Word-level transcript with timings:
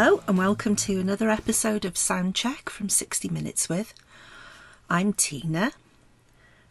Hello, 0.00 0.22
and 0.28 0.38
welcome 0.38 0.76
to 0.76 1.00
another 1.00 1.28
episode 1.28 1.84
of 1.84 1.94
Soundcheck 1.94 2.68
from 2.68 2.88
60 2.88 3.30
Minutes 3.30 3.68
with. 3.68 3.94
I'm 4.88 5.12
Tina, 5.12 5.72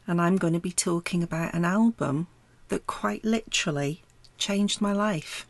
and 0.08 0.22
I'm 0.22 0.38
going 0.38 0.54
to 0.54 0.62
be 0.62 0.72
talking 0.72 1.22
about 1.22 1.54
an 1.54 1.66
album 1.66 2.28
that 2.70 2.88
quite 2.88 3.26
literally 3.26 4.02
changed 4.38 4.80
my 4.80 4.94
life. 4.94 5.46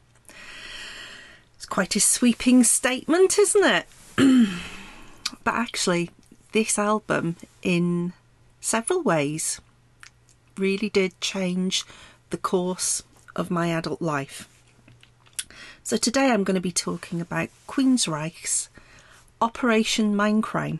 It's 1.56 1.68
quite 1.68 1.96
a 1.96 2.00
sweeping 2.00 2.64
statement, 2.64 3.38
isn't 3.38 3.64
it? 3.64 3.86
but 5.44 5.54
actually, 5.54 6.10
this 6.54 6.80
album, 6.80 7.36
in 7.62 8.14
several 8.60 9.04
ways, 9.04 9.62
really 10.58 10.90
did 10.90 11.22
change 11.22 11.86
the 12.32 12.38
course 12.38 13.04
of 13.36 13.52
my 13.52 13.68
adult 13.68 14.02
life. 14.02 14.50
So 15.88 15.96
today 15.96 16.32
I'm 16.32 16.44
going 16.44 16.56
to 16.56 16.60
be 16.60 16.74
talking 16.74 17.22
about 17.22 17.48
Queensryche's 17.66 18.68
Operation 19.40 20.16
Mindcrime. 20.16 20.80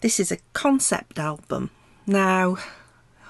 This 0.00 0.18
is 0.18 0.32
a 0.32 0.38
concept 0.54 1.18
album. 1.18 1.68
Now, 2.06 2.56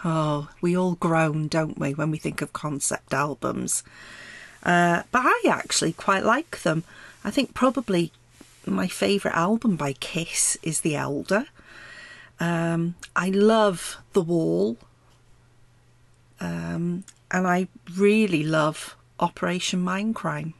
oh, 0.04 0.48
we 0.60 0.76
all 0.76 0.94
groan, 0.94 1.48
don't 1.48 1.76
we, 1.76 1.94
when 1.94 2.12
we 2.12 2.18
think 2.18 2.40
of 2.40 2.52
concept 2.52 3.12
albums? 3.12 3.82
Uh, 4.62 5.02
but 5.10 5.22
I 5.24 5.42
actually 5.48 5.92
quite 5.92 6.24
like 6.24 6.62
them. 6.62 6.84
I 7.24 7.32
think 7.32 7.52
probably 7.52 8.12
my 8.64 8.86
favourite 8.86 9.36
album 9.36 9.74
by 9.74 9.94
Kiss 9.94 10.56
is 10.62 10.82
The 10.82 10.94
Elder. 10.94 11.46
Um, 12.38 12.94
I 13.16 13.30
love 13.30 13.96
The 14.12 14.22
Wall. 14.22 14.76
Um, 16.38 17.02
and 17.32 17.48
I 17.48 17.66
really 17.96 18.44
love 18.44 18.94
Operation 19.22 19.84
Mindcrime. 19.84 20.52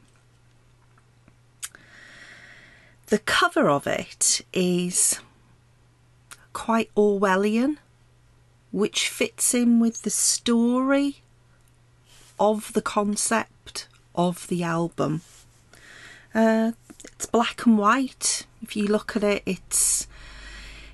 The 3.07 3.19
cover 3.19 3.69
of 3.69 3.85
it 3.85 4.41
is 4.53 5.19
quite 6.53 6.89
Orwellian, 6.95 7.77
which 8.71 9.09
fits 9.09 9.53
in 9.53 9.81
with 9.81 10.03
the 10.03 10.09
story 10.09 11.17
of 12.39 12.71
the 12.71 12.81
concept 12.81 13.87
of 14.15 14.47
the 14.47 14.63
album. 14.63 15.21
Uh, 16.33 16.71
it's 17.03 17.25
black 17.25 17.65
and 17.65 17.77
white. 17.77 18.47
If 18.61 18.77
you 18.77 18.87
look 18.87 19.17
at 19.17 19.23
it, 19.23 19.43
it's 19.45 20.07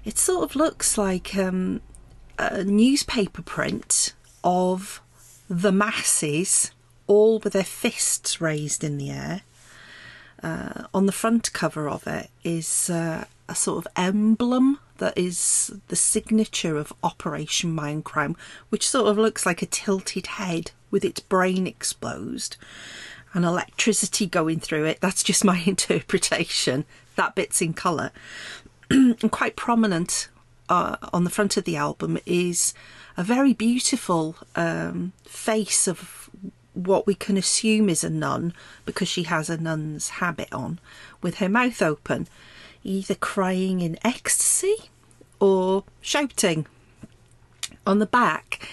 it 0.03 0.17
sort 0.17 0.43
of 0.43 0.55
looks 0.55 0.97
like 0.97 1.37
um, 1.37 1.81
a 2.39 2.63
newspaper 2.63 3.43
print 3.43 4.13
of 4.43 5.01
the 5.47 5.71
masses 5.71 6.71
all 7.09 7.39
with 7.39 7.53
their 7.53 7.63
fists 7.63 8.39
raised 8.39 8.83
in 8.83 8.97
the 8.97 9.09
air. 9.09 9.41
Uh, 10.41 10.83
on 10.93 11.05
the 11.05 11.11
front 11.11 11.51
cover 11.51 11.89
of 11.89 12.07
it 12.07 12.29
is 12.45 12.89
uh, 12.89 13.25
a 13.49 13.55
sort 13.55 13.85
of 13.85 13.91
emblem 13.97 14.79
that 14.99 15.17
is 15.17 15.73
the 15.89 15.95
signature 15.95 16.77
of 16.77 16.93
Operation 17.03 17.75
Mindcrime, 17.75 18.37
which 18.69 18.87
sort 18.87 19.07
of 19.07 19.17
looks 19.17 19.45
like 19.45 19.61
a 19.61 19.65
tilted 19.65 20.27
head 20.27 20.71
with 20.91 21.03
its 21.03 21.19
brain 21.19 21.67
exposed 21.67 22.55
and 23.33 23.43
electricity 23.43 24.25
going 24.25 24.59
through 24.59 24.85
it. 24.85 25.01
That's 25.01 25.23
just 25.23 25.43
my 25.43 25.57
interpretation. 25.65 26.85
That 27.15 27.35
bit's 27.35 27.61
in 27.61 27.73
colour. 27.73 28.11
and 28.89 29.31
quite 29.31 29.55
prominent 29.55 30.29
uh, 30.69 30.95
on 31.11 31.23
the 31.23 31.29
front 31.29 31.57
of 31.57 31.63
the 31.63 31.75
album 31.75 32.19
is 32.25 32.73
a 33.17 33.23
very 33.23 33.53
beautiful 33.53 34.35
um, 34.55 35.13
face 35.25 35.87
of 35.87 36.18
what 36.73 37.07
we 37.07 37.15
can 37.15 37.37
assume 37.37 37.89
is 37.89 38.03
a 38.03 38.09
nun 38.09 38.53
because 38.85 39.07
she 39.07 39.23
has 39.23 39.49
a 39.49 39.57
nun's 39.57 40.09
habit 40.09 40.51
on 40.51 40.79
with 41.21 41.35
her 41.35 41.49
mouth 41.49 41.81
open, 41.81 42.27
either 42.83 43.15
crying 43.15 43.81
in 43.81 43.97
ecstasy 44.03 44.75
or 45.39 45.83
shouting. 46.01 46.65
On 47.85 47.99
the 47.99 48.05
back, 48.05 48.67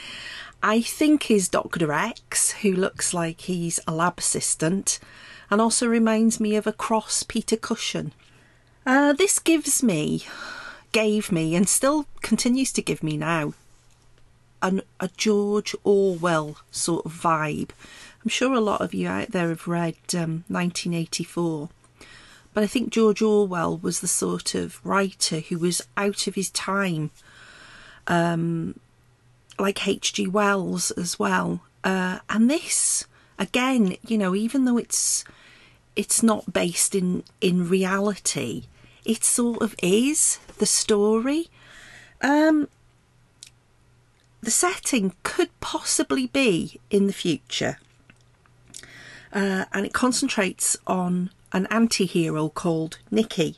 I 0.62 0.80
think 0.80 1.30
is 1.30 1.48
Dr. 1.48 1.92
X, 1.92 2.52
who 2.52 2.72
looks 2.72 3.14
like 3.14 3.42
he's 3.42 3.80
a 3.86 3.94
lab 3.94 4.18
assistant 4.18 4.98
and 5.50 5.60
also 5.60 5.86
reminds 5.86 6.40
me 6.40 6.56
of 6.56 6.66
a 6.66 6.72
cross 6.72 7.22
Peter 7.22 7.56
Cushing. 7.56 8.12
Uh, 8.84 9.12
this 9.12 9.38
gives 9.38 9.82
me, 9.82 10.24
gave 10.92 11.30
me, 11.30 11.54
and 11.54 11.68
still 11.68 12.06
continues 12.20 12.72
to 12.72 12.82
give 12.82 13.02
me 13.02 13.16
now 13.16 13.54
an, 14.62 14.82
a 15.00 15.08
George 15.16 15.74
Orwell 15.84 16.56
sort 16.70 17.06
of 17.06 17.12
vibe. 17.12 17.70
I'm 18.22 18.30
sure 18.30 18.54
a 18.54 18.60
lot 18.60 18.80
of 18.80 18.94
you 18.94 19.08
out 19.08 19.30
there 19.30 19.48
have 19.48 19.68
read 19.68 19.94
um, 20.14 20.44
1984, 20.48 21.68
but 22.54 22.64
I 22.64 22.66
think 22.66 22.90
George 22.90 23.22
Orwell 23.22 23.78
was 23.78 24.00
the 24.00 24.08
sort 24.08 24.54
of 24.54 24.84
writer 24.84 25.40
who 25.40 25.58
was 25.58 25.82
out 25.96 26.26
of 26.26 26.34
his 26.34 26.50
time, 26.50 27.10
um, 28.06 28.80
like 29.58 29.86
H.G. 29.86 30.26
Wells 30.26 30.90
as 30.92 31.18
well. 31.18 31.60
Uh, 31.84 32.18
and 32.28 32.50
this, 32.50 33.06
again, 33.38 33.96
you 34.06 34.18
know, 34.18 34.34
even 34.34 34.64
though 34.64 34.78
it's 34.78 35.24
it's 35.94 36.22
not 36.22 36.52
based 36.52 36.94
in 36.94 37.24
in 37.40 37.68
reality, 37.68 38.64
it 39.04 39.22
sort 39.22 39.62
of 39.62 39.74
is 39.82 40.38
the 40.58 40.66
story. 40.66 41.48
Um, 42.22 42.68
the 44.46 44.52
setting 44.52 45.12
could 45.24 45.50
possibly 45.58 46.28
be 46.28 46.80
in 46.88 47.08
the 47.08 47.12
future. 47.12 47.80
Uh, 49.32 49.64
and 49.72 49.84
it 49.84 49.92
concentrates 49.92 50.76
on 50.86 51.30
an 51.50 51.66
anti 51.68 52.06
hero 52.06 52.48
called 52.48 52.98
Nikki. 53.10 53.56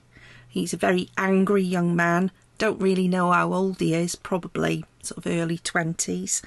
He's 0.49 0.72
a 0.72 0.78
very 0.78 1.10
angry 1.19 1.62
young 1.62 1.94
man, 1.94 2.31
don't 2.56 2.81
really 2.81 3.06
know 3.06 3.31
how 3.32 3.53
old 3.53 3.81
he 3.81 3.93
is, 3.93 4.16
probably 4.16 4.82
sort 5.03 5.19
of 5.19 5.26
early 5.26 5.59
20s. 5.59 6.41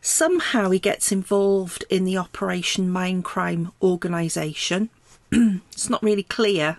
Somehow 0.00 0.70
he 0.70 0.78
gets 0.78 1.10
involved 1.10 1.84
in 1.90 2.04
the 2.04 2.16
Operation 2.16 2.88
Mindcrime 2.88 3.72
organisation. 3.82 4.90
it's 5.32 5.90
not 5.90 6.04
really 6.04 6.22
clear. 6.22 6.76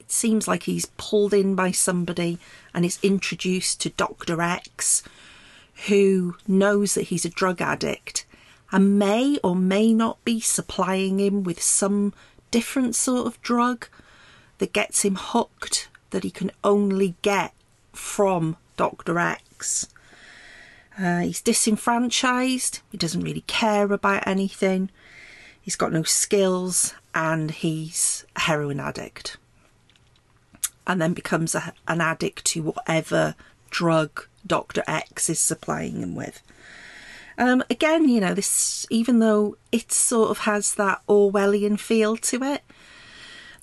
It 0.00 0.10
seems 0.10 0.48
like 0.48 0.62
he's 0.62 0.86
pulled 0.96 1.34
in 1.34 1.54
by 1.54 1.72
somebody 1.72 2.38
and 2.72 2.86
is 2.86 2.98
introduced 3.02 3.82
to 3.82 3.90
Dr. 3.90 4.40
X, 4.40 5.02
who 5.88 6.36
knows 6.46 6.94
that 6.94 7.08
he's 7.08 7.24
a 7.24 7.30
drug 7.30 7.60
addict 7.60 8.24
and 8.70 8.98
may 8.98 9.38
or 9.42 9.54
may 9.56 9.92
not 9.92 10.24
be 10.24 10.40
supplying 10.40 11.18
him 11.20 11.42
with 11.42 11.60
some 11.62 12.12
different 12.50 12.94
sort 12.94 13.26
of 13.26 13.40
drug 13.42 13.88
that 14.58 14.72
gets 14.72 15.04
him 15.04 15.16
hooked 15.16 15.88
that 16.10 16.24
he 16.24 16.30
can 16.30 16.50
only 16.62 17.14
get 17.22 17.52
from 17.92 18.56
Dr. 18.76 19.18
X. 19.18 19.88
Uh, 20.98 21.20
he's 21.20 21.40
disenfranchised, 21.40 22.80
he 22.90 22.98
doesn't 22.98 23.22
really 23.22 23.44
care 23.46 23.90
about 23.92 24.26
anything, 24.26 24.90
he's 25.60 25.76
got 25.76 25.92
no 25.92 26.02
skills, 26.02 26.94
and 27.14 27.50
he's 27.50 28.24
a 28.36 28.40
heroin 28.40 28.78
addict. 28.78 29.36
And 30.86 31.00
then 31.00 31.14
becomes 31.14 31.54
a, 31.54 31.72
an 31.88 32.00
addict 32.00 32.44
to 32.46 32.62
whatever 32.62 33.34
drug 33.72 34.28
Dr. 34.46 34.84
X 34.86 35.28
is 35.28 35.40
supplying 35.40 36.00
him 36.00 36.14
with. 36.14 36.40
Um, 37.38 37.64
again, 37.70 38.08
you 38.08 38.20
know, 38.20 38.34
this 38.34 38.86
even 38.90 39.18
though 39.18 39.56
it 39.72 39.90
sort 39.90 40.30
of 40.30 40.38
has 40.38 40.74
that 40.74 41.00
Orwellian 41.08 41.78
feel 41.80 42.16
to 42.18 42.42
it, 42.44 42.62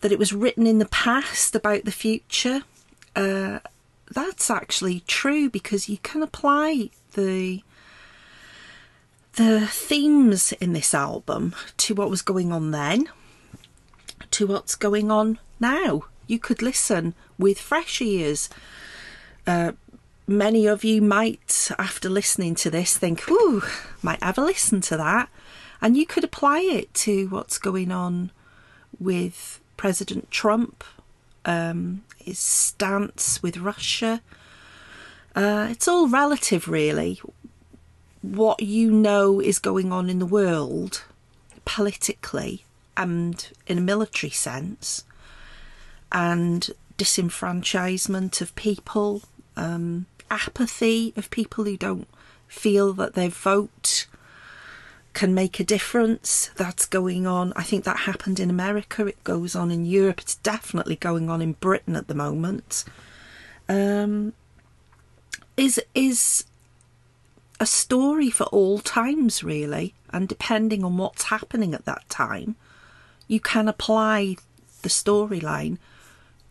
that 0.02 0.12
it 0.12 0.20
was 0.20 0.34
written 0.34 0.66
in 0.66 0.80
the 0.80 0.88
past 0.88 1.56
about 1.56 1.86
the 1.86 1.92
future, 1.92 2.64
uh, 3.16 3.60
that's 4.12 4.50
actually 4.50 5.02
true 5.02 5.50
because 5.50 5.88
you 5.88 5.98
can 6.00 6.24
apply 6.24 6.90
the 7.14 7.62
the 9.34 9.68
themes 9.68 10.52
in 10.54 10.74
this 10.74 10.94
album 10.94 11.56
to 11.78 11.94
what 11.94 12.10
was 12.10 12.22
going 12.22 12.52
on 12.52 12.72
then, 12.72 13.08
to 14.32 14.48
what's 14.48 14.76
going 14.76 15.12
on 15.12 15.40
now. 15.60 16.04
You 16.28 16.40
could 16.40 16.62
listen 16.62 17.14
with 17.38 17.60
fresh 17.60 18.02
ears. 18.02 18.50
Uh, 19.48 19.74
many 20.30 20.68
of 20.68 20.84
you 20.84 21.02
might, 21.02 21.72
after 21.78 22.10
listening 22.10 22.56
to 22.56 22.70
this, 22.70 22.98
think, 22.98 23.30
ooh, 23.30 23.64
might 24.02 24.20
a 24.22 24.42
listen 24.42 24.80
to 24.82 24.98
that. 24.98 25.30
And 25.82 25.98
you 25.98 26.06
could 26.06 26.24
apply 26.24 26.60
it 26.60 26.94
to 27.06 27.28
what's 27.30 27.58
going 27.58 27.92
on 27.92 28.32
with 29.00 29.60
President 29.76 30.30
Trump, 30.30 30.84
um, 31.46 32.04
his 32.18 32.38
stance 32.38 33.42
with 33.42 33.58
Russia. 33.58 34.22
Uh, 35.36 35.68
it's 35.72 35.88
all 35.88 36.08
relative, 36.08 36.68
really. 36.68 37.22
What 38.22 38.62
you 38.62 38.92
know 38.92 39.40
is 39.40 39.58
going 39.58 39.92
on 39.92 40.10
in 40.10 40.20
the 40.20 40.26
world 40.26 41.04
politically 41.66 42.66
and 42.98 43.50
in 43.66 43.78
a 43.78 43.82
military 43.82 44.32
sense, 44.32 45.06
and 46.12 46.70
disenfranchisement 46.98 48.42
of 48.42 48.54
people, 48.56 49.22
um, 49.56 50.06
apathy 50.32 51.14
of 51.16 51.30
people 51.30 51.64
who 51.64 51.78
don't 51.78 52.08
feel 52.48 52.94
that 52.94 53.14
their 53.14 53.30
vote 53.30 54.08
can 55.14 55.34
make 55.34 55.60
a 55.60 55.64
difference. 55.64 56.50
That's 56.56 56.86
going 56.86 57.28
on. 57.28 57.54
I 57.56 57.64
think 57.64 57.84
that 57.84 57.98
happened 57.98 58.40
in 58.40 58.50
America. 58.50 59.06
It 59.06 59.24
goes 59.24 59.56
on 59.56 59.72
in 59.72 59.86
Europe. 59.86 60.22
It's 60.22 60.36
definitely 60.36 60.96
going 60.96 61.30
on 61.30 61.42
in 61.42 61.54
Britain 61.54 61.96
at 61.96 62.08
the 62.08 62.16
moment. 62.16 62.86
Um, 63.68 64.34
is 65.58 65.82
is 65.94 66.46
a 67.60 67.66
story 67.66 68.30
for 68.30 68.46
all 68.46 68.80
times, 68.80 69.44
really, 69.44 69.94
and 70.12 70.28
depending 70.28 70.84
on 70.84 70.98
what's 70.98 71.26
happening 71.26 71.74
at 71.74 71.86
that 71.86 72.08
time, 72.10 72.56
you 73.28 73.40
can 73.40 73.68
apply 73.68 74.38
the 74.82 74.90
storyline 74.90 75.78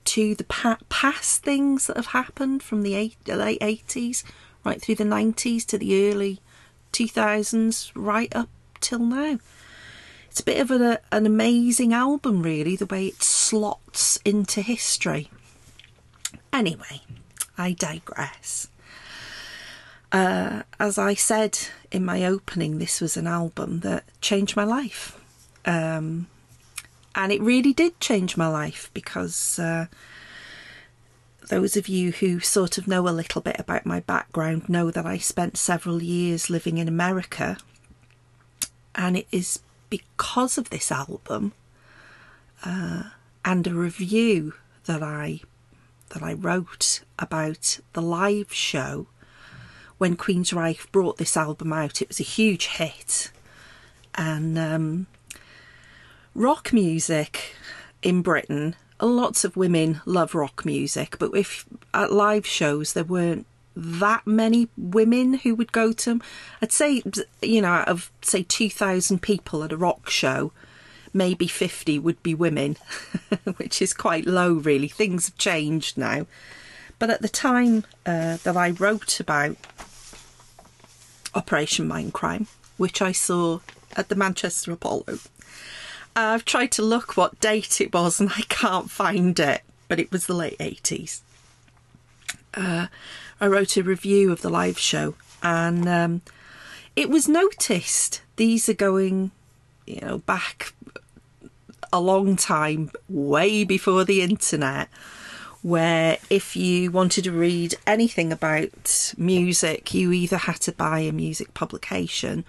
to 0.08 0.34
the 0.34 0.44
pa- 0.44 0.78
past 0.88 1.42
things 1.42 1.86
that 1.86 1.96
have 1.96 2.06
happened 2.06 2.62
from 2.62 2.82
the 2.82 2.94
eight, 2.94 3.16
late 3.26 3.60
80s 3.60 4.24
right 4.64 4.80
through 4.80 4.94
the 4.94 5.04
90s 5.04 5.66
to 5.66 5.76
the 5.76 6.10
early 6.10 6.40
2000s 6.94 7.92
right 7.94 8.34
up 8.34 8.48
till 8.80 9.00
now. 9.00 9.38
It's 10.30 10.40
a 10.40 10.44
bit 10.44 10.60
of 10.60 10.70
a, 10.70 11.00
an 11.12 11.26
amazing 11.26 11.92
album 11.92 12.42
really 12.42 12.74
the 12.74 12.86
way 12.86 13.08
it 13.08 13.22
slots 13.22 14.18
into 14.24 14.62
history. 14.62 15.30
Anyway 16.52 17.02
i 17.58 17.72
digress. 17.72 18.68
Uh, 20.10 20.62
as 20.80 20.96
i 20.96 21.12
said 21.12 21.58
in 21.90 22.02
my 22.02 22.24
opening 22.24 22.78
this 22.78 23.00
was 23.00 23.16
an 23.16 23.26
album 23.26 23.80
that 23.80 24.04
changed 24.22 24.56
my 24.56 24.64
life. 24.64 25.20
Um, 25.66 26.28
and 27.18 27.32
it 27.32 27.42
really 27.42 27.72
did 27.72 27.98
change 27.98 28.36
my 28.36 28.46
life 28.46 28.92
because 28.94 29.58
uh, 29.58 29.86
those 31.48 31.76
of 31.76 31.88
you 31.88 32.12
who 32.12 32.38
sort 32.38 32.78
of 32.78 32.86
know 32.86 33.08
a 33.08 33.10
little 33.10 33.42
bit 33.42 33.56
about 33.58 33.84
my 33.84 33.98
background 33.98 34.68
know 34.68 34.92
that 34.92 35.04
I 35.04 35.18
spent 35.18 35.56
several 35.56 36.00
years 36.00 36.48
living 36.48 36.78
in 36.78 36.86
America, 36.86 37.58
and 38.94 39.16
it 39.16 39.26
is 39.32 39.58
because 39.90 40.58
of 40.58 40.70
this 40.70 40.92
album 40.92 41.54
uh, 42.64 43.02
and 43.44 43.66
a 43.66 43.74
review 43.74 44.54
that 44.86 45.02
I 45.02 45.40
that 46.10 46.22
I 46.22 46.34
wrote 46.34 47.00
about 47.18 47.80
the 47.94 48.02
live 48.02 48.52
show 48.52 49.08
when 49.98 50.16
Queensryche 50.16 50.90
brought 50.92 51.18
this 51.18 51.36
album 51.36 51.72
out. 51.72 52.00
It 52.00 52.06
was 52.06 52.20
a 52.20 52.22
huge 52.22 52.68
hit, 52.68 53.32
and 54.14 54.56
um, 54.56 55.06
rock 56.34 56.72
music 56.72 57.54
in 58.02 58.22
Britain, 58.22 58.76
lots 59.00 59.44
of 59.44 59.56
women 59.56 60.00
love 60.04 60.34
rock 60.34 60.64
music, 60.64 61.16
but 61.18 61.34
if 61.34 61.66
at 61.94 62.12
live 62.12 62.46
shows 62.46 62.92
there 62.92 63.04
weren't 63.04 63.46
that 63.76 64.26
many 64.26 64.68
women 64.76 65.34
who 65.34 65.54
would 65.54 65.70
go 65.70 65.92
to 65.92 66.10
them, 66.10 66.22
I'd 66.60 66.72
say, 66.72 67.02
you 67.40 67.62
know, 67.62 67.68
out 67.68 67.88
of 67.88 68.10
say 68.22 68.42
2,000 68.42 69.22
people 69.22 69.62
at 69.62 69.72
a 69.72 69.76
rock 69.76 70.10
show, 70.10 70.52
maybe 71.14 71.46
50 71.46 71.98
would 72.00 72.20
be 72.22 72.34
women, 72.34 72.76
which 73.56 73.80
is 73.80 73.94
quite 73.94 74.26
low, 74.26 74.54
really. 74.54 74.88
Things 74.88 75.26
have 75.26 75.38
changed 75.38 75.96
now. 75.96 76.26
But 76.98 77.10
at 77.10 77.22
the 77.22 77.28
time 77.28 77.84
uh, 78.04 78.38
that 78.42 78.56
I 78.56 78.70
wrote 78.70 79.20
about 79.20 79.56
Operation 81.34 81.88
Mindcrime, 81.88 82.48
which 82.76 83.00
I 83.00 83.12
saw 83.12 83.60
at 83.96 84.08
the 84.08 84.16
Manchester 84.16 84.72
Apollo, 84.72 85.18
I've 86.26 86.44
tried 86.44 86.72
to 86.72 86.82
look 86.82 87.16
what 87.16 87.38
date 87.40 87.80
it 87.80 87.92
was 87.92 88.20
and 88.20 88.30
I 88.30 88.42
can't 88.48 88.90
find 88.90 89.38
it, 89.38 89.62
but 89.86 90.00
it 90.00 90.10
was 90.10 90.26
the 90.26 90.34
late 90.34 90.58
80s. 90.58 91.20
Uh, 92.54 92.88
I 93.40 93.46
wrote 93.46 93.76
a 93.76 93.82
review 93.82 94.32
of 94.32 94.42
the 94.42 94.50
live 94.50 94.78
show 94.78 95.14
and 95.42 95.88
um, 95.88 96.22
it 96.96 97.08
was 97.08 97.28
noticed. 97.28 98.22
These 98.36 98.68
are 98.68 98.74
going, 98.74 99.30
you 99.86 100.00
know, 100.00 100.18
back 100.18 100.72
a 101.92 102.00
long 102.00 102.34
time, 102.36 102.90
way 103.08 103.62
before 103.62 104.04
the 104.04 104.20
internet, 104.20 104.88
where 105.62 106.18
if 106.28 106.56
you 106.56 106.90
wanted 106.90 107.24
to 107.24 107.32
read 107.32 107.76
anything 107.86 108.32
about 108.32 109.14
music, 109.16 109.94
you 109.94 110.12
either 110.12 110.36
had 110.36 110.60
to 110.62 110.72
buy 110.72 111.00
a 111.00 111.12
music 111.12 111.54
publication 111.54 112.44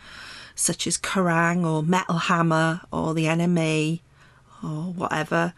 such 0.60 0.86
as 0.86 0.98
Kerrang 0.98 1.66
or 1.66 1.82
Metal 1.82 2.18
Hammer 2.18 2.82
or 2.92 3.14
the 3.14 3.26
NME 3.26 4.02
or 4.62 4.92
whatever, 4.94 5.54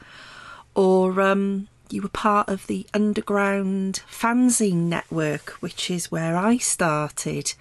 or 0.76 1.20
um, 1.22 1.68
you 1.90 2.04
were 2.04 2.10
part 2.10 2.48
of 2.48 2.68
the 2.68 2.86
underground 2.94 4.04
fanzine 4.10 4.88
network, 4.88 5.50
which 5.60 5.90
is 5.90 6.12
where 6.12 6.38
I 6.38 6.58
started. 6.58 7.54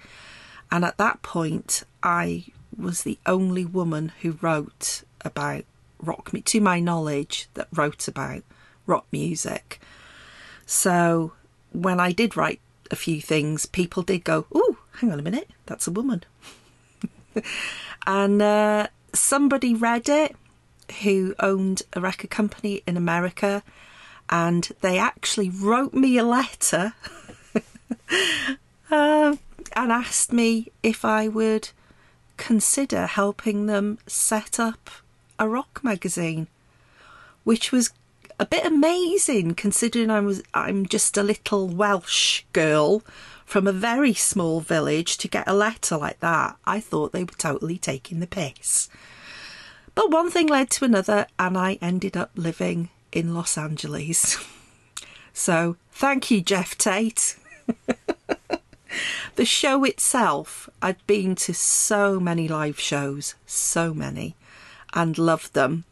And 0.71 0.85
at 0.85 0.97
that 0.97 1.23
point, 1.23 1.83
I 2.03 2.45
was 2.77 3.03
the 3.03 3.17
only 3.25 3.65
woman 3.65 4.11
who 4.21 4.37
wrote 4.39 5.03
about 5.25 5.65
rock, 5.99 6.31
me 6.31 6.41
to 6.41 6.61
my 6.61 6.79
knowledge, 6.79 7.47
that 7.55 7.67
wrote 7.73 8.07
about 8.07 8.43
rock 8.85 9.05
music. 9.11 9.81
So 10.67 11.33
when 11.73 11.99
I 11.99 12.11
did 12.11 12.37
write 12.37 12.61
a 12.91 12.95
few 12.95 13.19
things, 13.19 13.65
people 13.65 14.03
did 14.03 14.23
go, 14.23 14.45
"Oh, 14.53 14.77
hang 14.99 15.11
on 15.11 15.19
a 15.19 15.23
minute, 15.23 15.49
that's 15.65 15.87
a 15.87 15.91
woman." 15.91 16.23
and 18.07 18.41
uh, 18.41 18.87
somebody 19.13 19.73
read 19.73 20.09
it 20.09 20.35
who 21.03 21.33
owned 21.39 21.83
a 21.93 22.01
record 22.01 22.29
company 22.29 22.83
in 22.85 22.97
America, 22.97 23.63
and 24.29 24.69
they 24.81 24.97
actually 24.97 25.49
wrote 25.49 25.93
me 25.93 26.17
a 26.17 26.23
letter 26.23 26.93
uh, 28.91 29.35
and 29.75 29.91
asked 29.91 30.31
me 30.31 30.71
if 30.83 31.05
I 31.05 31.27
would 31.27 31.69
consider 32.37 33.05
helping 33.05 33.67
them 33.67 33.99
set 34.07 34.59
up 34.59 34.89
a 35.37 35.47
rock 35.47 35.81
magazine, 35.83 36.47
which 37.43 37.71
was 37.71 37.91
a 38.39 38.45
bit 38.45 38.65
amazing 38.65 39.53
considering 39.53 40.09
I 40.09 40.19
was 40.19 40.41
I'm 40.53 40.85
just 40.87 41.17
a 41.17 41.23
little 41.23 41.67
Welsh 41.67 42.43
girl 42.53 43.03
from 43.51 43.67
a 43.67 43.73
very 43.73 44.13
small 44.13 44.61
village 44.61 45.17
to 45.17 45.27
get 45.27 45.45
a 45.45 45.53
letter 45.53 45.97
like 45.97 46.21
that, 46.21 46.55
I 46.63 46.79
thought 46.79 47.11
they 47.11 47.25
were 47.25 47.33
totally 47.37 47.77
taking 47.77 48.21
the 48.21 48.25
piss. 48.25 48.87
But 49.93 50.09
one 50.09 50.31
thing 50.31 50.47
led 50.47 50.69
to 50.69 50.85
another, 50.85 51.27
and 51.37 51.57
I 51.57 51.77
ended 51.81 52.15
up 52.15 52.31
living 52.33 52.91
in 53.11 53.33
Los 53.33 53.57
Angeles. 53.57 54.37
so, 55.33 55.75
thank 55.91 56.31
you, 56.31 56.39
Geoff 56.39 56.77
Tate. 56.77 57.35
the 59.35 59.43
show 59.43 59.83
itself, 59.83 60.69
I'd 60.81 61.05
been 61.05 61.35
to 61.35 61.53
so 61.53 62.21
many 62.21 62.47
live 62.47 62.79
shows, 62.79 63.35
so 63.45 63.93
many, 63.93 64.37
and 64.93 65.17
loved 65.17 65.55
them. 65.55 65.83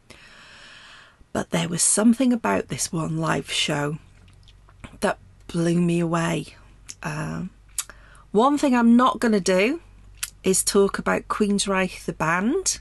But 1.34 1.50
there 1.50 1.68
was 1.68 1.82
something 1.82 2.32
about 2.32 2.68
this 2.68 2.90
one 2.90 3.18
live 3.18 3.52
show 3.52 3.98
that 5.00 5.18
blew 5.46 5.78
me 5.78 6.00
away. 6.00 6.54
Um, 7.02 7.50
one 8.32 8.58
thing 8.58 8.74
I'm 8.74 8.96
not 8.96 9.20
going 9.20 9.32
to 9.32 9.40
do 9.40 9.80
is 10.42 10.62
talk 10.62 10.98
about 10.98 11.28
Queensryche 11.28 12.04
the 12.04 12.12
band, 12.12 12.80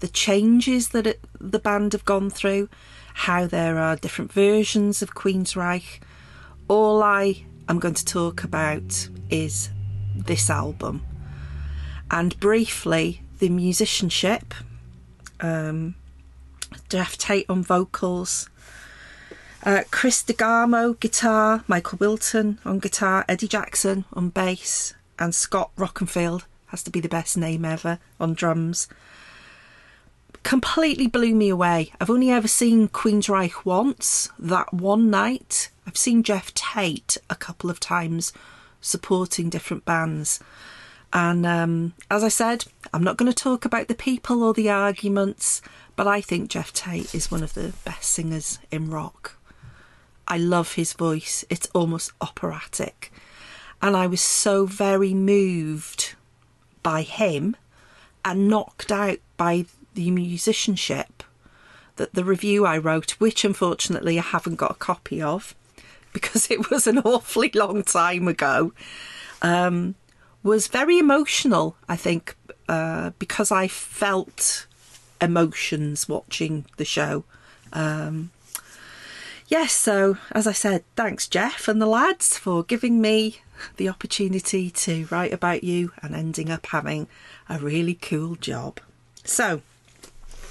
the 0.00 0.08
changes 0.08 0.90
that 0.90 1.06
it, 1.06 1.20
the 1.40 1.58
band 1.58 1.92
have 1.92 2.04
gone 2.04 2.30
through, 2.30 2.68
how 3.14 3.46
there 3.46 3.78
are 3.78 3.96
different 3.96 4.32
versions 4.32 5.02
of 5.02 5.14
Queensryche. 5.14 6.00
All 6.68 7.02
I 7.02 7.44
am 7.68 7.78
going 7.78 7.94
to 7.94 8.04
talk 8.04 8.44
about 8.44 9.08
is 9.30 9.70
this 10.14 10.48
album 10.48 11.04
and 12.10 12.38
briefly 12.40 13.22
the 13.38 13.48
musicianship. 13.48 14.54
Um, 15.40 15.94
Geoff 16.88 17.18
Tate 17.18 17.46
on 17.48 17.62
vocals, 17.62 18.48
uh, 19.66 19.82
Chris 19.90 20.22
DeGarmo 20.22 20.98
guitar, 21.00 21.64
Michael 21.66 21.98
Wilton 21.98 22.60
on 22.64 22.78
guitar, 22.78 23.24
Eddie 23.28 23.48
Jackson 23.48 24.04
on 24.12 24.28
bass, 24.28 24.94
and 25.18 25.34
Scott 25.34 25.72
Rockenfield 25.76 26.44
has 26.66 26.84
to 26.84 26.90
be 26.90 27.00
the 27.00 27.08
best 27.08 27.36
name 27.36 27.64
ever 27.64 27.98
on 28.20 28.34
drums. 28.34 28.86
Completely 30.44 31.08
blew 31.08 31.34
me 31.34 31.48
away. 31.48 31.92
I've 32.00 32.10
only 32.10 32.30
ever 32.30 32.46
seen 32.46 32.88
Queensryche 32.88 33.64
once, 33.64 34.30
that 34.38 34.72
one 34.72 35.10
night. 35.10 35.70
I've 35.84 35.96
seen 35.96 36.22
Geoff 36.22 36.54
Tate 36.54 37.16
a 37.28 37.34
couple 37.34 37.68
of 37.68 37.80
times 37.80 38.32
supporting 38.80 39.50
different 39.50 39.84
bands. 39.84 40.38
And 41.12 41.44
um, 41.44 41.94
as 42.08 42.22
I 42.22 42.28
said, 42.28 42.66
I'm 42.94 43.02
not 43.02 43.16
going 43.16 43.32
to 43.32 43.36
talk 43.36 43.64
about 43.64 43.88
the 43.88 43.94
people 43.96 44.44
or 44.44 44.54
the 44.54 44.70
arguments, 44.70 45.60
but 45.96 46.06
I 46.06 46.20
think 46.20 46.50
Geoff 46.50 46.72
Tate 46.72 47.12
is 47.12 47.32
one 47.32 47.42
of 47.42 47.54
the 47.54 47.72
best 47.84 48.10
singers 48.10 48.60
in 48.70 48.90
rock. 48.90 49.36
I 50.28 50.38
love 50.38 50.74
his 50.74 50.92
voice. 50.92 51.44
It's 51.50 51.68
almost 51.74 52.12
operatic. 52.20 53.12
And 53.82 53.96
I 53.96 54.06
was 54.06 54.20
so 54.20 54.66
very 54.66 55.14
moved 55.14 56.14
by 56.82 57.02
him 57.02 57.56
and 58.24 58.48
knocked 58.48 58.90
out 58.90 59.18
by 59.36 59.66
the 59.94 60.10
musicianship 60.10 61.22
that 61.96 62.14
the 62.14 62.24
review 62.24 62.66
I 62.66 62.78
wrote, 62.78 63.12
which 63.12 63.44
unfortunately 63.44 64.18
I 64.18 64.22
haven't 64.22 64.56
got 64.56 64.72
a 64.72 64.74
copy 64.74 65.22
of 65.22 65.54
because 66.12 66.50
it 66.50 66.70
was 66.70 66.86
an 66.86 66.98
awfully 66.98 67.50
long 67.54 67.82
time 67.82 68.28
ago, 68.28 68.72
um, 69.42 69.94
was 70.42 70.68
very 70.68 70.98
emotional, 70.98 71.76
I 71.88 71.96
think, 71.96 72.36
uh, 72.68 73.10
because 73.18 73.50
I 73.50 73.68
felt 73.68 74.66
emotions 75.20 76.08
watching 76.08 76.66
the 76.76 76.84
show. 76.84 77.24
Um, 77.72 78.30
yes, 79.48 79.72
so 79.72 80.18
as 80.32 80.46
I 80.46 80.52
said, 80.52 80.84
thanks, 80.96 81.28
Geoff 81.28 81.68
and 81.68 81.80
the 81.80 81.86
lads, 81.86 82.38
for 82.38 82.62
giving 82.62 83.00
me 83.00 83.40
the 83.76 83.88
opportunity 83.88 84.70
to 84.70 85.06
write 85.10 85.32
about 85.32 85.64
you 85.64 85.92
and 86.02 86.14
ending 86.14 86.50
up 86.50 86.66
having 86.66 87.08
a 87.48 87.58
really 87.58 87.94
cool 87.94 88.36
job. 88.36 88.80
So, 89.24 89.62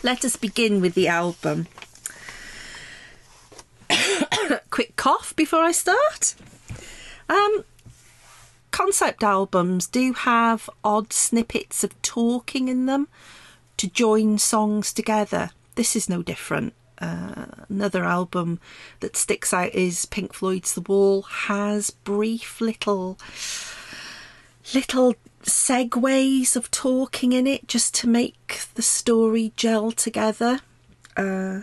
let 0.04 0.26
us 0.26 0.36
begin 0.36 0.82
with 0.82 0.94
the 0.94 1.08
album. 1.08 1.68
Quick 4.70 4.96
cough 4.96 5.36
before 5.36 5.62
I 5.62 5.72
start. 5.72 6.36
Um, 7.30 7.64
concept 8.72 9.24
albums 9.24 9.88
do 9.88 10.14
have 10.14 10.70
odd 10.84 11.14
snippets 11.14 11.84
of 11.84 12.00
talking 12.02 12.68
in 12.68 12.86
them 12.86 13.08
to 13.78 13.88
join 13.88 14.38
songs 14.38 14.94
together. 14.94 15.52
This 15.76 15.96
is 15.96 16.10
no 16.10 16.22
different. 16.22 16.74
Another 16.98 18.04
album 18.04 18.60
that 19.02 19.18
sticks 19.18 19.54
out 19.54 19.74
is 19.74 20.06
Pink 20.06 20.34
Floyd's 20.34 20.74
The 20.74 20.82
Wall 20.82 21.24
has 21.24 21.92
brief 21.92 22.62
little 22.62 23.18
little 24.74 25.16
segues 25.44 26.56
of 26.56 26.72
talking 26.72 27.34
in 27.34 27.46
it 27.46 27.68
just 27.68 27.94
to 27.96 28.08
make 28.08 28.62
the 28.76 28.82
story 28.82 29.52
gel 29.56 29.92
together. 29.92 30.60
Uh, 31.16 31.62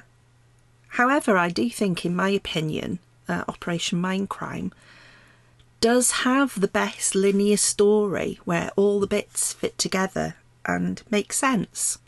however, 0.89 1.37
I 1.37 1.49
do 1.49 1.69
think, 1.69 2.05
in 2.05 2.15
my 2.15 2.29
opinion, 2.29 3.01
uh, 3.29 3.45
Operation 3.49 4.01
Mindcrime 4.01 4.73
does 5.81 6.11
have 6.23 6.61
the 6.61 6.69
best 6.69 7.15
linear 7.15 7.57
story 7.57 8.39
where 8.45 8.71
all 8.77 9.01
the 9.01 9.07
bits 9.07 9.53
fit 9.53 9.77
together 9.79 10.37
and 10.65 11.03
make 11.11 11.33
sense. 11.33 11.99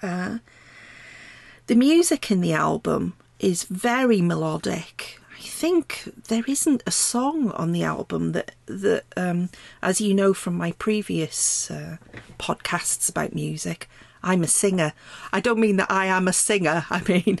Uh, 0.00 0.38
the 1.68 1.76
music 1.76 2.30
in 2.30 2.40
the 2.40 2.54
album 2.54 3.14
is 3.38 3.64
very 3.64 4.20
melodic. 4.20 5.20
I 5.36 5.42
think 5.42 6.10
there 6.28 6.44
isn't 6.48 6.82
a 6.86 6.90
song 6.90 7.50
on 7.52 7.72
the 7.72 7.84
album 7.84 8.32
that 8.32 8.52
that, 8.66 9.04
um, 9.16 9.50
as 9.82 10.00
you 10.00 10.14
know 10.14 10.32
from 10.32 10.56
my 10.56 10.72
previous 10.72 11.70
uh, 11.70 11.98
podcasts 12.38 13.10
about 13.10 13.34
music, 13.34 13.88
I'm 14.22 14.42
a 14.42 14.48
singer. 14.48 14.94
I 15.30 15.40
don't 15.40 15.60
mean 15.60 15.76
that 15.76 15.90
I 15.90 16.06
am 16.06 16.26
a 16.26 16.32
singer. 16.32 16.86
I 16.90 17.02
mean 17.06 17.38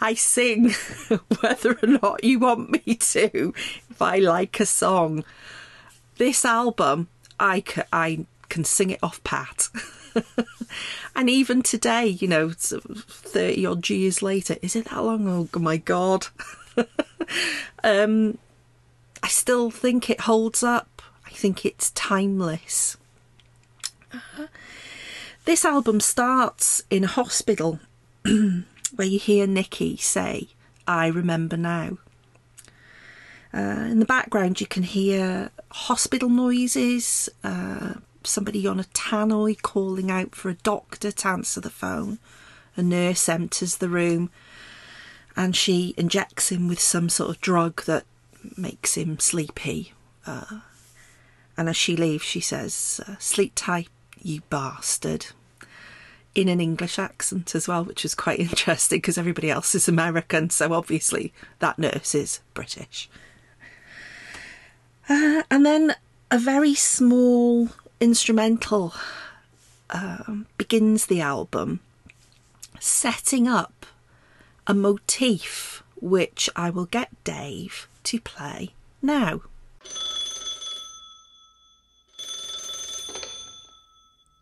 I 0.00 0.14
sing 0.14 0.70
whether 1.40 1.78
or 1.82 1.88
not 1.88 2.24
you 2.24 2.40
want 2.40 2.70
me 2.70 2.96
to. 2.96 3.54
If 3.90 4.02
I 4.02 4.18
like 4.18 4.58
a 4.58 4.66
song, 4.66 5.24
this 6.18 6.44
album 6.44 7.08
I 7.38 7.62
I 7.92 8.26
can 8.48 8.64
sing 8.64 8.90
it 8.90 9.02
off 9.04 9.22
pat. 9.22 9.68
and 11.14 11.28
even 11.28 11.62
today, 11.62 12.06
you 12.06 12.28
know, 12.28 12.50
30 12.50 13.66
odd 13.66 13.88
years 13.88 14.22
later, 14.22 14.56
is 14.62 14.76
it 14.76 14.86
that 14.86 15.02
long? 15.02 15.28
Oh, 15.28 15.58
my 15.58 15.76
God. 15.76 16.26
um, 17.84 18.38
I 19.22 19.28
still 19.28 19.70
think 19.70 20.10
it 20.10 20.22
holds 20.22 20.62
up. 20.62 21.02
I 21.26 21.30
think 21.30 21.64
it's 21.64 21.90
timeless. 21.90 22.96
Uh, 24.12 24.46
this 25.44 25.64
album 25.64 26.00
starts 26.00 26.82
in 26.90 27.04
a 27.04 27.08
hospital 27.08 27.80
where 28.24 29.08
you 29.08 29.18
hear 29.18 29.46
Nikki 29.46 29.96
say, 29.96 30.48
I 30.86 31.06
remember 31.06 31.56
now. 31.56 31.98
Uh, 33.54 33.86
in 33.90 33.98
the 33.98 34.06
background, 34.06 34.60
you 34.60 34.66
can 34.66 34.82
hear 34.82 35.50
hospital 35.70 36.28
noises, 36.28 37.28
uh, 37.44 37.94
somebody 38.26 38.66
on 38.66 38.80
a 38.80 38.84
tannoy 38.84 39.60
calling 39.60 40.10
out 40.10 40.34
for 40.34 40.48
a 40.48 40.54
doctor 40.54 41.10
to 41.12 41.28
answer 41.28 41.60
the 41.60 41.70
phone. 41.70 42.18
A 42.76 42.82
nurse 42.82 43.28
enters 43.28 43.76
the 43.76 43.88
room 43.88 44.30
and 45.36 45.56
she 45.56 45.94
injects 45.96 46.50
him 46.50 46.68
with 46.68 46.80
some 46.80 47.08
sort 47.08 47.30
of 47.30 47.40
drug 47.40 47.84
that 47.84 48.04
makes 48.56 48.94
him 48.94 49.18
sleepy. 49.18 49.92
Uh, 50.26 50.60
and 51.56 51.68
as 51.68 51.76
she 51.76 51.96
leaves, 51.96 52.24
she 52.24 52.40
says, 52.40 53.00
uh, 53.06 53.16
Sleep 53.18 53.52
tight, 53.54 53.88
you 54.20 54.42
bastard. 54.50 55.26
In 56.34 56.48
an 56.48 56.60
English 56.60 56.98
accent 56.98 57.54
as 57.54 57.68
well, 57.68 57.84
which 57.84 58.04
was 58.04 58.14
quite 58.14 58.40
interesting 58.40 58.98
because 58.98 59.18
everybody 59.18 59.50
else 59.50 59.74
is 59.74 59.88
American, 59.88 60.50
so 60.50 60.72
obviously 60.72 61.32
that 61.58 61.78
nurse 61.78 62.14
is 62.14 62.40
British. 62.54 63.10
Uh, 65.08 65.42
and 65.50 65.66
then 65.66 65.94
a 66.30 66.38
very 66.38 66.74
small 66.74 67.68
instrumental 68.02 68.92
um, 69.90 70.46
begins 70.58 71.06
the 71.06 71.20
album, 71.20 71.78
setting 72.80 73.46
up 73.46 73.86
a 74.66 74.74
motif 74.74 75.84
which 76.00 76.50
I 76.56 76.68
will 76.68 76.86
get 76.86 77.10
Dave 77.22 77.86
to 78.02 78.20
play 78.20 78.70
now. 79.00 79.42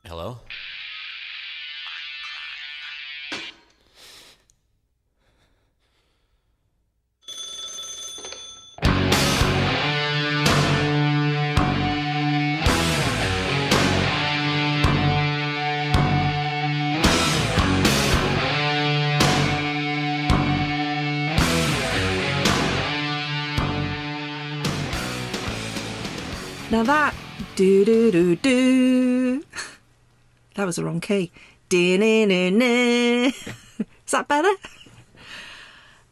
Hello? 0.07 0.39
Now 26.71 26.85
that 26.85 27.15
do 27.57 27.85
do 27.85 28.13
do 28.13 28.37
do 28.37 29.45
that 30.55 30.65
was 30.65 30.77
the 30.77 30.85
wrong 30.85 31.01
key. 31.01 31.33
Is 31.73 33.33
that 34.13 34.29
better? 34.29 34.53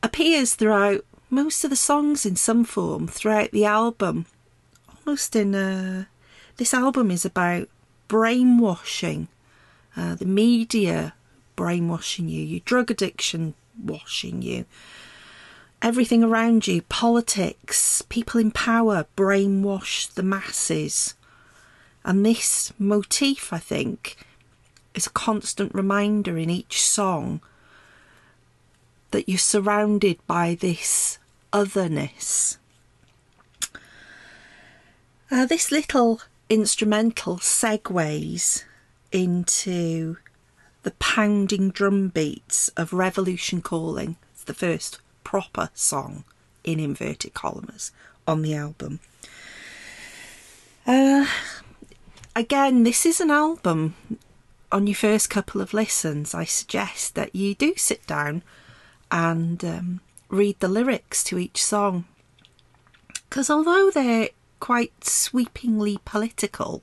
Appears 0.03 0.55
throughout 0.55 1.05
most 1.31 1.63
of 1.63 1.71
the 1.71 1.77
songs 1.77 2.27
in 2.27 2.35
some 2.35 2.65
form 2.65 3.07
throughout 3.07 3.53
the 3.53 3.65
album. 3.65 4.27
Almost 5.07 5.37
in 5.37 5.55
a. 5.55 6.09
This 6.57 6.75
album 6.75 7.13
is 7.13 7.25
about 7.25 7.69
brainwashing, 8.09 9.29
uh, 9.97 10.17
the 10.17 10.27
media 10.27 11.15
brainwashing 11.55 12.29
you, 12.29 12.43
your 12.43 12.61
drug 12.65 12.91
addiction 12.91 13.55
washing 13.81 14.43
you, 14.43 14.65
everything 15.83 16.25
around 16.25 16.67
you, 16.67 16.83
politics, 16.83 18.03
people 18.09 18.41
in 18.41 18.51
power 18.51 19.07
brainwash 19.17 20.13
the 20.13 20.23
masses. 20.23 21.15
And 22.05 22.25
this 22.25 22.73
motif, 22.79 23.53
I 23.53 23.59
think, 23.59 24.17
is 24.95 25.07
a 25.07 25.11
constant 25.11 25.75
reminder 25.75 26.37
in 26.37 26.51
each 26.51 26.83
song 26.83 27.41
that 29.11 29.29
you're 29.29 29.39
surrounded 29.39 30.19
by 30.27 30.57
this 30.59 31.19
otherness. 31.53 32.59
Uh, 35.31 35.47
this 35.47 35.71
little 35.71 36.21
instrumental 36.49 37.37
segues 37.37 38.65
into 39.13 40.17
the 40.83 40.91
pounding 40.93 41.71
drum 41.71 42.09
beats 42.09 42.69
of 42.71 42.93
Revolution 42.93 43.61
Calling. 43.61 44.17
It's 44.33 44.45
the 44.45 44.55
first 44.55 44.99
proper 45.29 45.69
song 45.75 46.25
in 46.65 46.81
inverted 46.81 47.35
commas 47.35 47.93
on 48.27 48.41
the 48.41 48.55
album. 48.55 48.99
Uh, 50.87 51.27
again, 52.35 52.83
this 52.83 53.05
is 53.05 53.21
an 53.21 53.31
album. 53.31 53.95
On 54.73 54.87
your 54.87 54.95
first 54.95 55.29
couple 55.29 55.61
of 55.61 55.75
listens, 55.75 56.35
I 56.35 56.45
suggest 56.45 57.15
that 57.15 57.37
you 57.37 57.55
do 57.55 57.75
sit 57.77 58.07
down 58.07 58.43
and 59.11 59.63
um, 59.63 60.01
read 60.31 60.59
the 60.61 60.69
lyrics 60.69 61.23
to 61.25 61.39
each 61.39 61.63
song. 61.63 62.07
Because 63.29 63.51
although 63.51 63.91
they're 63.91 64.31
quite 64.61 65.05
sweepingly 65.05 65.99
political, 66.07 66.83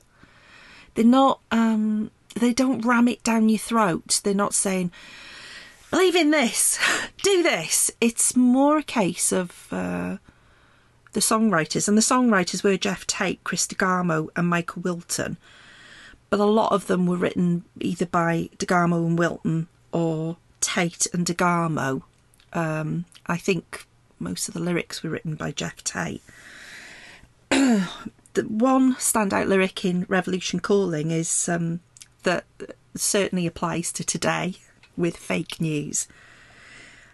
they're 0.94 1.04
not. 1.04 1.40
Um, 1.50 2.12
they 2.36 2.52
don't 2.52 2.86
ram 2.86 3.08
it 3.08 3.24
down 3.24 3.48
your 3.48 3.58
throat. 3.58 4.20
They're 4.22 4.34
not 4.34 4.54
saying, 4.54 4.92
believe 5.90 6.16
in 6.16 6.30
this, 6.30 6.78
do 7.22 7.42
this. 7.42 7.90
It's 8.00 8.36
more 8.36 8.78
a 8.78 8.82
case 8.82 9.32
of 9.32 9.68
uh, 9.70 10.16
the 11.12 11.20
songwriters, 11.20 11.88
and 11.88 11.96
the 11.96 12.02
songwriters 12.02 12.62
were 12.62 12.76
Geoff 12.76 13.06
Tate, 13.06 13.42
Chris 13.44 13.66
DeGarmo, 13.66 14.28
and 14.36 14.48
Michael 14.48 14.82
Wilton. 14.82 15.36
But 16.28 16.40
a 16.40 16.44
lot 16.44 16.72
of 16.72 16.86
them 16.86 17.06
were 17.06 17.16
written 17.16 17.64
either 17.80 18.06
by 18.06 18.50
DeGarmo 18.58 19.06
and 19.06 19.18
Wilton 19.18 19.68
or 19.92 20.36
Tate 20.60 21.06
and 21.12 21.24
DeGarmo. 21.24 22.02
Um, 22.52 23.04
I 23.26 23.36
think 23.36 23.86
most 24.18 24.48
of 24.48 24.54
the 24.54 24.60
lyrics 24.60 25.02
were 25.02 25.10
written 25.10 25.36
by 25.36 25.52
Geoff 25.52 25.84
Tate. 25.84 26.22
the 27.50 27.88
one 28.42 28.96
standout 28.96 29.46
lyric 29.46 29.84
in 29.84 30.04
Revolution 30.08 30.60
Calling 30.60 31.10
is 31.10 31.48
um, 31.48 31.80
that 32.24 32.44
certainly 32.96 33.46
applies 33.46 33.92
to 33.92 34.04
today 34.04 34.56
with 34.96 35.16
fake 35.16 35.60
news. 35.60 36.06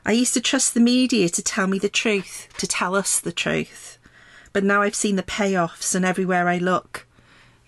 I 0.04 0.12
used 0.12 0.34
to 0.34 0.40
trust 0.40 0.74
the 0.74 0.80
media 0.80 1.28
to 1.28 1.42
tell 1.42 1.66
me 1.66 1.78
the 1.78 1.88
truth, 1.88 2.48
to 2.58 2.66
tell 2.66 2.96
us 2.96 3.20
the 3.20 3.32
truth. 3.32 3.98
But 4.52 4.64
now 4.64 4.82
I've 4.82 4.94
seen 4.94 5.16
the 5.16 5.22
payoffs, 5.22 5.94
and 5.94 6.04
everywhere 6.04 6.48
I 6.48 6.58
look, 6.58 7.06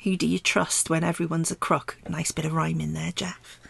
who 0.02 0.16
do 0.16 0.26
you 0.26 0.38
trust 0.38 0.90
when 0.90 1.04
everyone's 1.04 1.50
a 1.50 1.56
crook? 1.56 1.97
Nice 2.09 2.33
bit 2.33 2.44
of 2.44 2.52
rhyme 2.52 2.80
in 2.80 2.92
there, 2.92 3.12
Geoff. 3.12 3.61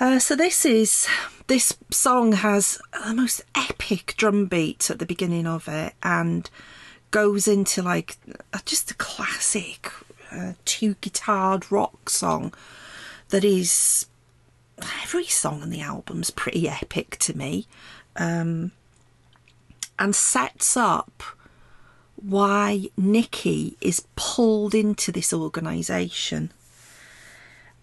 Uh, 0.00 0.18
so 0.18 0.34
this 0.34 0.64
is 0.64 1.06
this 1.46 1.76
song 1.90 2.32
has 2.32 2.80
the 3.06 3.12
most 3.12 3.42
epic 3.54 4.14
drum 4.16 4.46
beat 4.46 4.90
at 4.90 4.98
the 4.98 5.06
beginning 5.06 5.46
of 5.46 5.68
it, 5.68 5.92
and 6.02 6.48
goes 7.10 7.46
into 7.46 7.82
like 7.82 8.16
just 8.64 8.90
a 8.90 8.94
classic 8.94 9.90
uh, 10.32 10.52
two 10.64 10.94
guitared 10.96 11.70
rock 11.70 12.08
song 12.08 12.54
that 13.28 13.44
is 13.44 14.06
every 15.02 15.26
song 15.26 15.62
on 15.62 15.70
the 15.70 15.80
album's 15.80 16.30
pretty 16.30 16.68
epic 16.68 17.16
to 17.18 17.36
me 17.36 17.66
um, 18.16 18.72
and 19.98 20.14
sets 20.14 20.76
up 20.76 21.22
why 22.16 22.88
Nikki 22.96 23.76
is 23.80 24.06
pulled 24.16 24.74
into 24.74 25.10
this 25.10 25.32
organisation. 25.32 26.52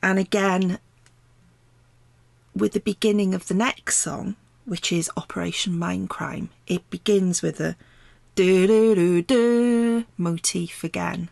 And 0.02 0.20
again, 0.20 0.80
with 2.56 2.74
the 2.74 2.80
beginning 2.80 3.34
of 3.34 3.48
the 3.48 3.54
next 3.54 3.98
song, 3.98 4.36
which 4.66 4.92
is 4.92 5.10
Operation 5.18 5.74
Mindcrime, 5.74 6.50
it 6.68 6.88
begins 6.90 7.42
with 7.42 7.60
a 7.60 7.76
do 8.36 8.68
do 8.68 8.94
do 8.94 9.22
do 9.22 10.06
motif 10.18 10.84
again, 10.84 11.30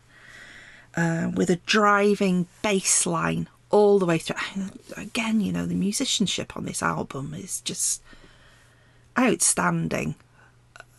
uh, 0.95 1.29
with 1.33 1.49
a 1.49 1.57
driving 1.67 2.47
bass 2.63 3.05
line 3.05 3.47
all 3.69 3.99
the 3.99 4.05
way 4.05 4.17
through. 4.17 4.37
Again, 4.95 5.41
you 5.41 5.51
know, 5.51 5.65
the 5.65 5.75
musicianship 5.75 6.55
on 6.55 6.65
this 6.65 6.83
album 6.83 7.33
is 7.33 7.61
just 7.61 8.01
outstanding. 9.17 10.15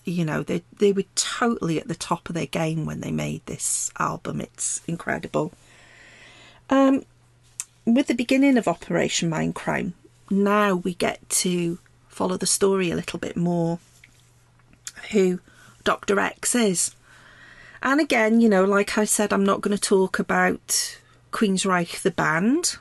You 0.05 0.25
know, 0.25 0.43
they 0.43 0.63
they 0.79 0.93
were 0.93 1.05
totally 1.15 1.81
at 1.81 1.89
the 1.89 1.95
top 1.95 2.29
of 2.29 2.35
their 2.35 2.47
game 2.47 2.87
when 2.87 3.01
they 3.01 3.11
made 3.11 3.45
this 3.47 3.91
album. 3.99 4.41
It's 4.41 4.81
incredible. 4.87 5.53
Um, 6.71 7.05
with 7.85 8.09
the 8.09 8.15
beginning 8.15 8.57
of 8.57 8.69
Operation 8.69 9.31
Mindcrime, 9.31 9.93
now 10.31 10.75
we 10.75 10.95
get 10.95 11.29
to 11.31 11.79
follow 12.09 12.37
the 12.37 12.47
story 12.47 12.91
a 12.91 12.97
little 12.97 13.19
bit 13.19 13.37
more. 13.37 13.79
Who 15.13 15.41
Dr. 15.85 16.19
X 16.19 16.55
is. 16.55 16.95
And 17.83 18.01
again, 18.01 18.41
you 18.41 18.49
know, 18.49 18.65
like 18.65 18.99
I 18.99 19.05
said, 19.05 19.33
I'm 19.33 19.45
not 19.45 19.61
going 19.61 19.77
to 19.77 19.81
talk 19.81 20.19
about 20.19 20.99
Queensryche 21.37 22.01
the 22.01 22.11
band, 22.11 22.79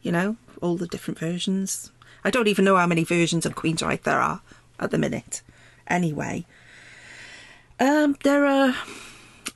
you 0.00 0.10
know, 0.10 0.38
all 0.62 0.78
the 0.78 0.86
different 0.86 1.18
versions. 1.18 1.92
I 2.24 2.30
don't 2.30 2.48
even 2.48 2.64
know 2.64 2.76
how 2.76 2.86
many 2.86 3.04
versions 3.04 3.44
of 3.44 3.54
Queensryche 3.54 4.02
there 4.04 4.18
are 4.18 4.40
at 4.80 4.90
the 4.90 4.96
minute. 4.96 5.42
Anyway, 5.86 6.46
um, 7.78 8.16
there 8.24 8.46
are. 8.46 8.74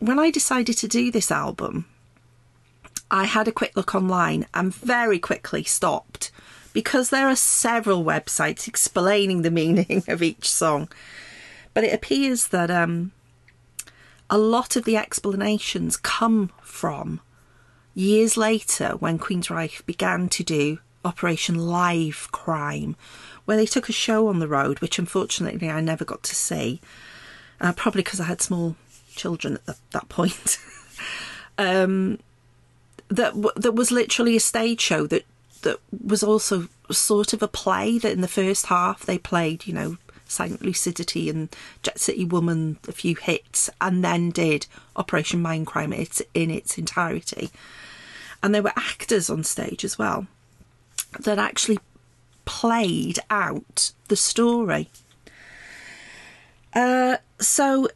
When 0.01 0.19
I 0.19 0.31
decided 0.31 0.77
to 0.79 0.87
do 0.87 1.11
this 1.11 1.31
album, 1.31 1.87
I 3.11 3.25
had 3.25 3.49
a 3.49 3.53
quick 3.53 3.75
look 3.75 3.95
online 3.95 4.45
and 4.53 4.75
very 4.75 5.19
quickly 5.19 5.65
stopped 5.65 6.31
because 6.75 7.09
there 7.09 7.29
are 7.29 7.37
several 7.37 8.05
websites 8.05 8.69
explaining 8.69 9.41
the 9.41 9.51
meaning 9.51 10.05
of 10.09 10.23
each 10.23 10.47
song. 10.47 10.91
But 11.73 11.85
it 11.85 11.95
appears 11.95 12.49
that 12.49 12.71
um, 12.71 13.13
a 14.29 14.37
lot 14.37 14.77
of 14.77 14.85
the 14.85 14.99
explanations 14.99 15.97
come 15.97 16.51
from 16.61 17.21
years 17.95 18.37
later 18.37 18.91
when 18.99 19.19
Queensryche 19.19 19.85
began 19.87 20.29
to 20.31 20.43
do 20.43 20.79
Operation 21.05 21.59
Live 21.59 22.29
Crime, 22.33 22.97
where 23.45 23.57
they 23.57 23.67
took 23.67 23.89
a 23.89 23.93
show 23.93 24.29
on 24.29 24.39
the 24.39 24.49
road, 24.49 24.81
which 24.81 24.99
unfortunately 24.99 25.69
I 25.69 25.81
never 25.81 26.05
got 26.05 26.23
to 26.25 26.35
see, 26.35 26.81
uh, 27.61 27.73
probably 27.73 28.03
because 28.03 28.21
I 28.21 28.25
had 28.25 28.41
small 28.41 28.77
children 29.15 29.55
at 29.55 29.67
the, 29.67 29.77
that 29.93 30.09
point. 30.09 30.59
um, 31.59 32.19
that 33.09 33.35
that 33.57 33.75
was 33.75 33.91
literally 33.91 34.37
a 34.37 34.41
stage 34.41 34.81
show 34.81 35.07
that 35.07 35.25
that 35.63 35.79
was 36.05 36.23
also 36.23 36.69
sort 36.91 37.33
of 37.33 37.43
a 37.43 37.49
play 37.49 37.99
that 37.99 38.13
in 38.13 38.21
the 38.21 38.29
first 38.29 38.67
half 38.67 39.05
they 39.05 39.19
played, 39.19 39.67
you 39.67 39.73
know, 39.73 39.97
Silent 40.27 40.63
Lucidity 40.63 41.29
and 41.29 41.55
Jet 41.83 42.01
City 42.01 42.25
Woman, 42.25 42.79
a 42.89 42.93
few 42.93 43.17
hits, 43.17 43.71
and 43.81 44.05
then 44.05 44.31
did 44.31 44.67
Operation 44.97 45.43
Mindcrime 45.43 45.97
it's 45.97 46.23
in 46.35 46.51
its 46.51 46.79
entirety. 46.79 47.51
And 48.43 48.55
there 48.55 48.63
were 48.63 48.73
actors 48.77 49.31
on 49.31 49.45
stage 49.45 49.85
as 49.85 49.99
well 49.99 50.27
that 51.21 51.39
actually 51.39 51.79
played 52.45 53.19
out 53.31 53.93
the 54.09 54.17
story. 54.17 54.89
Uh, 56.75 57.19
so, 57.39 57.89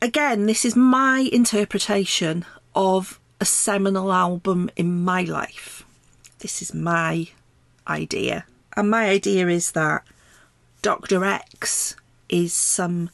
again, 0.00 0.46
this 0.46 0.64
is 0.64 0.74
my 0.74 1.28
interpretation 1.32 2.44
of 2.74 3.20
a 3.40 3.44
seminal 3.44 4.12
album 4.12 4.70
in 4.76 5.04
my 5.04 5.22
life. 5.22 5.84
This 6.38 6.62
is 6.62 6.74
my 6.74 7.28
idea. 7.86 8.46
And 8.76 8.90
my 8.90 9.06
idea 9.06 9.48
is 9.48 9.72
that 9.72 10.02
Dr. 10.80 11.24
X 11.24 11.94
is 12.28 12.52
some 12.52 13.10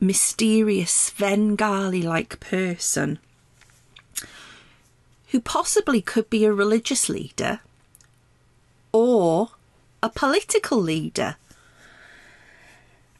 mysterious 0.00 0.90
Svengali 0.90 2.02
like 2.02 2.40
person 2.40 3.18
who 5.30 5.40
possibly 5.40 6.00
could 6.00 6.28
be 6.30 6.44
a 6.44 6.52
religious 6.52 7.08
leader 7.08 7.60
or 8.92 9.50
a 10.02 10.08
political 10.08 10.78
leader. 10.78 11.36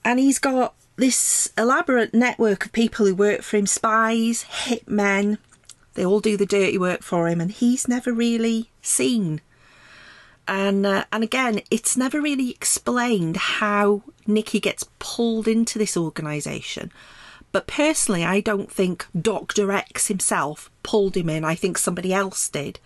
And 0.04 0.18
he's 0.18 0.38
got 0.38 0.74
this 0.96 1.52
elaborate 1.56 2.14
network 2.14 2.66
of 2.66 2.72
people 2.72 3.06
who 3.06 3.14
work 3.14 3.42
for 3.42 3.56
him 3.56 3.66
spies, 3.66 4.44
hitmen. 4.44 5.38
They 5.94 6.04
all 6.04 6.20
do 6.20 6.36
the 6.36 6.46
dirty 6.46 6.78
work 6.78 7.02
for 7.02 7.28
him, 7.28 7.40
and 7.40 7.50
he's 7.50 7.88
never 7.88 8.12
really 8.12 8.70
seen 8.82 9.40
and 10.50 10.84
uh, 10.84 11.04
and 11.12 11.22
again, 11.22 11.60
it's 11.70 11.96
never 11.96 12.20
really 12.20 12.50
explained 12.50 13.36
how 13.36 14.02
Nikki 14.26 14.58
gets 14.58 14.84
pulled 14.98 15.46
into 15.46 15.78
this 15.78 15.96
organisation. 15.96 16.90
But 17.52 17.66
personally, 17.66 18.24
I 18.24 18.40
don't 18.40 18.70
think 18.70 19.06
Dr. 19.20 19.72
X 19.72 20.06
himself 20.06 20.70
pulled 20.82 21.16
him 21.16 21.28
in. 21.28 21.44
I 21.44 21.54
think 21.54 21.78
somebody 21.78 22.12
else 22.12 22.48
did 22.48 22.78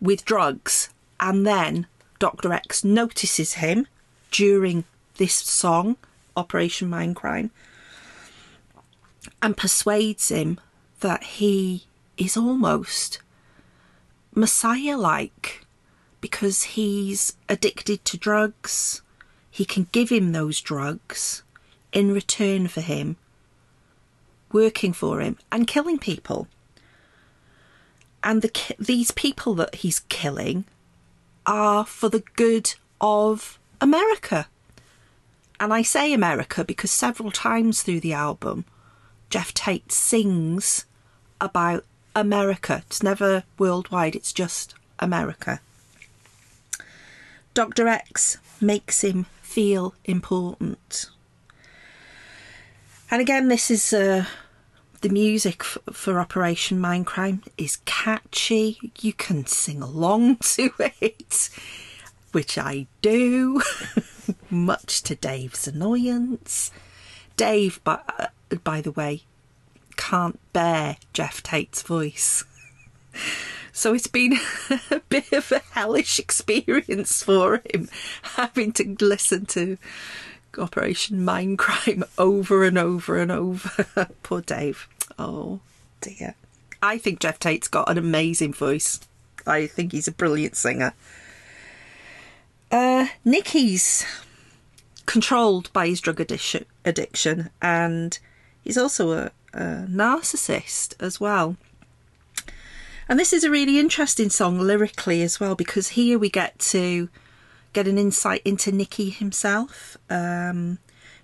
with 0.00 0.24
drugs. 0.24 0.90
And 1.18 1.46
then 1.46 1.86
Dr. 2.18 2.52
X 2.52 2.84
notices 2.84 3.54
him 3.54 3.86
during 4.30 4.84
this 5.16 5.34
song, 5.34 5.96
Operation 6.36 6.90
Mindcrime, 6.90 7.50
and 9.40 9.56
persuades 9.56 10.28
him 10.28 10.60
that 11.00 11.22
he 11.24 11.84
is 12.18 12.36
almost 12.36 13.20
Messiah 14.34 14.96
like 14.98 15.64
because 16.20 16.62
he's 16.74 17.34
addicted 17.48 18.04
to 18.04 18.18
drugs. 18.18 19.00
He 19.50 19.64
can 19.64 19.88
give 19.92 20.10
him 20.10 20.32
those 20.32 20.60
drugs 20.60 21.42
in 21.92 22.12
return 22.12 22.68
for 22.68 22.82
him 22.82 23.16
working 24.56 24.94
for 24.94 25.20
him 25.20 25.36
and 25.52 25.66
killing 25.66 25.98
people. 25.98 26.48
And 28.22 28.40
the, 28.40 28.74
these 28.78 29.10
people 29.10 29.52
that 29.56 29.74
he's 29.76 30.00
killing 30.08 30.64
are 31.44 31.84
for 31.84 32.08
the 32.08 32.24
good 32.36 32.74
of 32.98 33.58
America. 33.82 34.48
And 35.60 35.74
I 35.74 35.82
say 35.82 36.14
America 36.14 36.64
because 36.64 36.90
several 36.90 37.30
times 37.30 37.82
through 37.82 38.00
the 38.00 38.14
album, 38.14 38.64
Geoff 39.28 39.52
Tate 39.52 39.92
sings 39.92 40.86
about 41.38 41.84
America. 42.14 42.82
It's 42.86 43.02
never 43.02 43.44
worldwide, 43.58 44.16
it's 44.16 44.32
just 44.32 44.74
America. 44.98 45.60
Dr. 47.52 47.88
X 47.88 48.38
makes 48.58 49.02
him 49.02 49.26
feel 49.42 49.92
important. 50.06 51.10
And 53.10 53.20
again, 53.20 53.48
this 53.48 53.70
is 53.70 53.92
uh, 53.92 54.24
the 55.06 55.12
music 55.12 55.60
f- 55.60 55.78
for 55.92 56.18
Operation 56.18 56.80
Mindcrime 56.80 57.40
is 57.56 57.78
catchy. 57.84 58.90
You 59.00 59.12
can 59.12 59.46
sing 59.46 59.80
along 59.80 60.36
to 60.56 60.72
it, 60.80 61.48
which 62.32 62.58
I 62.58 62.88
do, 63.02 63.62
much 64.50 65.04
to 65.04 65.14
Dave's 65.14 65.68
annoyance. 65.68 66.72
Dave, 67.36 67.78
by, 67.84 68.00
uh, 68.18 68.56
by 68.64 68.80
the 68.80 68.90
way, 68.90 69.22
can't 69.96 70.40
bear 70.52 70.96
Geoff 71.12 71.40
Tate's 71.42 71.82
voice. 71.82 72.44
So 73.72 73.92
it's 73.92 74.06
been 74.06 74.38
a 74.90 75.00
bit 75.10 75.32
of 75.32 75.52
a 75.52 75.58
hellish 75.72 76.18
experience 76.18 77.22
for 77.22 77.60
him 77.70 77.90
having 78.22 78.72
to 78.72 78.96
listen 79.02 79.44
to 79.46 79.76
Operation 80.56 81.18
Mindcrime 81.26 82.02
over 82.16 82.64
and 82.64 82.78
over 82.78 83.18
and 83.18 83.30
over. 83.30 84.08
Poor 84.22 84.40
Dave. 84.40 84.88
Oh 85.18 85.60
dear. 86.00 86.34
I 86.82 86.98
think 86.98 87.20
Geoff 87.20 87.38
Tate's 87.38 87.68
got 87.68 87.88
an 87.88 87.98
amazing 87.98 88.52
voice. 88.52 89.00
I 89.46 89.66
think 89.66 89.92
he's 89.92 90.08
a 90.08 90.12
brilliant 90.12 90.56
singer. 90.56 90.92
Uh, 92.70 93.06
Nikki's 93.24 94.04
controlled 95.06 95.72
by 95.72 95.86
his 95.86 96.00
drug 96.00 96.20
addiction, 96.20 96.66
addiction 96.84 97.50
and 97.62 98.18
he's 98.62 98.76
also 98.76 99.12
a, 99.12 99.30
a 99.54 99.86
narcissist 99.88 100.94
as 101.00 101.20
well. 101.20 101.56
And 103.08 103.20
this 103.20 103.32
is 103.32 103.44
a 103.44 103.50
really 103.50 103.78
interesting 103.78 104.30
song 104.30 104.58
lyrically 104.60 105.22
as 105.22 105.38
well 105.38 105.54
because 105.54 105.90
here 105.90 106.18
we 106.18 106.28
get 106.28 106.58
to 106.58 107.08
get 107.72 107.86
an 107.86 107.98
insight 107.98 108.42
into 108.44 108.72
Nikki 108.72 109.10
himself. 109.10 109.96
Um, 110.10 110.78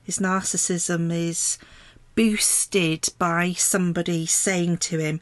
his 0.05 0.20
narcissism 0.20 1.12
is 1.12 1.59
boosted 2.14 3.09
by 3.18 3.53
somebody 3.53 4.27
saying 4.27 4.79
to 4.79 4.98
him, 4.98 5.20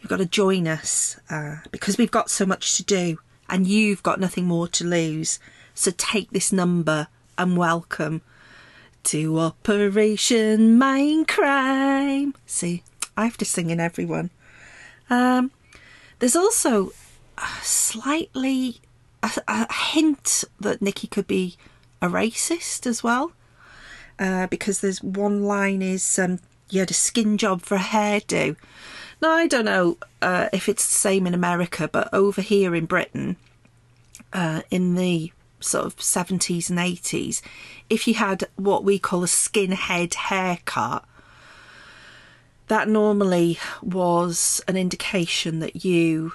You've 0.00 0.10
got 0.10 0.18
to 0.18 0.26
join 0.26 0.68
us 0.68 1.18
uh, 1.30 1.56
because 1.70 1.96
we've 1.96 2.10
got 2.10 2.28
so 2.28 2.44
much 2.44 2.76
to 2.76 2.82
do 2.82 3.18
and 3.48 3.66
you've 3.66 4.02
got 4.02 4.20
nothing 4.20 4.44
more 4.44 4.68
to 4.68 4.84
lose. 4.84 5.38
So 5.74 5.90
take 5.96 6.30
this 6.30 6.52
number 6.52 7.08
and 7.38 7.56
welcome 7.56 8.20
to 9.04 9.38
Operation 9.38 10.78
Mindcrime. 10.78 12.34
See, 12.46 12.82
I 13.16 13.24
have 13.24 13.36
to 13.38 13.44
sing 13.44 13.70
in 13.70 13.80
everyone. 13.80 14.30
Um, 15.10 15.50
there's 16.18 16.36
also 16.36 16.92
a 17.38 17.46
slightly 17.62 18.80
a, 19.22 19.30
a, 19.48 19.72
hint 19.72 20.44
that 20.60 20.82
Nikki 20.82 21.06
could 21.06 21.26
be 21.26 21.56
a 22.00 22.08
racist 22.08 22.86
as 22.86 23.02
well, 23.02 23.32
uh, 24.18 24.46
because 24.46 24.80
there's 24.80 25.02
one 25.02 25.44
line 25.44 25.82
is 25.82 26.18
um, 26.18 26.38
you 26.70 26.80
had 26.80 26.90
a 26.90 26.94
skin 26.94 27.38
job 27.38 27.62
for 27.62 27.76
a 27.76 27.78
hairdo. 27.78 28.56
Now 29.20 29.30
I 29.30 29.46
don't 29.46 29.64
know 29.64 29.98
uh, 30.22 30.48
if 30.52 30.68
it's 30.68 30.86
the 30.86 30.94
same 30.94 31.26
in 31.26 31.34
America, 31.34 31.88
but 31.88 32.08
over 32.12 32.42
here 32.42 32.74
in 32.74 32.86
Britain, 32.86 33.36
uh, 34.32 34.62
in 34.70 34.94
the 34.94 35.32
sort 35.60 35.86
of 35.86 35.96
70s 35.96 36.68
and 36.68 36.78
80s, 36.78 37.40
if 37.88 38.06
you 38.06 38.14
had 38.14 38.44
what 38.56 38.84
we 38.84 38.98
call 38.98 39.22
a 39.22 39.28
skinhead 39.28 40.14
haircut, 40.14 41.04
that 42.68 42.88
normally 42.88 43.58
was 43.82 44.62
an 44.66 44.76
indication 44.76 45.60
that 45.60 45.84
you 45.84 46.32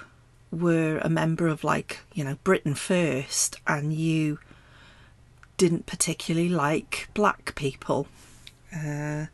were 0.50 0.98
a 0.98 1.08
member 1.08 1.46
of, 1.46 1.64
like, 1.64 2.00
you 2.12 2.24
know, 2.24 2.36
Britain 2.44 2.74
First 2.74 3.56
and 3.66 3.92
you 3.92 4.38
didn't 5.60 5.84
particularly 5.84 6.48
like 6.48 7.10
black 7.12 7.54
people. 7.54 8.08
Uh, 8.74 9.26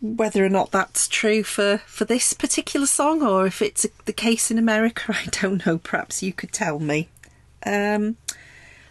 whether 0.00 0.44
or 0.44 0.48
not 0.48 0.70
that's 0.70 1.08
true 1.08 1.42
for, 1.42 1.78
for 1.78 2.04
this 2.04 2.32
particular 2.32 2.86
song 2.86 3.24
or 3.24 3.44
if 3.44 3.60
it's 3.60 3.84
the 4.04 4.12
case 4.12 4.52
in 4.52 4.58
America, 4.58 5.12
I 5.26 5.28
don't 5.32 5.66
know. 5.66 5.78
Perhaps 5.78 6.22
you 6.22 6.32
could 6.32 6.52
tell 6.52 6.78
me. 6.78 7.08
Um, 7.66 8.18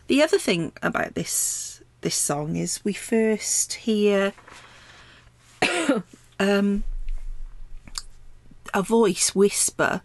the 0.07 0.21
other 0.21 0.37
thing 0.37 0.73
about 0.83 1.15
this 1.15 1.81
this 2.01 2.15
song 2.15 2.57
is 2.57 2.83
we 2.83 2.91
first 2.91 3.73
hear 3.73 4.33
um, 6.37 6.83
a 8.73 8.81
voice 8.81 9.33
whisper 9.33 10.01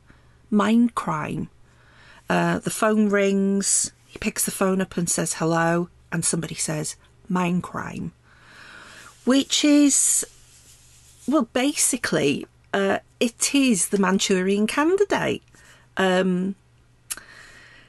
Mindcrime. 0.53 1.49
Uh, 2.31 2.61
the 2.61 2.71
phone 2.71 3.09
rings. 3.09 3.93
He 4.17 4.19
picks 4.19 4.47
the 4.47 4.51
phone 4.51 4.81
up 4.81 4.97
and 4.97 5.11
says 5.11 5.35
hello, 5.35 5.91
and 6.11 6.25
somebody 6.25 6.55
says 6.55 6.97
Mindcrime, 7.31 8.13
which 9.27 9.63
is 9.63 10.25
well, 11.29 11.51
basically, 11.53 12.47
uh, 12.73 13.01
it 13.21 13.55
is 13.55 13.91
the 13.91 13.99
Manchurian 13.99 14.67
Candidate. 14.67 15.43
Um, 15.99 16.55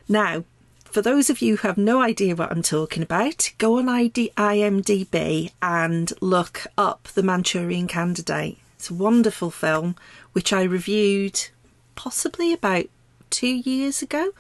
now, 0.10 0.44
for 0.84 1.02
those 1.02 1.30
of 1.30 1.42
you 1.42 1.56
who 1.56 1.68
have 1.70 1.78
no 1.78 2.02
idea 2.02 2.36
what 2.36 2.52
I'm 2.52 2.62
talking 2.62 3.04
about, 3.04 3.54
go 3.58 3.78
on 3.78 3.88
ID, 3.88 4.32
IMDb 4.36 5.52
and 5.62 6.12
look 6.20 6.68
up 6.78 7.04
The 7.14 7.24
Manchurian 7.24 7.88
Candidate. 7.88 8.58
It's 8.76 8.90
a 8.90 8.94
wonderful 8.94 9.50
film 9.50 9.96
which 10.34 10.52
I 10.52 10.64
reviewed 10.64 11.48
possibly 11.96 12.52
about 12.52 12.88
two 13.30 13.48
years 13.48 14.02
ago. 14.02 14.34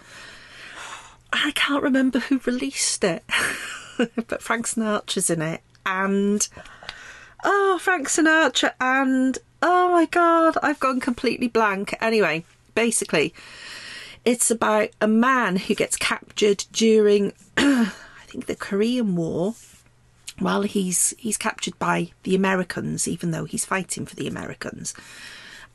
I 1.34 1.52
can't 1.56 1.84
remember 1.84 2.20
who 2.20 2.40
released 2.46 3.04
it, 3.04 3.24
but 4.28 4.42
Frank 4.42 4.68
Sinatra's 4.68 5.30
in 5.30 5.42
it. 5.42 5.62
And 5.86 6.48
oh, 7.44 7.80
Frank 7.82 8.08
Sinatra, 8.08 8.74
and 8.80 9.38
oh 9.62 9.92
my 9.92 10.06
god, 10.06 10.58
I've 10.62 10.80
gone 10.80 11.00
completely 11.00 11.48
blank. 11.48 11.96
Anyway, 12.02 12.46
basically, 12.76 13.34
it's 14.26 14.52
about 14.52 14.90
a 15.02 15.08
man 15.08 15.58
who 15.58 15.76
gets 15.76 15.96
captured 15.96 16.66
during, 16.72 17.34
I 17.58 17.92
think, 18.26 18.46
the 18.46 18.56
Korean 18.56 19.16
War. 19.16 19.56
Well, 20.40 20.62
he's 20.62 21.14
he's 21.18 21.38
captured 21.38 21.80
by 21.80 22.12
the 22.24 22.36
Americans, 22.36 23.08
even 23.08 23.32
though 23.32 23.46
he's 23.46 23.66
fighting 23.66 24.06
for 24.06 24.16
the 24.16 24.28
Americans, 24.28 24.94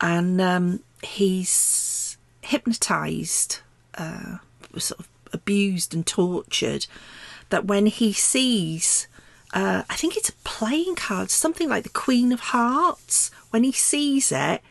and 0.00 0.40
um, 0.40 0.80
he's 1.02 2.16
hypnotized, 2.42 3.60
uh, 3.94 4.38
sort 4.78 5.00
of 5.00 5.08
abused 5.32 5.94
and 5.94 6.06
tortured. 6.06 6.86
That 7.50 7.66
when 7.66 7.86
he 7.86 8.12
sees, 8.12 9.06
uh, 9.52 9.82
I 9.88 9.94
think 9.96 10.16
it's 10.16 10.30
a 10.30 10.44
playing 10.44 10.94
card, 10.96 11.30
something 11.30 11.68
like 11.68 11.82
the 11.82 11.90
Queen 11.90 12.32
of 12.32 12.40
Hearts. 12.40 13.30
When 13.50 13.64
he 13.64 13.72
sees 13.72 14.32
it, 14.32 14.62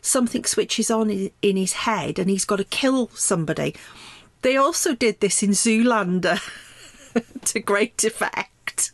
something 0.00 0.44
switches 0.44 0.90
on 0.90 1.10
in 1.10 1.56
his 1.56 1.72
head 1.72 2.18
and 2.18 2.28
he's 2.28 2.44
got 2.44 2.56
to 2.56 2.64
kill 2.64 3.08
somebody. 3.08 3.74
They 4.42 4.56
also 4.56 4.94
did 4.94 5.20
this 5.20 5.42
in 5.42 5.50
Zoolander 5.50 6.40
to 7.44 7.60
great 7.60 8.04
effect 8.04 8.92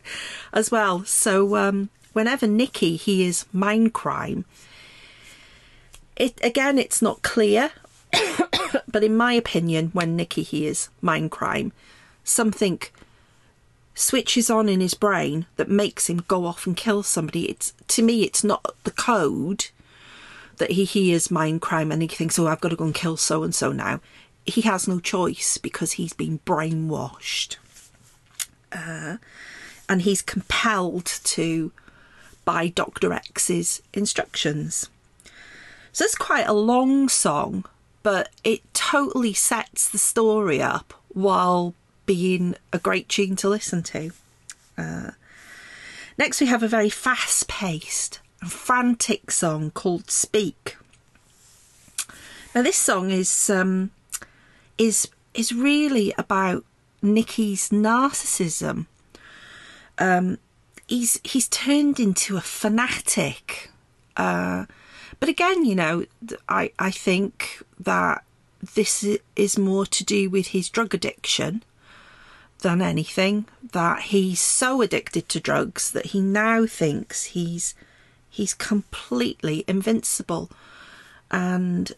as 0.53 0.71
well. 0.71 1.05
So 1.05 1.57
um, 1.57 1.89
whenever 2.13 2.47
Nikki 2.47 2.97
hears 2.97 3.47
Mindcrime, 3.55 4.45
it 6.17 6.39
again 6.43 6.79
it's 6.79 7.01
not 7.01 7.23
clear, 7.23 7.71
but 8.89 9.05
in 9.05 9.17
my 9.17 9.33
opinion, 9.33 9.91
when 9.93 10.17
Nikki 10.17 10.43
hears 10.43 10.89
mind 11.01 11.31
crime, 11.31 11.73
something 12.25 12.81
switches 13.95 14.49
on 14.49 14.69
in 14.69 14.81
his 14.81 14.95
brain 14.95 15.47
that 15.57 15.69
makes 15.69 16.09
him 16.09 16.25
go 16.29 16.47
off 16.47 16.67
and 16.67 16.77
kill 16.77 17.03
somebody. 17.03 17.49
It's 17.51 17.73
to 17.89 18.03
me, 18.03 18.23
it's 18.23 18.45
not 18.45 18.75
the 18.85 18.93
code 18.93 19.67
that 20.59 20.73
he 20.73 20.85
hears 20.85 21.31
mind 21.31 21.61
crime 21.61 21.91
and 21.91 22.03
he 22.03 22.09
thinks, 22.09 22.39
oh, 22.39 22.47
I've 22.47 22.61
got 22.61 22.69
to 22.69 22.77
go 22.77 22.85
and 22.85 22.95
kill 22.95 23.17
so 23.17 23.43
and 23.43 23.55
so 23.55 23.73
now. 23.73 24.01
He 24.47 24.63
has 24.63 24.89
no 24.89 24.99
choice 25.01 25.59
because 25.59 25.93
he's 25.93 26.13
been 26.13 26.41
brainwashed. 26.47 27.57
Uh, 28.73 29.17
and 29.89 30.03
he's 30.03 30.23
compelled 30.23 31.07
to 31.07 31.73
by 32.45 32.69
Dr. 32.69 33.13
X's 33.13 33.83
instructions. 33.93 34.89
So 35.93 36.05
it's 36.05 36.15
quite 36.15 36.47
a 36.47 36.53
long 36.53 37.09
song, 37.09 37.65
but 38.03 38.31
it 38.45 38.63
totally 38.75 39.33
sets 39.33 39.89
the 39.89 39.99
story 39.99 40.63
up 40.63 40.95
while 41.09 41.75
being 42.07 42.55
a 42.73 42.79
great 42.79 43.09
tune 43.09 43.37
to 43.37 43.49
listen 43.49 43.83
to. 43.83 44.11
Uh, 44.77 45.11
next, 46.17 46.41
we 46.41 46.47
have 46.47 46.63
a 46.63 46.69
very 46.69 46.91
fast 46.91 47.49
paced 47.49 48.21
and 48.41 48.51
frantic 48.51 49.31
song 49.31 49.71
called 49.71 50.11
Speak. 50.11 50.77
Now, 52.55 52.63
this 52.63 52.77
song 52.77 53.11
is 53.11 53.51
um, 53.51 53.91
is 54.79 55.09
is 55.35 55.53
really 55.53 56.15
about 56.17 56.65
Nikki's 57.03 57.69
narcissism. 57.71 58.87
Um, 59.99 60.39
he's 60.87 61.21
he's 61.25 61.49
turned 61.49 62.01
into 62.01 62.37
a 62.37 62.41
fanatic, 62.41 63.71
uh, 64.17 64.67
but 65.21 65.29
again, 65.29 65.65
you 65.65 65.75
know, 65.75 66.05
I 66.49 66.73
I 66.79 66.91
think 66.91 67.63
that 67.81 68.25
this 68.75 69.07
is 69.37 69.59
more 69.59 69.87
to 69.87 70.05
do 70.05 70.31
with 70.31 70.49
his 70.49 70.69
drug 70.69 70.95
addiction 70.95 71.63
than 72.61 72.81
anything. 72.81 73.47
That 73.73 74.03
he's 74.03 74.41
so 74.41 74.83
addicted 74.83 75.29
to 75.31 75.41
drugs 75.41 75.91
that 75.93 76.07
he 76.07 76.21
now 76.21 76.67
thinks 76.67 77.25
he's 77.25 77.75
he's 78.31 78.55
completely 78.55 79.65
invincible 79.67 80.51
and 81.31 81.93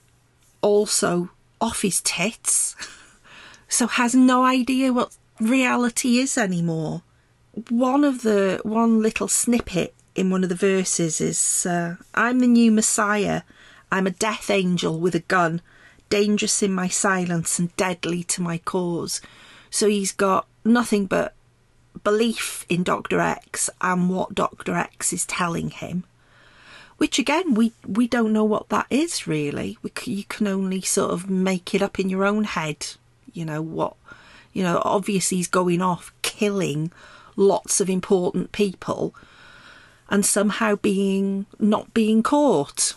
also 0.62 1.30
off 1.60 1.82
his 1.82 2.00
tits, 2.00 2.74
so 3.68 3.86
has 3.86 4.14
no 4.14 4.44
idea 4.44 4.92
what 4.92 5.16
reality 5.40 6.18
is 6.18 6.38
anymore. 6.38 7.02
One 7.68 8.04
of 8.04 8.22
the 8.22 8.60
one 8.62 9.02
little 9.02 9.28
snippet 9.28 9.94
in 10.20 10.30
one 10.30 10.42
of 10.42 10.50
the 10.50 10.54
verses 10.54 11.20
is 11.20 11.66
uh, 11.66 11.96
I'm 12.14 12.40
the 12.40 12.46
new 12.46 12.70
Messiah. 12.70 13.42
I'm 13.90 14.06
a 14.06 14.10
death 14.10 14.50
angel 14.50 15.00
with 15.00 15.14
a 15.14 15.20
gun, 15.20 15.62
dangerous 16.10 16.62
in 16.62 16.72
my 16.72 16.88
silence 16.88 17.58
and 17.58 17.74
deadly 17.76 18.22
to 18.24 18.42
my 18.42 18.58
cause. 18.58 19.22
So 19.70 19.88
he's 19.88 20.12
got 20.12 20.46
nothing 20.64 21.06
but 21.06 21.34
belief 22.04 22.66
in 22.68 22.82
Dr. 22.84 23.18
X 23.18 23.70
and 23.80 24.10
what 24.10 24.34
Dr. 24.34 24.76
X 24.76 25.12
is 25.12 25.26
telling 25.26 25.70
him 25.70 26.04
which 26.98 27.18
again 27.18 27.54
we 27.54 27.72
we 27.86 28.06
don't 28.06 28.30
know 28.30 28.44
what 28.44 28.68
that 28.68 28.86
is 28.90 29.26
really. 29.26 29.78
You 30.04 30.24
can 30.24 30.46
only 30.46 30.82
sort 30.82 31.12
of 31.12 31.30
make 31.30 31.74
it 31.74 31.80
up 31.80 31.98
in 31.98 32.10
your 32.10 32.26
own 32.26 32.44
head. 32.44 32.88
You 33.32 33.46
know 33.46 33.62
what? 33.62 33.96
You 34.52 34.62
know, 34.64 34.82
obviously 34.84 35.38
he's 35.38 35.48
going 35.48 35.80
off 35.80 36.12
killing 36.20 36.92
lots 37.36 37.80
of 37.80 37.88
important 37.88 38.52
people 38.52 39.14
and 40.10 40.26
somehow 40.26 40.74
being 40.76 41.46
not 41.58 41.94
being 41.94 42.22
caught. 42.22 42.94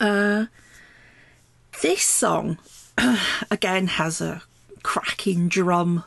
Uh, 0.00 0.46
this 1.82 2.02
song 2.04 2.58
again 3.50 3.88
has 3.88 4.20
a 4.20 4.42
cracking 4.82 5.48
drum 5.48 6.04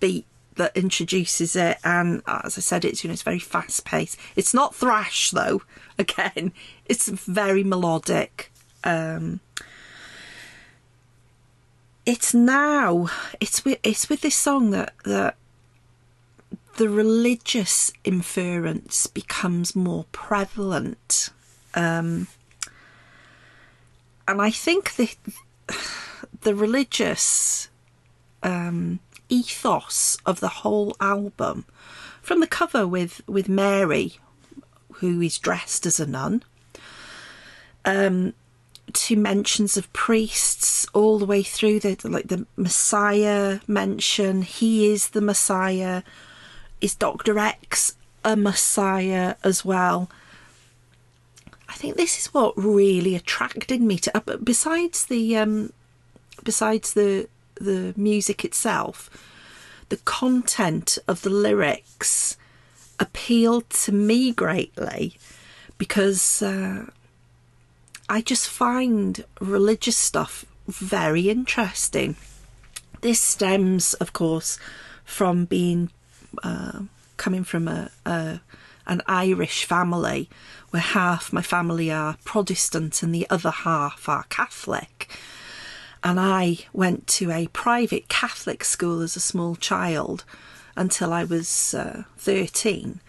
beat 0.00 0.26
that 0.56 0.74
introduces 0.74 1.54
it 1.54 1.76
and 1.84 2.22
as 2.26 2.56
I 2.56 2.62
said 2.62 2.84
it's 2.84 3.04
you 3.04 3.08
know 3.08 3.12
it's 3.12 3.22
very 3.22 3.38
fast 3.38 3.84
paced. 3.84 4.18
It's 4.34 4.54
not 4.54 4.74
thrash 4.74 5.30
though. 5.30 5.62
Again, 5.98 6.52
it's 6.84 7.08
very 7.08 7.64
melodic. 7.64 8.52
Um, 8.84 9.40
it's 12.04 12.34
now 12.34 13.08
it's 13.40 13.64
with 13.64 13.78
it's 13.82 14.08
with 14.08 14.20
this 14.20 14.34
song 14.34 14.70
that 14.70 14.92
that 15.04 15.36
the 16.76 16.88
religious 16.88 17.92
inference 18.04 19.06
becomes 19.06 19.74
more 19.74 20.04
prevalent. 20.12 21.30
Um, 21.74 22.28
and 24.28 24.42
I 24.42 24.50
think 24.50 24.96
the 24.96 25.10
the 26.42 26.54
religious 26.54 27.68
um, 28.42 29.00
ethos 29.28 30.18
of 30.26 30.40
the 30.40 30.48
whole 30.48 30.96
album, 31.00 31.64
from 32.22 32.40
the 32.40 32.46
cover 32.46 32.86
with 32.86 33.22
with 33.26 33.48
Mary, 33.48 34.14
who 34.94 35.20
is 35.20 35.38
dressed 35.38 35.86
as 35.86 35.98
a 35.98 36.06
nun, 36.06 36.42
um, 37.84 38.34
to 38.92 39.16
mentions 39.16 39.76
of 39.76 39.92
priests 39.92 40.86
all 40.92 41.18
the 41.18 41.26
way 41.26 41.42
through 41.42 41.80
the 41.80 41.96
like 42.04 42.28
the 42.28 42.46
Messiah 42.56 43.60
mention. 43.66 44.42
He 44.42 44.90
is 44.90 45.10
the 45.10 45.20
Messiah. 45.20 46.02
Is 46.86 46.94
Doctor 46.94 47.36
X 47.36 47.96
a 48.24 48.36
Messiah 48.36 49.34
as 49.42 49.64
well? 49.64 50.08
I 51.68 51.72
think 51.72 51.96
this 51.96 52.16
is 52.16 52.32
what 52.32 52.56
really 52.56 53.16
attracted 53.16 53.80
me 53.80 53.98
to. 53.98 54.16
Uh, 54.16 54.36
besides 54.36 55.06
the 55.06 55.36
um, 55.36 55.72
besides 56.44 56.94
the 56.94 57.28
the 57.56 57.92
music 57.96 58.44
itself, 58.44 59.10
the 59.88 59.96
content 59.96 60.96
of 61.08 61.22
the 61.22 61.30
lyrics 61.30 62.36
appealed 63.00 63.68
to 63.70 63.90
me 63.90 64.30
greatly 64.30 65.18
because 65.78 66.40
uh, 66.40 66.86
I 68.08 68.20
just 68.20 68.48
find 68.48 69.24
religious 69.40 69.96
stuff 69.96 70.44
very 70.68 71.30
interesting. 71.30 72.14
This 73.00 73.20
stems, 73.20 73.94
of 73.94 74.12
course, 74.12 74.60
from 75.04 75.46
being 75.46 75.90
uh, 76.42 76.80
coming 77.16 77.44
from 77.44 77.68
a, 77.68 77.90
a 78.04 78.40
an 78.86 79.02
Irish 79.06 79.64
family 79.64 80.30
where 80.70 80.82
half 80.82 81.32
my 81.32 81.42
family 81.42 81.90
are 81.90 82.16
Protestant 82.24 83.02
and 83.02 83.14
the 83.14 83.26
other 83.28 83.50
half 83.50 84.08
are 84.08 84.24
Catholic. 84.28 85.10
And 86.04 86.20
I 86.20 86.58
went 86.72 87.06
to 87.08 87.32
a 87.32 87.48
private 87.48 88.08
Catholic 88.08 88.62
school 88.62 89.00
as 89.00 89.16
a 89.16 89.20
small 89.20 89.56
child 89.56 90.24
until 90.76 91.12
I 91.12 91.24
was 91.24 91.74
uh, 91.74 92.04
13. 92.18 93.00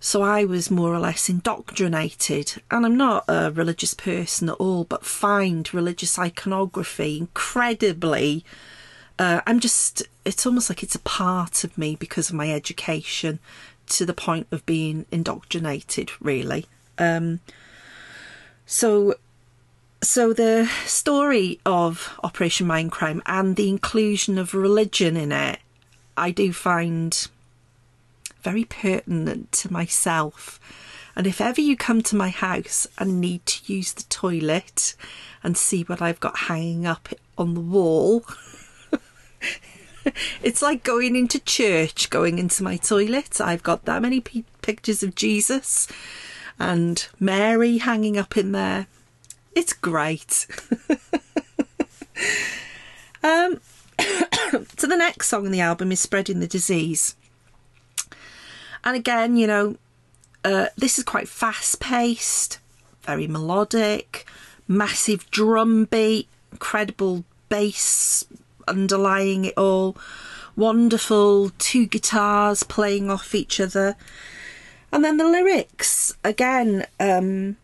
So 0.00 0.20
I 0.20 0.44
was 0.44 0.70
more 0.70 0.92
or 0.92 0.98
less 0.98 1.30
indoctrinated, 1.30 2.60
and 2.70 2.84
I'm 2.84 2.96
not 2.98 3.24
a 3.26 3.50
religious 3.50 3.94
person 3.94 4.50
at 4.50 4.56
all, 4.56 4.84
but 4.84 5.06
find 5.06 5.72
religious 5.72 6.18
iconography 6.18 7.16
incredibly. 7.16 8.44
Uh, 9.18 9.40
I'm 9.46 9.60
just, 9.60 10.02
it's 10.24 10.44
almost 10.44 10.68
like 10.68 10.82
it's 10.82 10.94
a 10.94 11.00
part 11.00 11.64
of 11.64 11.78
me 11.78 11.96
because 11.96 12.30
of 12.30 12.34
my 12.34 12.50
education 12.52 13.38
to 13.86 14.06
the 14.06 14.14
point 14.14 14.46
of 14.50 14.66
being 14.66 15.06
indoctrinated, 15.10 16.10
really. 16.20 16.66
Um, 16.98 17.40
so 18.66 19.14
so 20.04 20.34
the 20.34 20.70
story 20.84 21.60
of 21.64 22.18
Operation 22.22 22.66
Mindcrime 22.66 23.22
and 23.24 23.56
the 23.56 23.70
inclusion 23.70 24.36
of 24.36 24.52
religion 24.52 25.16
in 25.16 25.32
it, 25.32 25.60
I 26.16 26.30
do 26.30 26.52
find 26.52 27.26
very 28.42 28.64
pertinent 28.64 29.50
to 29.52 29.72
myself. 29.72 30.60
And 31.16 31.26
if 31.26 31.40
ever 31.40 31.60
you 31.60 31.76
come 31.76 32.02
to 32.02 32.16
my 32.16 32.28
house 32.28 32.86
and 32.98 33.20
need 33.20 33.46
to 33.46 33.72
use 33.72 33.94
the 33.94 34.02
toilet 34.04 34.94
and 35.42 35.56
see 35.56 35.84
what 35.84 36.02
I've 36.02 36.20
got 36.20 36.36
hanging 36.36 36.86
up 36.86 37.08
on 37.38 37.54
the 37.54 37.60
wall, 37.60 38.24
it's 40.42 40.62
like 40.62 40.82
going 40.82 41.16
into 41.16 41.38
church, 41.40 42.10
going 42.10 42.38
into 42.38 42.62
my 42.62 42.76
toilet. 42.76 43.40
I've 43.40 43.62
got 43.62 43.84
that 43.84 44.02
many 44.02 44.20
p- 44.20 44.44
pictures 44.62 45.02
of 45.02 45.14
Jesus 45.14 45.88
and 46.58 47.06
Mary 47.18 47.78
hanging 47.78 48.18
up 48.18 48.36
in 48.36 48.52
there. 48.52 48.86
It's 49.54 49.72
great. 49.72 50.46
um, 53.22 53.60
so 54.76 54.86
the 54.86 54.96
next 54.96 55.28
song 55.28 55.46
on 55.46 55.52
the 55.52 55.60
album 55.60 55.92
is 55.92 56.00
Spreading 56.00 56.40
the 56.40 56.46
Disease. 56.46 57.16
And 58.84 58.96
again, 58.96 59.36
you 59.36 59.46
know, 59.46 59.76
uh, 60.44 60.66
this 60.76 60.98
is 60.98 61.04
quite 61.04 61.28
fast 61.28 61.80
paced, 61.80 62.58
very 63.02 63.26
melodic, 63.26 64.26
massive 64.68 65.30
drum 65.30 65.86
beat, 65.86 66.28
incredible 66.52 67.24
bass 67.48 68.24
underlying 68.68 69.46
it 69.46 69.54
all, 69.56 69.96
wonderful 70.56 71.50
two 71.58 71.86
guitars 71.86 72.62
playing 72.62 73.10
off 73.10 73.34
each 73.34 73.60
other. 73.60 73.96
And 74.92 75.04
then 75.04 75.16
the 75.16 75.26
lyrics, 75.26 76.14
again, 76.22 76.86
um, 77.00 77.56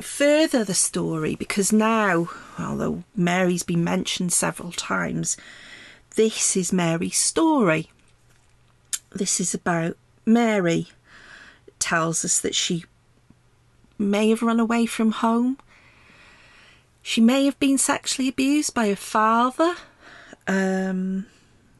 further 0.00 0.64
the 0.64 0.74
story 0.74 1.34
because 1.34 1.72
now, 1.72 2.28
although 2.58 3.04
Mary's 3.14 3.62
been 3.62 3.84
mentioned 3.84 4.32
several 4.32 4.72
times, 4.72 5.36
this 6.16 6.56
is 6.56 6.72
Mary's 6.72 7.18
story. 7.18 7.90
This 9.10 9.40
is 9.40 9.54
about 9.54 9.96
Mary. 10.26 10.88
It 11.66 11.78
tells 11.78 12.24
us 12.24 12.40
that 12.40 12.54
she 12.54 12.84
may 13.98 14.30
have 14.30 14.42
run 14.42 14.60
away 14.60 14.86
from 14.86 15.12
home. 15.12 15.58
She 17.02 17.20
may 17.20 17.44
have 17.44 17.58
been 17.58 17.78
sexually 17.78 18.28
abused 18.28 18.74
by 18.74 18.88
her 18.88 18.96
father. 18.96 19.76
Um, 20.48 21.26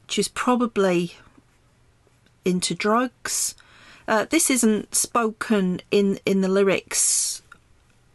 she's 0.09 0.29
probably 0.29 1.15
into 2.45 2.75
drugs. 2.75 3.57
Uh, 4.07 4.27
this 4.31 4.51
isn't 4.51 4.95
spoken 4.95 5.81
in 5.91 6.21
in 6.25 6.43
the 6.43 6.49
lyrics 6.49 7.43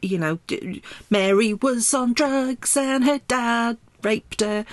you 0.04 0.18
know, 0.18 0.38
Mary 1.10 1.54
was 1.54 1.94
on 1.94 2.14
drugs 2.14 2.76
and 2.78 3.06
her 3.06 3.20
dad 3.28 3.78
raped 4.04 4.42
her. 4.42 4.66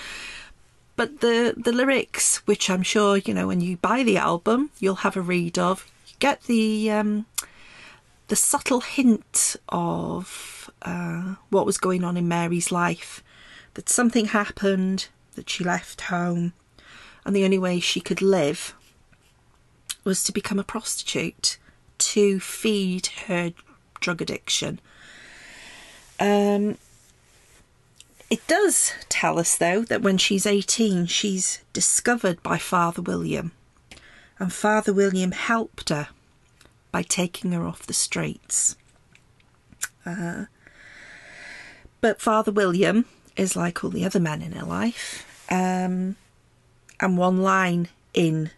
But 0.95 1.21
the 1.21 1.55
the 1.57 1.71
lyrics, 1.71 2.37
which 2.45 2.69
I'm 2.69 2.83
sure 2.83 3.17
you 3.17 3.33
know, 3.33 3.47
when 3.47 3.61
you 3.61 3.77
buy 3.77 4.03
the 4.03 4.17
album, 4.17 4.69
you'll 4.79 4.95
have 4.95 5.17
a 5.17 5.21
read 5.21 5.57
of, 5.57 5.89
you 6.07 6.13
get 6.19 6.43
the 6.43 6.91
um, 6.91 7.25
the 8.27 8.35
subtle 8.35 8.81
hint 8.81 9.55
of 9.69 10.69
uh, 10.83 11.35
what 11.49 11.65
was 11.65 11.77
going 11.77 12.03
on 12.03 12.17
in 12.17 12.27
Mary's 12.27 12.71
life. 12.71 13.23
That 13.75 13.87
something 13.87 14.25
happened, 14.25 15.07
that 15.41 15.49
she 15.49 15.63
left 15.63 16.01
home, 16.01 16.53
and 17.25 17.35
the 17.35 17.43
only 17.43 17.57
way 17.57 17.79
she 17.79 17.99
could 17.99 18.21
live 18.21 18.75
was 20.03 20.23
to 20.23 20.31
become 20.31 20.59
a 20.59 20.63
prostitute 20.63 21.57
to 21.97 22.39
feed 22.39 23.07
her 23.25 23.53
drug 23.99 24.21
addiction. 24.21 24.79
Um, 26.19 26.77
it 28.29 28.45
does 28.45 28.93
tell 29.09 29.39
us, 29.39 29.57
though, 29.57 29.81
that 29.81 30.03
when 30.03 30.19
she's 30.19 30.45
18, 30.45 31.07
she's 31.07 31.63
discovered 31.73 32.43
by 32.43 32.59
Father 32.59 33.01
William, 33.01 33.51
and 34.37 34.53
Father 34.53 34.93
William 34.93 35.31
helped 35.31 35.89
her 35.89 36.09
by 36.91 37.01
taking 37.01 37.51
her 37.53 37.65
off 37.65 37.87
the 37.87 37.93
streets. 37.93 38.75
Uh, 40.05 40.45
but 41.99 42.21
Father 42.21 42.51
William 42.51 43.05
is 43.35 43.55
like 43.55 43.83
all 43.83 43.89
the 43.89 44.05
other 44.05 44.19
men 44.19 44.43
in 44.43 44.51
her 44.51 44.65
life, 44.65 45.25
um, 45.51 46.15
and 46.99 47.17
one 47.17 47.43
line 47.43 47.89
in 48.13 48.49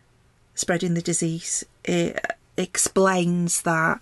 Spreading 0.55 0.93
the 0.93 1.01
Disease 1.01 1.65
it 1.83 2.19
explains 2.57 3.63
that. 3.63 4.01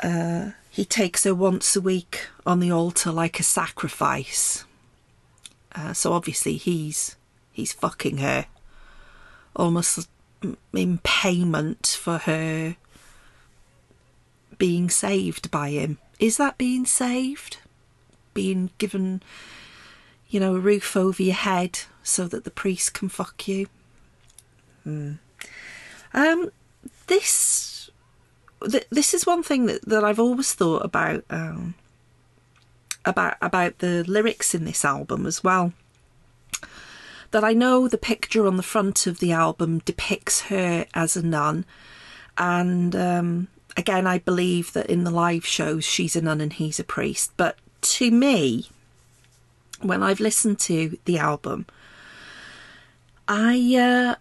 Uh, 0.00 0.50
he 0.70 0.84
takes 0.84 1.24
her 1.24 1.34
once 1.34 1.74
a 1.74 1.80
week 1.80 2.28
on 2.46 2.60
the 2.60 2.70
altar 2.70 3.10
like 3.10 3.40
a 3.40 3.42
sacrifice. 3.42 4.64
Uh, 5.74 5.92
so 5.92 6.12
obviously 6.12 6.56
he's 6.56 7.16
he's 7.52 7.72
fucking 7.72 8.18
her, 8.18 8.46
almost 9.56 10.08
in 10.72 10.98
payment 10.98 11.98
for 12.00 12.18
her 12.18 12.76
being 14.56 14.90
saved 14.90 15.50
by 15.50 15.70
him. 15.70 15.98
Is 16.18 16.36
that 16.36 16.58
being 16.58 16.84
saved? 16.84 17.58
Being 18.34 18.70
given, 18.78 19.22
you 20.28 20.40
know, 20.40 20.56
a 20.56 20.60
roof 20.60 20.96
over 20.96 21.22
your 21.22 21.34
head 21.34 21.80
so 22.02 22.26
that 22.28 22.44
the 22.44 22.50
priest 22.50 22.94
can 22.94 23.08
fuck 23.08 23.48
you? 23.48 23.66
Hmm. 24.84 25.14
Um, 26.14 26.50
this 27.06 27.90
th- 28.62 28.86
this 28.90 29.14
is 29.14 29.26
one 29.26 29.42
thing 29.42 29.66
that, 29.66 29.82
that 29.82 30.04
I've 30.04 30.20
always 30.20 30.54
thought 30.54 30.84
about 30.84 31.24
um, 31.30 31.74
about 33.04 33.36
about 33.40 33.78
the 33.78 34.04
lyrics 34.04 34.54
in 34.54 34.64
this 34.64 34.84
album 34.84 35.26
as 35.26 35.42
well. 35.44 35.72
That 37.30 37.44
I 37.44 37.52
know 37.52 37.88
the 37.88 37.98
picture 37.98 38.46
on 38.46 38.56
the 38.56 38.62
front 38.62 39.06
of 39.06 39.18
the 39.18 39.32
album 39.32 39.80
depicts 39.80 40.42
her 40.42 40.86
as 40.94 41.16
a 41.16 41.22
nun, 41.22 41.64
and 42.36 42.96
um, 42.96 43.48
again, 43.76 44.06
I 44.06 44.18
believe 44.18 44.72
that 44.72 44.86
in 44.86 45.04
the 45.04 45.10
live 45.10 45.46
shows 45.46 45.84
she's 45.84 46.16
a 46.16 46.22
nun 46.22 46.40
and 46.40 46.52
he's 46.52 46.80
a 46.80 46.84
priest. 46.84 47.32
But 47.36 47.58
to 47.82 48.10
me, 48.10 48.68
when 49.80 50.02
I've 50.02 50.20
listened 50.20 50.58
to 50.60 50.98
the 51.04 51.18
album, 51.18 51.66
I 53.26 53.74
uh, 53.76 54.14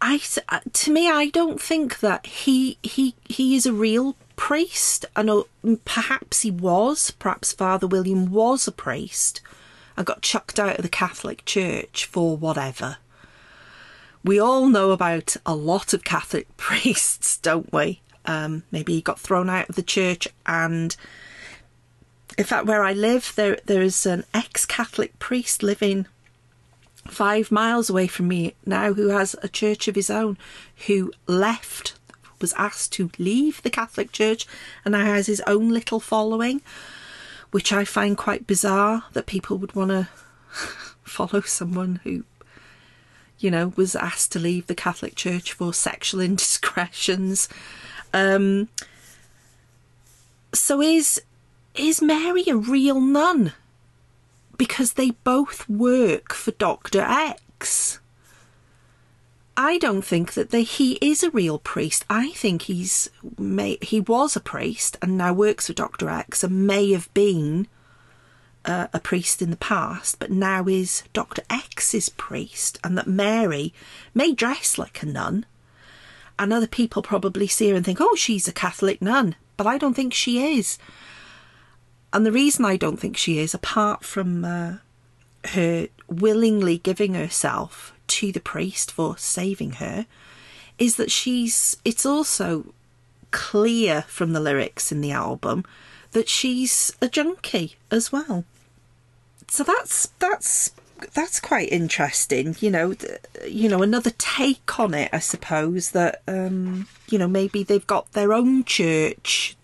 I 0.00 0.20
uh, 0.48 0.60
to 0.72 0.92
me 0.92 1.10
I 1.10 1.28
don't 1.28 1.60
think 1.60 2.00
that 2.00 2.26
he 2.26 2.78
he 2.82 3.14
he 3.24 3.56
is 3.56 3.66
a 3.66 3.72
real 3.72 4.16
priest. 4.36 5.06
I 5.16 5.22
know 5.22 5.46
perhaps 5.84 6.42
he 6.42 6.50
was, 6.50 7.10
perhaps 7.12 7.52
Father 7.52 7.86
William 7.86 8.30
was 8.30 8.66
a 8.66 8.72
priest 8.72 9.40
and 9.96 10.06
got 10.06 10.22
chucked 10.22 10.58
out 10.58 10.76
of 10.76 10.82
the 10.82 10.88
Catholic 10.88 11.44
Church 11.44 12.04
for 12.06 12.36
whatever. 12.36 12.98
We 14.24 14.38
all 14.38 14.68
know 14.68 14.90
about 14.90 15.36
a 15.44 15.54
lot 15.54 15.92
of 15.92 16.04
Catholic 16.04 16.54
priests, 16.56 17.36
don't 17.36 17.72
we? 17.72 18.00
Um, 18.26 18.64
maybe 18.70 18.94
he 18.94 19.02
got 19.02 19.20
thrown 19.20 19.50
out 19.50 19.68
of 19.68 19.76
the 19.76 19.82
church 19.82 20.26
and 20.46 20.96
in 22.36 22.44
fact 22.44 22.66
where 22.66 22.82
I 22.82 22.92
live 22.92 23.32
there 23.36 23.58
there 23.66 23.82
is 23.82 24.06
an 24.06 24.24
ex-Catholic 24.32 25.18
priest 25.18 25.62
living 25.62 26.06
five 27.06 27.50
miles 27.52 27.90
away 27.90 28.06
from 28.06 28.28
me 28.28 28.54
now 28.64 28.94
who 28.94 29.08
has 29.08 29.36
a 29.42 29.48
church 29.48 29.88
of 29.88 29.94
his 29.94 30.10
own 30.10 30.38
who 30.86 31.12
left 31.26 31.94
was 32.44 32.52
asked 32.58 32.92
to 32.92 33.10
leave 33.18 33.62
the 33.62 33.70
Catholic 33.70 34.12
Church 34.12 34.46
and 34.84 34.92
now 34.92 35.04
has 35.04 35.26
his 35.26 35.40
own 35.46 35.70
little 35.70 35.98
following, 35.98 36.60
which 37.52 37.72
I 37.72 37.86
find 37.86 38.18
quite 38.18 38.46
bizarre 38.46 39.04
that 39.14 39.24
people 39.24 39.56
would 39.56 39.74
want 39.74 39.90
to 39.92 40.08
follow 41.02 41.40
someone 41.40 42.00
who, 42.04 42.24
you 43.38 43.50
know, 43.50 43.72
was 43.76 43.96
asked 43.96 44.32
to 44.32 44.38
leave 44.38 44.66
the 44.66 44.74
Catholic 44.74 45.14
Church 45.14 45.52
for 45.52 45.72
sexual 45.72 46.20
indiscretions. 46.28 47.48
Um, 48.12 48.68
so 50.52 50.82
is 50.82 51.22
is 51.74 52.02
Mary 52.02 52.44
a 52.46 52.56
real 52.56 53.00
nun? 53.00 53.52
because 54.56 54.94
they 54.94 55.10
both 55.10 55.68
work 55.68 56.32
for 56.32 56.52
Dr. 56.52 57.00
X. 57.00 58.00
I 59.56 59.78
don't 59.78 60.04
think 60.04 60.34
that 60.34 60.52
he 60.52 60.94
is 61.00 61.22
a 61.22 61.30
real 61.30 61.58
priest. 61.58 62.04
I 62.10 62.30
think 62.32 62.62
he's 62.62 63.08
may, 63.38 63.78
he 63.80 64.00
was 64.00 64.34
a 64.34 64.40
priest 64.40 64.96
and 65.00 65.16
now 65.16 65.32
works 65.32 65.68
for 65.68 65.74
Dr. 65.74 66.08
X 66.08 66.42
and 66.42 66.66
may 66.66 66.90
have 66.90 67.12
been 67.14 67.68
uh, 68.64 68.88
a 68.92 68.98
priest 68.98 69.42
in 69.42 69.50
the 69.50 69.56
past, 69.56 70.18
but 70.18 70.30
now 70.30 70.66
is 70.66 71.04
Dr. 71.12 71.42
X's 71.50 72.08
priest, 72.08 72.78
and 72.82 72.96
that 72.96 73.06
Mary 73.06 73.74
may 74.14 74.32
dress 74.32 74.78
like 74.78 75.02
a 75.02 75.06
nun. 75.06 75.46
And 76.36 76.52
other 76.52 76.66
people 76.66 77.02
probably 77.02 77.46
see 77.46 77.68
her 77.68 77.76
and 77.76 77.84
think, 77.84 78.00
oh, 78.00 78.16
she's 78.16 78.48
a 78.48 78.52
Catholic 78.52 79.00
nun, 79.00 79.36
but 79.56 79.66
I 79.68 79.78
don't 79.78 79.94
think 79.94 80.14
she 80.14 80.58
is. 80.58 80.78
And 82.14 82.24
the 82.24 82.32
reason 82.32 82.64
I 82.64 82.76
don't 82.76 82.96
think 82.96 83.16
she 83.16 83.40
is, 83.40 83.54
apart 83.54 84.04
from 84.04 84.44
uh, 84.44 84.76
her 85.46 85.88
willingly 86.08 86.78
giving 86.78 87.14
herself 87.14 87.92
to 88.06 88.30
the 88.30 88.40
priest 88.40 88.92
for 88.92 89.18
saving 89.18 89.72
her, 89.72 90.06
is 90.78 90.94
that 90.94 91.10
she's. 91.10 91.76
It's 91.84 92.06
also 92.06 92.72
clear 93.32 94.02
from 94.02 94.32
the 94.32 94.38
lyrics 94.38 94.92
in 94.92 95.00
the 95.00 95.10
album 95.10 95.64
that 96.12 96.28
she's 96.28 96.92
a 97.02 97.08
junkie 97.08 97.74
as 97.90 98.12
well. 98.12 98.44
So 99.48 99.64
that's 99.64 100.06
that's 100.20 100.70
that's 101.14 101.40
quite 101.40 101.72
interesting. 101.72 102.54
You 102.60 102.70
know, 102.70 102.94
you 103.46 103.68
know, 103.68 103.82
another 103.82 104.10
take 104.10 104.78
on 104.78 104.94
it, 104.94 105.10
I 105.12 105.18
suppose. 105.18 105.90
That 105.90 106.22
um, 106.28 106.86
you 107.08 107.18
know, 107.18 107.28
maybe 107.28 107.64
they've 107.64 107.86
got 107.86 108.12
their 108.12 108.32
own 108.32 108.62
church 108.62 109.56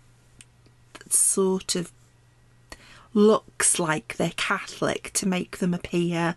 sort 1.08 1.76
of 1.76 1.92
looks 3.12 3.78
like 3.78 4.16
they're 4.16 4.32
Catholic 4.36 5.10
to 5.14 5.26
make 5.26 5.58
them 5.58 5.74
appear 5.74 6.36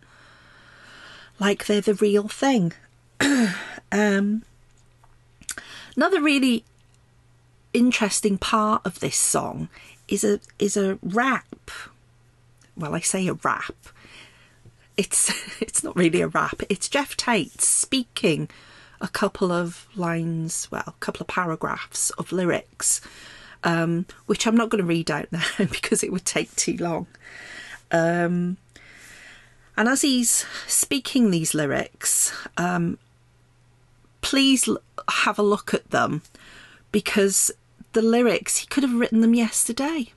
like 1.39 1.65
they're 1.65 1.81
the 1.81 1.93
real 1.93 2.27
thing. 2.27 2.73
um, 3.91 4.43
another 5.95 6.21
really 6.21 6.63
interesting 7.73 8.37
part 8.37 8.81
of 8.85 8.99
this 8.99 9.17
song 9.17 9.67
is 10.07 10.23
a 10.23 10.39
is 10.59 10.77
a 10.77 10.99
rap. 11.01 11.71
Well, 12.77 12.95
I 12.95 12.99
say 12.99 13.27
a 13.27 13.33
rap. 13.33 13.75
It's 14.95 15.31
it's 15.61 15.83
not 15.83 15.95
really 15.95 16.21
a 16.21 16.27
rap. 16.27 16.61
It's 16.69 16.87
Geoff 16.87 17.17
Tate 17.17 17.61
speaking 17.61 18.49
a 19.01 19.07
couple 19.09 19.51
of 19.51 19.85
lines, 19.95 20.69
well, 20.71 20.83
a 20.87 20.93
couple 21.01 21.21
of 21.21 21.27
paragraphs 21.27 22.09
of 22.11 22.31
lyrics 22.31 23.01
um, 23.63 24.05
which 24.25 24.45
I'm 24.45 24.57
not 24.57 24.69
going 24.69 24.81
to 24.81 24.87
read 24.87 25.09
out 25.09 25.31
now 25.31 25.43
because 25.57 26.03
it 26.03 26.11
would 26.11 26.25
take 26.25 26.55
too 26.55 26.77
long. 26.77 27.07
Um, 27.91 28.57
and 29.75 29.89
as 29.89 30.01
he's 30.01 30.45
speaking 30.67 31.31
these 31.31 31.53
lyrics, 31.53 32.33
um, 32.57 32.97
please 34.21 34.67
l- 34.67 34.77
have 35.09 35.39
a 35.39 35.43
look 35.43 35.73
at 35.73 35.89
them 35.91 36.21
because 36.91 37.51
the 37.93 38.01
lyrics, 38.01 38.57
he 38.57 38.67
could 38.67 38.83
have 38.83 38.93
written 38.93 39.21
them 39.21 39.33
yesterday. 39.33 40.11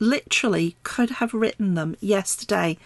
Literally, 0.00 0.76
could 0.82 1.10
have 1.10 1.34
written 1.34 1.74
them 1.74 1.96
yesterday. 2.00 2.78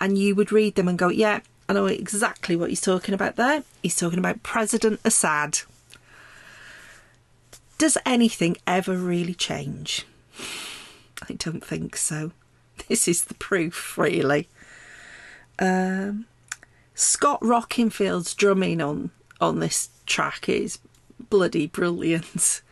And 0.00 0.16
you 0.16 0.34
would 0.34 0.52
read 0.52 0.76
them 0.76 0.88
and 0.88 0.98
go, 0.98 1.08
yeah, 1.08 1.40
I 1.68 1.72
know 1.72 1.86
exactly 1.86 2.56
what 2.56 2.70
he's 2.70 2.80
talking 2.80 3.14
about 3.14 3.36
there. 3.36 3.62
He's 3.82 3.96
talking 3.96 4.18
about 4.18 4.42
President 4.42 5.00
Assad 5.04 5.60
does 7.78 7.96
anything 8.04 8.56
ever 8.66 8.96
really 8.96 9.34
change? 9.34 10.04
I 11.28 11.34
don't 11.34 11.64
think 11.64 11.96
so. 11.96 12.32
This 12.88 13.08
is 13.08 13.24
the 13.24 13.34
proof, 13.34 13.96
really. 13.96 14.48
Um, 15.58 16.26
Scott 16.94 17.40
Rockenfield's 17.40 18.34
drumming 18.34 18.80
on 18.80 19.10
on 19.40 19.60
this 19.60 19.90
track 20.06 20.48
is 20.48 20.78
bloody 21.30 21.66
brilliant. 21.66 22.62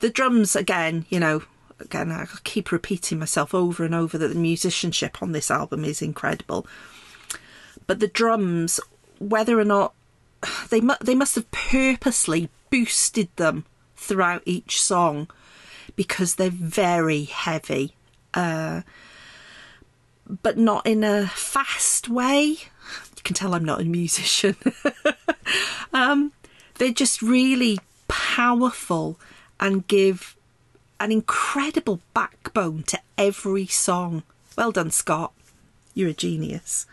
The 0.00 0.10
drums, 0.10 0.56
again, 0.56 1.04
you 1.10 1.20
know, 1.20 1.42
again, 1.78 2.10
I 2.10 2.26
keep 2.42 2.72
repeating 2.72 3.18
myself 3.18 3.54
over 3.54 3.84
and 3.84 3.94
over 3.94 4.16
that 4.16 4.28
the 4.28 4.34
musicianship 4.34 5.22
on 5.22 5.32
this 5.32 5.50
album 5.50 5.84
is 5.84 6.00
incredible. 6.00 6.66
But 7.86 8.00
the 8.00 8.08
drums, 8.08 8.80
whether 9.18 9.58
or 9.60 9.64
not 9.64 9.92
they 10.70 10.80
mu- 10.80 10.94
they 11.02 11.14
must 11.14 11.34
have 11.34 11.50
purposely 11.50 12.48
boosted 12.70 13.28
them 13.36 13.66
throughout 14.00 14.42
each 14.46 14.80
song 14.80 15.28
because 15.94 16.36
they're 16.36 16.50
very 16.50 17.24
heavy, 17.24 17.94
uh, 18.34 18.80
but 20.42 20.56
not 20.56 20.86
in 20.86 21.04
a 21.04 21.26
fast 21.26 22.08
way. 22.08 22.42
You 22.42 23.22
can 23.22 23.34
tell 23.34 23.54
I'm 23.54 23.64
not 23.64 23.82
a 23.82 23.84
musician. 23.84 24.56
um, 25.92 26.32
they're 26.78 26.92
just 26.92 27.20
really 27.20 27.78
powerful 28.08 29.20
and 29.60 29.86
give 29.86 30.34
an 30.98 31.12
incredible 31.12 32.00
backbone 32.14 32.82
to 32.84 32.98
every 33.18 33.66
song. 33.66 34.22
Well 34.56 34.72
done, 34.72 34.90
Scott. 34.90 35.32
You're 35.94 36.10
a 36.10 36.14
genius. 36.14 36.86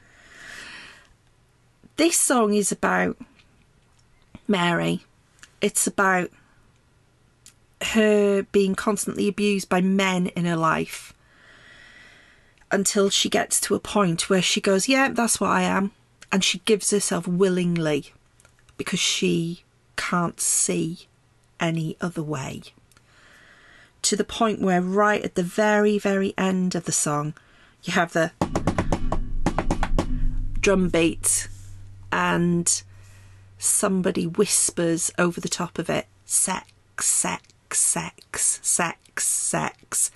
This 1.95 2.17
song 2.17 2.53
is 2.53 2.71
about 2.71 3.17
Mary. 4.47 5.01
It's 5.61 5.87
about 5.87 6.29
her 7.81 8.43
being 8.43 8.75
constantly 8.75 9.27
abused 9.27 9.69
by 9.69 9.81
men 9.81 10.27
in 10.27 10.45
her 10.45 10.55
life 10.55 11.13
until 12.71 13.09
she 13.09 13.29
gets 13.29 13.59
to 13.61 13.75
a 13.75 13.79
point 13.79 14.29
where 14.29 14.41
she 14.41 14.59
goes, 14.59 14.87
Yeah, 14.87 15.09
that's 15.09 15.39
what 15.39 15.51
I 15.51 15.61
am. 15.63 15.91
And 16.31 16.43
she 16.43 16.59
gives 16.59 16.91
herself 16.91 17.27
willingly 17.27 18.11
because 18.77 18.99
she 18.99 19.63
can't 19.95 20.39
see 20.41 21.07
any 21.59 21.95
other 22.01 22.23
way. 22.23 22.61
To 24.03 24.15
the 24.15 24.23
point 24.23 24.61
where, 24.61 24.81
right 24.81 25.23
at 25.23 25.35
the 25.35 25.43
very, 25.43 25.97
very 25.97 26.33
end 26.37 26.75
of 26.75 26.85
the 26.85 26.91
song, 26.91 27.33
you 27.83 27.93
have 27.93 28.13
the 28.13 28.31
drum 30.59 30.89
beat 30.89 31.47
and 32.11 32.83
somebody 33.57 34.27
whispers 34.27 35.11
over 35.17 35.41
the 35.41 35.49
top 35.49 35.79
of 35.79 35.89
it, 35.89 36.07
sex, 36.25 36.71
sex, 36.99 37.47
sex, 37.73 38.59
sex, 38.61 38.99
sex, 39.17 39.25
sex 39.25 40.11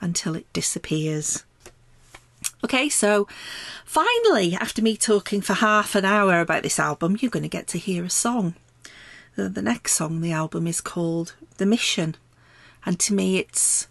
until 0.00 0.34
it 0.34 0.52
disappears. 0.52 1.44
Okay, 2.62 2.88
so 2.88 3.26
finally, 3.84 4.54
after 4.54 4.82
me 4.82 4.96
talking 4.96 5.40
for 5.40 5.54
half 5.54 5.94
an 5.94 6.04
hour 6.04 6.40
about 6.40 6.62
this 6.62 6.78
album, 6.78 7.16
you're 7.20 7.30
going 7.30 7.42
to 7.42 7.48
get 7.48 7.66
to 7.68 7.78
hear 7.78 8.04
a 8.04 8.10
song. 8.10 8.54
The, 9.36 9.48
the 9.48 9.62
next 9.62 9.92
song, 9.94 10.20
the 10.20 10.32
album 10.32 10.66
is 10.66 10.80
called 10.80 11.34
The 11.56 11.66
Mission, 11.66 12.16
and 12.86 12.98
to 13.00 13.14
me, 13.14 13.38
it's 13.38 13.88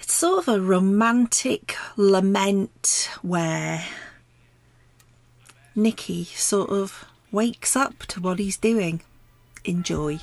it's 0.00 0.14
sort 0.14 0.46
of 0.46 0.48
a 0.48 0.60
romantic 0.60 1.76
lament 1.96 3.10
where 3.22 3.84
Nikki 5.74 6.24
sort 6.24 6.70
of 6.70 7.04
wakes 7.30 7.76
up 7.76 8.00
to 8.08 8.20
what 8.20 8.38
he's 8.38 8.56
doing. 8.56 9.02
Enjoy. 9.64 10.20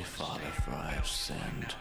Me, 0.00 0.06
Father, 0.06 0.50
for 0.64 0.72
I 0.72 0.92
have 0.92 1.06
sinned. 1.06 1.74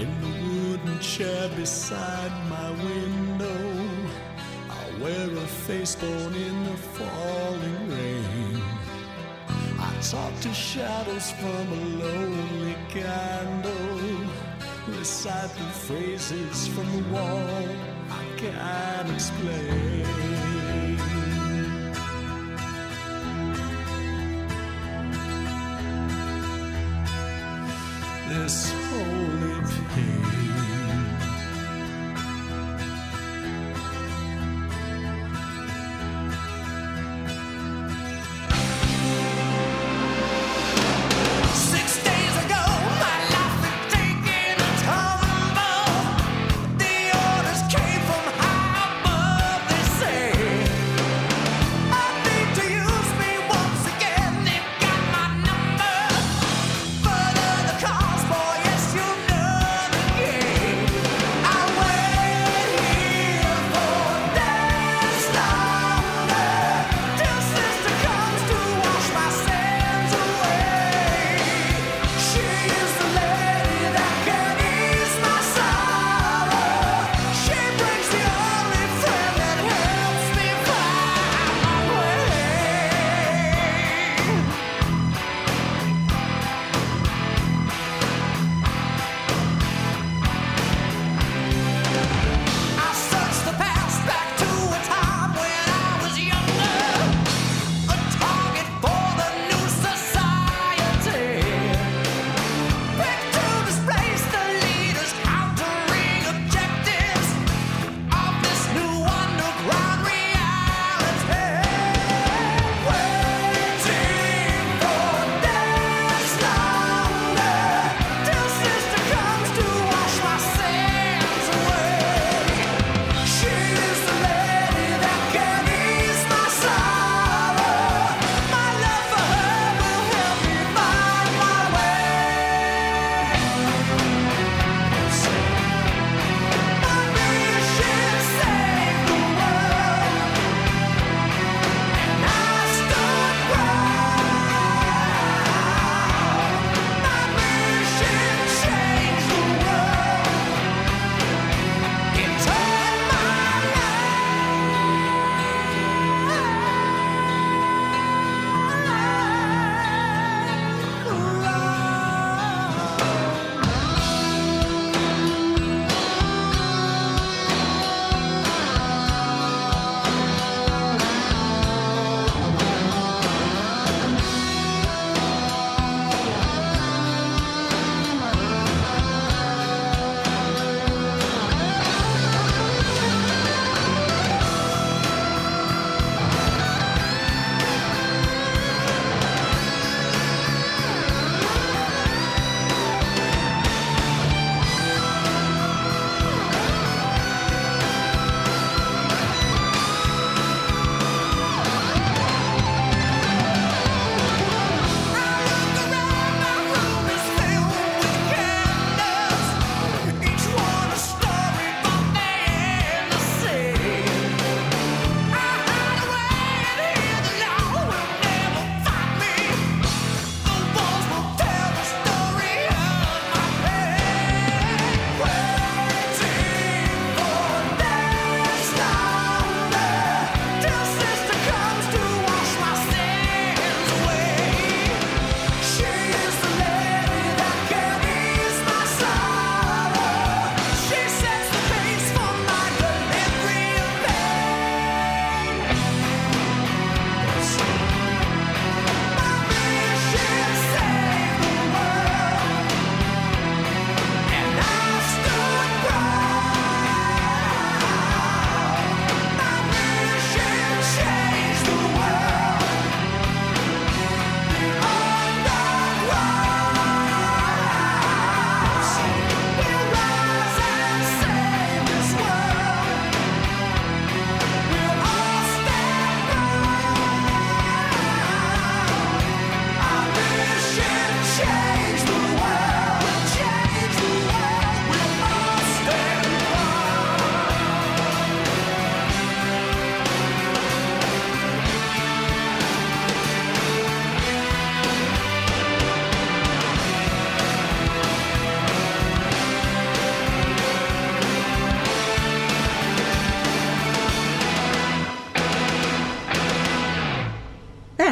In 0.00 0.10
the 0.20 0.32
wooden 0.46 1.00
chair 1.00 1.48
beside 1.56 2.32
my 2.48 2.70
window, 2.70 3.60
I 4.70 5.02
wear 5.02 5.26
a 5.26 5.48
face 5.66 5.96
born 5.96 6.34
in 6.34 6.64
the 6.64 6.76
falling 6.76 7.89
talk 10.10 10.40
to 10.40 10.52
shadows 10.52 11.30
from 11.30 11.72
a 11.72 11.84
lonely 12.02 12.74
candle, 12.88 14.28
recite 14.88 15.50
the 15.50 15.70
phrases 15.86 16.66
from 16.66 16.86
the 16.96 17.02
wall 17.10 17.68
I 18.10 18.24
can't 18.36 19.10
explain. 19.10 20.06
This 28.28 28.72
holy 28.90 29.60
pain. 29.94 30.49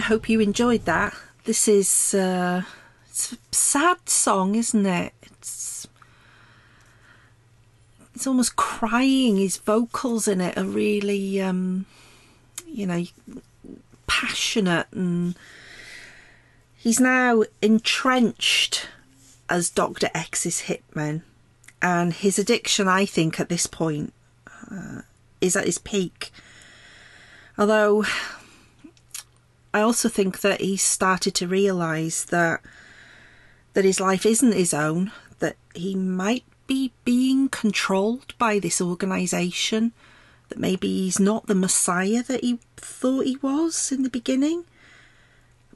Hope 0.09 0.31
you 0.31 0.41
enjoyed 0.41 0.87
that. 0.87 1.15
This 1.45 1.69
is 1.69 2.15
uh, 2.15 2.63
it's 3.07 3.35
a 3.35 3.37
sad 3.53 4.09
song, 4.09 4.55
isn't 4.55 4.87
it? 4.87 5.13
It's 5.23 5.87
it's 8.15 8.27
almost 8.27 8.57
crying. 8.57 9.37
His 9.37 9.59
vocals 9.59 10.27
in 10.27 10.41
it 10.41 10.57
are 10.57 10.65
really, 10.65 11.43
um, 11.43 11.85
you 12.67 12.87
know, 12.87 13.05
passionate, 14.07 14.87
and 14.93 15.37
he's 16.75 17.01
now 17.01 17.45
entrenched 17.61 18.89
as 19.51 19.69
Doctor 19.69 20.09
X's 20.15 20.63
hitman, 20.63 21.21
and 21.83 22.15
his 22.15 22.39
addiction, 22.39 22.89
I 22.89 23.05
think, 23.05 23.39
at 23.39 23.51
this 23.51 23.67
point, 23.67 24.15
uh, 24.71 25.03
is 25.43 25.55
at 25.55 25.67
his 25.67 25.79
peak. 25.79 26.33
Although 27.59 28.05
I 29.73 29.81
also 29.81 30.09
think 30.09 30.41
that 30.41 30.61
he 30.61 30.77
started 30.77 31.35
to 31.37 31.49
realise 31.49 32.25
that 32.25 32.61
that 33.75 33.85
his 33.85 34.01
life 34.01 34.27
isn't 34.27 34.55
his 34.55 34.75
own, 34.75 35.13
that 35.39 35.57
he 35.75 35.95
might 35.95 36.45
be 36.67 36.93
being 37.05 37.49
controlled 37.49 38.35
by 38.39 38.59
this 38.59 38.81
organisation, 38.81 39.93
that 40.49 40.59
maybe 40.59 40.89
he's 40.89 41.21
not 41.21 41.47
the 41.47 41.55
messiah 41.55 42.23
that 42.25 42.43
he 42.43 42.59
thought 42.77 43.27
he 43.27 43.37
was 43.37 43.93
in 43.93 44.03
the 44.03 44.11
beginning. 44.11 44.65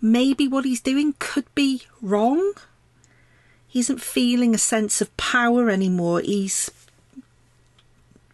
Maybe 0.00 0.48
what 0.48 0.64
he's 0.64 0.80
doing 0.80 1.14
could 1.18 1.52
be 1.54 1.82
wrong. 2.00 2.54
He 3.68 3.80
isn't 3.80 4.02
feeling 4.02 4.54
a 4.54 4.58
sense 4.58 5.00
of 5.00 5.16
power 5.16 5.70
anymore. 5.70 6.20
He's 6.20 6.70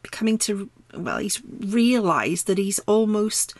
becoming 0.02 0.38
to, 0.38 0.70
well, 0.94 1.18
he's 1.18 1.42
realised 1.44 2.46
that 2.46 2.58
he's 2.58 2.78
almost 2.80 3.54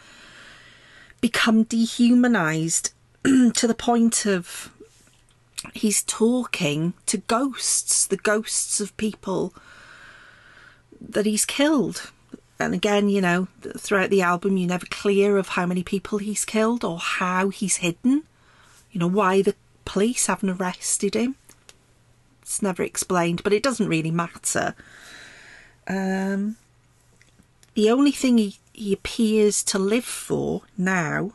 become 1.21 1.65
dehumanized 1.65 2.93
to 3.25 3.67
the 3.67 3.75
point 3.75 4.27
of 4.27 4.73
he's 5.75 6.03
talking 6.03 6.95
to 7.07 7.19
ghosts, 7.19 8.07
the 8.07 8.17
ghosts 8.17 8.81
of 8.81 8.97
people 8.97 9.55
that 11.01 11.27
he's 11.27 11.45
killed. 11.45 12.11
And 12.61 12.75
again, 12.75 13.09
you 13.09 13.21
know, 13.21 13.49
throughout 13.77 14.11
the 14.11 14.23
album, 14.23 14.57
you're 14.57 14.69
never 14.69 14.87
clear 14.87 15.37
of 15.37 15.49
how 15.49 15.67
many 15.67 15.83
people 15.83 16.19
he's 16.19 16.45
killed 16.45 16.85
or 16.85 16.99
how 16.99 17.51
he's 17.51 17.77
hidden. 17.77 18.25
You 18.91 19.01
know, 19.01 19.07
why 19.07 19.43
the 19.43 19.55
police 19.85 20.27
haven't 20.27 20.51
arrested 20.51 21.15
him. 21.15 21.37
It's 22.43 22.63
never 22.63 22.83
explained, 22.83 23.43
but 23.43 23.53
it 23.53 23.63
doesn't 23.63 23.89
really 23.89 24.11
matter. 24.11 24.75
Um, 25.87 26.57
the 27.75 27.91
only 27.91 28.11
thing 28.11 28.39
he 28.39 28.57
he 28.79 28.93
appears 28.93 29.63
to 29.65 29.79
live 29.79 30.05
for 30.05 30.63
now, 30.77 31.33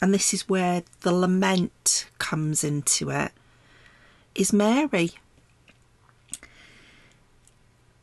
and 0.00 0.14
this 0.14 0.32
is 0.32 0.48
where 0.48 0.82
the 1.02 1.12
lament 1.12 2.08
comes 2.18 2.64
into 2.64 3.10
it, 3.10 3.32
is 4.34 4.52
Mary. 4.52 5.10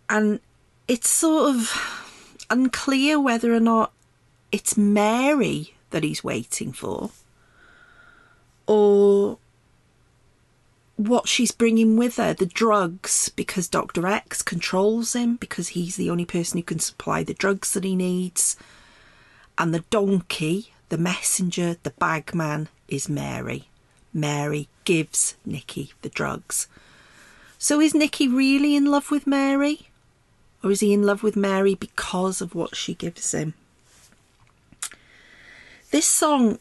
And 0.10 0.40
it's 0.88 1.10
sort 1.10 1.56
of 1.56 2.46
unclear 2.50 3.20
whether 3.20 3.54
or 3.54 3.60
not 3.60 3.92
it's 4.52 4.78
Mary 4.78 5.74
that 5.90 6.04
he's 6.04 6.24
waiting 6.24 6.72
for 6.72 7.12
or 8.68 9.40
what 10.98 11.30
she's 11.30 11.52
bringing 11.52 11.96
with 11.96 12.18
her 12.18 12.34
the 12.34 12.48
drugs 12.48 13.30
because 13.30 13.68
Dr. 13.68 14.06
X 14.08 14.42
controls 14.42 15.14
him 15.14 15.36
because 15.36 15.70
he's 15.70 15.96
the 15.96 16.10
only 16.10 16.26
person 16.26 16.58
who 16.58 16.64
can 16.64 16.80
supply 16.80 17.24
the 17.24 17.36
drugs 17.36 17.74
that 17.74 17.84
he 17.84 17.96
needs. 17.96 18.58
And 19.58 19.74
the 19.74 19.86
donkey, 19.92 20.74
the 20.90 20.98
messenger, 20.98 21.78
the 21.84 21.92
bagman 21.92 22.68
is 22.88 23.08
Mary. 23.08 23.70
Mary 24.14 24.68
gives 24.84 25.36
Nikki 25.46 25.94
the 26.02 26.10
drugs. 26.10 26.68
So 27.60 27.80
is 27.80 27.94
Nikki 27.94 28.28
really 28.28 28.76
in 28.76 28.86
love 28.86 29.12
with 29.12 29.28
Mary? 29.28 29.90
Or 30.64 30.72
is 30.72 30.80
he 30.80 30.94
in 30.94 31.04
love 31.04 31.22
with 31.22 31.36
Mary 31.36 31.76
because 31.76 32.42
of 32.42 32.56
what 32.56 32.76
she 32.76 32.96
gives 32.96 33.34
him? 33.34 33.54
This 35.92 36.08
song 36.08 36.58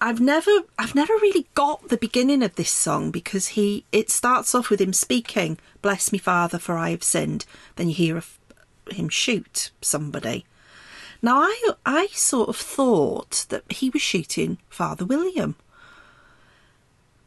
I've 0.00 0.20
never 0.20 0.50
I've 0.78 0.94
never 0.94 1.14
really 1.14 1.46
got 1.54 1.88
the 1.88 1.96
beginning 1.96 2.42
of 2.42 2.54
this 2.54 2.70
song 2.70 3.10
because 3.10 3.48
he 3.48 3.84
it 3.92 4.10
starts 4.10 4.54
off 4.54 4.70
with 4.70 4.80
him 4.80 4.92
speaking, 4.92 5.58
"Bless 5.82 6.12
me, 6.12 6.18
Father, 6.18 6.58
for 6.58 6.76
I 6.76 6.90
have 6.90 7.02
sinned." 7.02 7.44
Then 7.76 7.88
you 7.88 7.94
hear 7.94 8.22
him 8.90 9.08
shoot 9.08 9.70
somebody. 9.80 10.44
Now 11.22 11.42
I 11.42 11.70
I 11.84 12.06
sort 12.12 12.48
of 12.48 12.56
thought 12.56 13.46
that 13.48 13.64
he 13.70 13.90
was 13.90 14.02
shooting 14.02 14.58
Father 14.68 15.04
William, 15.04 15.56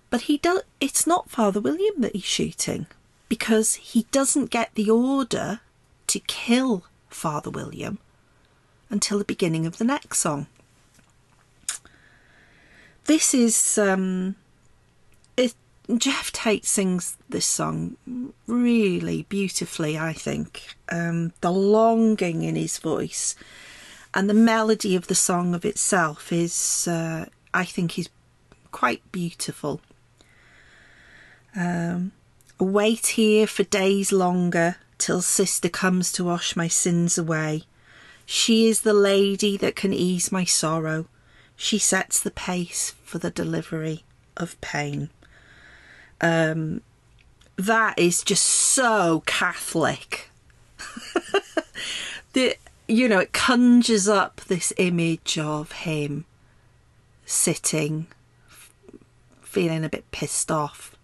but 0.10 0.22
he 0.22 0.38
does. 0.38 0.62
It's 0.80 1.08
not 1.08 1.30
Father 1.30 1.60
William 1.60 2.02
that 2.02 2.16
he's 2.16 2.24
shooting 2.24 2.88
because 3.30 3.76
he 3.76 4.04
doesn't 4.12 4.52
get 4.52 4.74
the 4.76 4.90
order 4.90 5.62
to 6.08 6.20
kill 6.20 6.86
Father 7.10 7.50
William 7.50 8.00
until 8.90 9.18
the 9.18 9.26
beginning 9.26 9.66
of 9.66 9.78
the 9.78 9.84
next 9.84 10.20
song 10.20 10.48
this 13.08 13.34
is 13.34 13.78
um, 13.78 14.36
it, 15.36 15.56
Geoff 15.98 16.32
Tate 16.32 16.66
sings 16.66 17.18
this 17.28 17.46
song 17.46 17.98
really 18.46 19.24
beautifully. 19.24 19.98
I 19.98 20.14
think 20.14 20.76
um, 20.90 21.34
the 21.42 21.52
longing 21.52 22.44
in 22.44 22.56
his 22.56 22.78
voice 22.78 23.36
and 24.14 24.30
the 24.30 24.34
melody 24.34 24.96
of 24.96 25.08
the 25.08 25.16
song 25.16 25.56
of 25.56 25.66
itself 25.66 26.32
is, 26.32 26.88
uh, 26.88 27.26
I 27.54 27.64
think, 27.64 27.98
is 27.98 28.10
quite 28.72 29.10
beautiful. 29.12 29.82
Um, 31.56 32.12
wait 32.60 33.08
here 33.08 33.48
for 33.48 33.64
days 33.64 34.12
longer 34.12 34.76
till 34.98 35.22
sister 35.22 35.70
comes 35.70 36.12
to 36.14 36.26
wash 36.26 36.56
my 36.56 36.68
sins 36.68 37.18
away. 37.18 37.64
She 38.26 38.68
is 38.68 38.82
the 38.82 38.94
lady 38.94 39.56
that 39.58 39.78
can 39.78 39.94
ease 39.94 40.32
my 40.32 40.44
sorrow 40.44 41.08
she 41.58 41.80
sets 41.80 42.20
the 42.22 42.32
pace 42.32 42.94
for 43.08 43.20
the 43.20 43.32
delivery 43.32 44.04
of 44.36 44.60
pain. 44.60 45.10
Um, 46.20 46.82
that 47.56 47.98
is 47.98 48.22
just 48.22 48.44
so 48.44 49.24
Catholic. 49.26 50.30
the, 52.34 52.58
you 52.88 53.08
know, 53.08 53.20
it 53.20 53.32
conjures 53.32 54.10
up 54.10 54.42
this 54.42 54.74
image 54.78 55.38
of 55.38 55.72
him 55.72 56.26
sitting, 57.26 58.08
feeling 59.42 59.86
a 59.86 59.90
bit 59.90 60.12
pissed 60.12 60.52
off, 60.52 60.96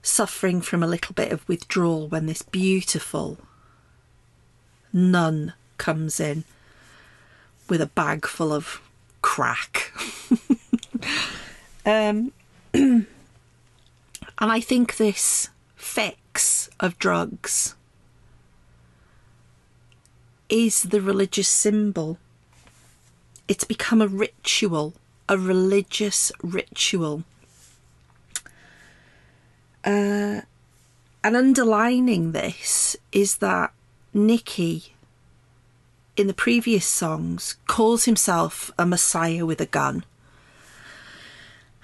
suffering 0.00 0.60
from 0.60 0.82
a 0.82 0.86
little 0.86 1.12
bit 1.12 1.32
of 1.32 1.46
withdrawal 1.48 2.06
when 2.06 2.26
this 2.26 2.42
beautiful 2.42 3.38
nun 4.92 5.54
comes 5.76 6.20
in 6.20 6.44
with 7.68 7.80
a 7.80 7.86
bag 7.86 8.26
full 8.26 8.52
of 8.52 8.80
crack. 9.22 9.92
um, 11.86 12.32
and 12.74 13.06
I 14.38 14.60
think 14.60 14.96
this 14.96 15.48
fix 15.76 16.68
of 16.80 16.98
drugs 16.98 17.74
is 20.48 20.84
the 20.84 21.00
religious 21.00 21.48
symbol. 21.48 22.18
It's 23.48 23.64
become 23.64 24.00
a 24.00 24.08
ritual, 24.08 24.94
a 25.28 25.38
religious 25.38 26.32
ritual. 26.42 27.24
Uh, 29.84 30.40
and 31.22 31.36
underlining 31.36 32.32
this 32.32 32.96
is 33.12 33.38
that 33.38 33.72
Nikki 34.12 34.94
in 36.16 36.26
the 36.26 36.34
previous 36.34 36.86
songs 36.86 37.56
calls 37.66 38.04
himself 38.04 38.70
a 38.78 38.86
messiah 38.86 39.44
with 39.44 39.60
a 39.60 39.66
gun. 39.66 40.04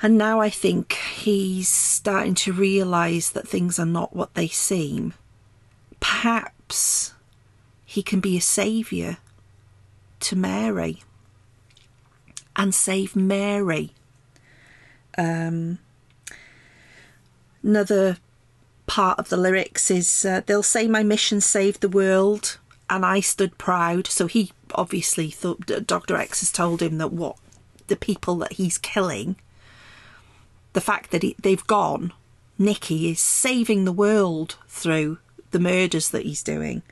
And 0.02 0.16
now 0.16 0.40
I 0.40 0.48
think 0.48 0.94
he's 0.94 1.68
starting 1.68 2.34
to 2.36 2.52
realise 2.52 3.30
that 3.30 3.48
things 3.48 3.78
are 3.78 3.86
not 3.86 4.16
what 4.16 4.34
they 4.34 4.48
seem. 4.48 5.12
Perhaps 6.00 7.12
he 7.84 8.02
can 8.02 8.20
be 8.20 8.36
a 8.36 8.40
saviour 8.40 9.18
to 10.20 10.36
Mary 10.36 11.02
and 12.56 12.74
save 12.74 13.14
Mary. 13.14 13.92
Um, 15.18 15.78
another 17.62 18.16
part 18.86 19.18
of 19.18 19.28
the 19.28 19.36
lyrics 19.36 19.90
is 19.90 20.24
uh, 20.24 20.42
they'll 20.46 20.62
say 20.62 20.88
my 20.88 21.02
mission 21.02 21.40
saved 21.40 21.80
the 21.80 21.88
world 21.88 22.58
and 22.88 23.04
I 23.04 23.20
stood 23.20 23.58
proud. 23.58 24.06
So 24.06 24.26
he 24.26 24.52
obviously 24.74 25.30
thought 25.30 25.86
Dr. 25.86 26.16
X 26.16 26.40
has 26.40 26.52
told 26.52 26.80
him 26.80 26.98
that 26.98 27.12
what 27.12 27.36
the 27.88 27.96
people 27.96 28.36
that 28.36 28.54
he's 28.54 28.78
killing, 28.78 29.36
the 30.72 30.80
fact 30.80 31.10
that 31.10 31.22
he, 31.22 31.36
they've 31.40 31.66
gone, 31.66 32.12
Nikki 32.58 33.10
is 33.10 33.20
saving 33.20 33.84
the 33.84 33.92
world 33.92 34.56
through 34.68 35.18
the 35.50 35.58
murders 35.58 36.10
that 36.10 36.24
he's 36.24 36.42
doing. 36.42 36.82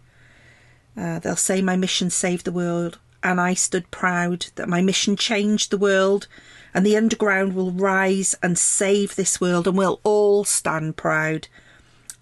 Uh, 0.96 1.18
they'll 1.20 1.36
say 1.36 1.62
my 1.62 1.76
mission 1.76 2.10
saved 2.10 2.44
the 2.44 2.52
world. 2.52 2.98
and 3.22 3.40
I 3.40 3.54
stood 3.54 3.90
proud 3.90 4.46
that 4.54 4.68
my 4.68 4.80
mission 4.80 5.16
changed 5.16 5.70
the 5.70 5.78
world, 5.78 6.28
and 6.72 6.86
the 6.86 6.96
underground 6.96 7.54
will 7.54 7.72
rise 7.72 8.36
and 8.42 8.56
save 8.56 9.16
this 9.16 9.40
world, 9.40 9.66
and 9.66 9.76
we'll 9.76 10.00
all 10.04 10.44
stand 10.44 10.96
proud. 10.96 11.48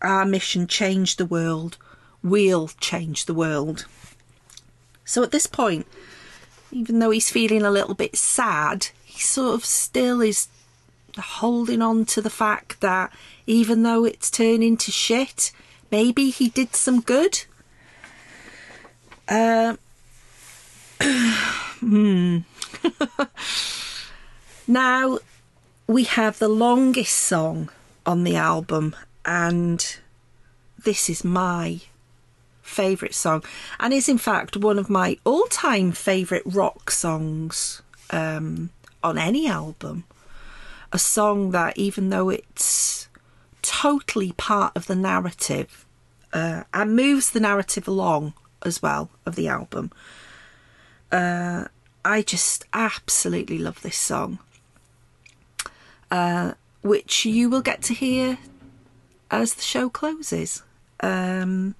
Our 0.00 0.24
mission 0.24 0.66
changed 0.66 1.18
the 1.18 1.26
world. 1.26 1.76
We'll 2.22 2.68
change 2.80 3.26
the 3.26 3.34
world. 3.34 3.86
So 5.04 5.22
at 5.22 5.32
this 5.32 5.46
point, 5.46 5.86
even 6.72 6.98
though 6.98 7.10
he's 7.10 7.30
feeling 7.30 7.62
a 7.62 7.70
little 7.70 7.94
bit 7.94 8.16
sad, 8.16 8.88
he 9.04 9.20
sort 9.20 9.54
of 9.54 9.64
still 9.64 10.20
is 10.20 10.48
holding 11.22 11.82
on 11.82 12.04
to 12.06 12.20
the 12.20 12.30
fact 12.30 12.80
that 12.80 13.12
even 13.46 13.82
though 13.82 14.04
it's 14.04 14.30
turning 14.30 14.76
to 14.76 14.90
shit, 14.90 15.52
maybe 15.90 16.30
he 16.30 16.48
did 16.48 16.74
some 16.74 17.00
good. 17.00 17.44
Uh, 19.28 19.76
hmm. 21.80 22.38
now 24.66 25.18
we 25.86 26.04
have 26.04 26.38
the 26.38 26.48
longest 26.48 27.16
song 27.16 27.70
on 28.04 28.24
the 28.24 28.36
album, 28.36 28.94
and 29.24 29.98
this 30.82 31.08
is 31.08 31.24
my 31.24 31.80
favourite 32.62 33.14
song, 33.14 33.44
and 33.80 33.92
is 33.92 34.08
in 34.08 34.18
fact 34.18 34.56
one 34.56 34.78
of 34.78 34.90
my 34.90 35.16
all 35.24 35.46
time 35.46 35.92
favourite 35.92 36.42
rock 36.44 36.90
songs 36.90 37.82
um, 38.10 38.70
on 39.02 39.18
any 39.18 39.48
album. 39.48 40.04
A 40.92 40.98
song 40.98 41.50
that, 41.50 41.76
even 41.76 42.10
though 42.10 42.30
it's 42.30 43.08
totally 43.62 44.32
part 44.32 44.76
of 44.76 44.86
the 44.86 44.94
narrative 44.94 45.84
uh, 46.32 46.62
and 46.72 46.96
moves 46.96 47.30
the 47.30 47.40
narrative 47.40 47.88
along 47.88 48.34
as 48.64 48.80
well 48.80 49.10
of 49.24 49.34
the 49.34 49.48
album, 49.48 49.90
uh, 51.12 51.64
I 52.04 52.22
just 52.22 52.64
absolutely 52.72 53.58
love 53.58 53.82
this 53.82 53.96
song, 53.96 54.38
uh, 56.10 56.52
which 56.82 57.24
you 57.24 57.50
will 57.50 57.62
get 57.62 57.82
to 57.82 57.94
hear 57.94 58.38
as 59.30 59.54
the 59.54 59.62
show 59.62 59.90
closes. 59.90 60.62
Um, 61.00 61.74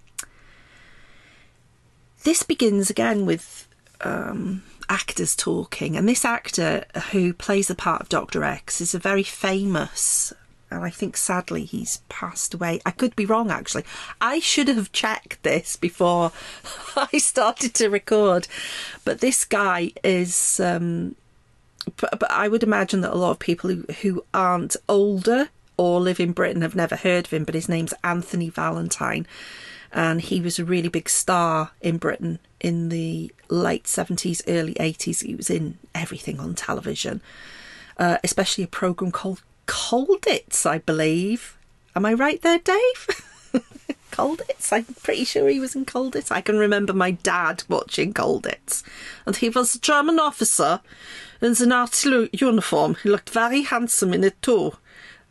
this 2.24 2.42
begins 2.42 2.90
again 2.90 3.24
with 3.24 3.68
um, 4.00 4.64
actors 4.88 5.36
talking, 5.36 5.96
and 5.96 6.08
this 6.08 6.24
actor 6.24 6.84
who 7.12 7.32
plays 7.32 7.68
the 7.68 7.74
part 7.74 8.00
of 8.00 8.08
Dr. 8.08 8.44
X 8.44 8.80
is 8.80 8.94
a 8.94 8.98
very 8.98 9.22
famous, 9.22 10.32
and 10.70 10.84
I 10.84 10.90
think 10.90 11.16
sadly 11.16 11.64
he's 11.64 11.98
passed 12.08 12.54
away. 12.54 12.80
I 12.84 12.90
could 12.90 13.16
be 13.16 13.26
wrong 13.26 13.50
actually. 13.50 13.84
I 14.20 14.38
should 14.38 14.68
have 14.68 14.92
checked 14.92 15.42
this 15.42 15.76
before 15.76 16.32
I 16.96 17.18
started 17.18 17.74
to 17.74 17.88
record, 17.88 18.48
but 19.04 19.20
this 19.20 19.44
guy 19.44 19.92
is. 20.02 20.60
Um, 20.60 21.16
but, 21.98 22.18
but 22.18 22.30
I 22.32 22.48
would 22.48 22.64
imagine 22.64 23.02
that 23.02 23.12
a 23.12 23.16
lot 23.16 23.30
of 23.30 23.38
people 23.38 23.70
who, 23.70 23.84
who 24.02 24.24
aren't 24.34 24.74
older 24.88 25.50
or 25.76 26.00
live 26.00 26.18
in 26.18 26.32
Britain 26.32 26.62
have 26.62 26.74
never 26.74 26.96
heard 26.96 27.26
of 27.26 27.32
him, 27.32 27.44
but 27.44 27.54
his 27.54 27.68
name's 27.68 27.94
Anthony 28.02 28.48
Valentine 28.48 29.24
and 29.92 30.20
he 30.20 30.40
was 30.40 30.58
a 30.58 30.64
really 30.64 30.88
big 30.88 31.08
star 31.08 31.70
in 31.80 31.96
Britain 31.96 32.38
in 32.60 32.88
the 32.88 33.32
late 33.48 33.84
70s, 33.84 34.42
early 34.48 34.74
80s. 34.74 35.24
He 35.24 35.34
was 35.34 35.50
in 35.50 35.78
everything 35.94 36.40
on 36.40 36.54
television, 36.54 37.20
uh, 37.98 38.18
especially 38.24 38.64
a 38.64 38.68
program 38.68 39.12
called 39.12 39.42
Colditz, 39.66 40.66
I 40.66 40.78
believe. 40.78 41.56
Am 41.94 42.04
I 42.06 42.14
right 42.14 42.40
there, 42.42 42.58
Dave? 42.58 43.06
Colditz? 44.10 44.72
I'm 44.72 44.84
pretty 45.02 45.24
sure 45.24 45.48
he 45.48 45.60
was 45.60 45.74
in 45.74 45.84
Colditz. 45.84 46.30
I 46.30 46.40
can 46.40 46.58
remember 46.58 46.92
my 46.92 47.10
dad 47.10 47.64
watching 47.68 48.14
Colditz. 48.14 48.82
And 49.26 49.36
he 49.36 49.48
was 49.48 49.74
a 49.74 49.80
German 49.80 50.18
officer 50.18 50.80
in 51.42 51.54
the 51.54 51.66
Nazi 51.66 52.30
uniform. 52.32 52.96
He 53.02 53.10
looked 53.10 53.30
very 53.30 53.62
handsome 53.62 54.14
in 54.14 54.24
it 54.24 54.40
too. 54.40 54.72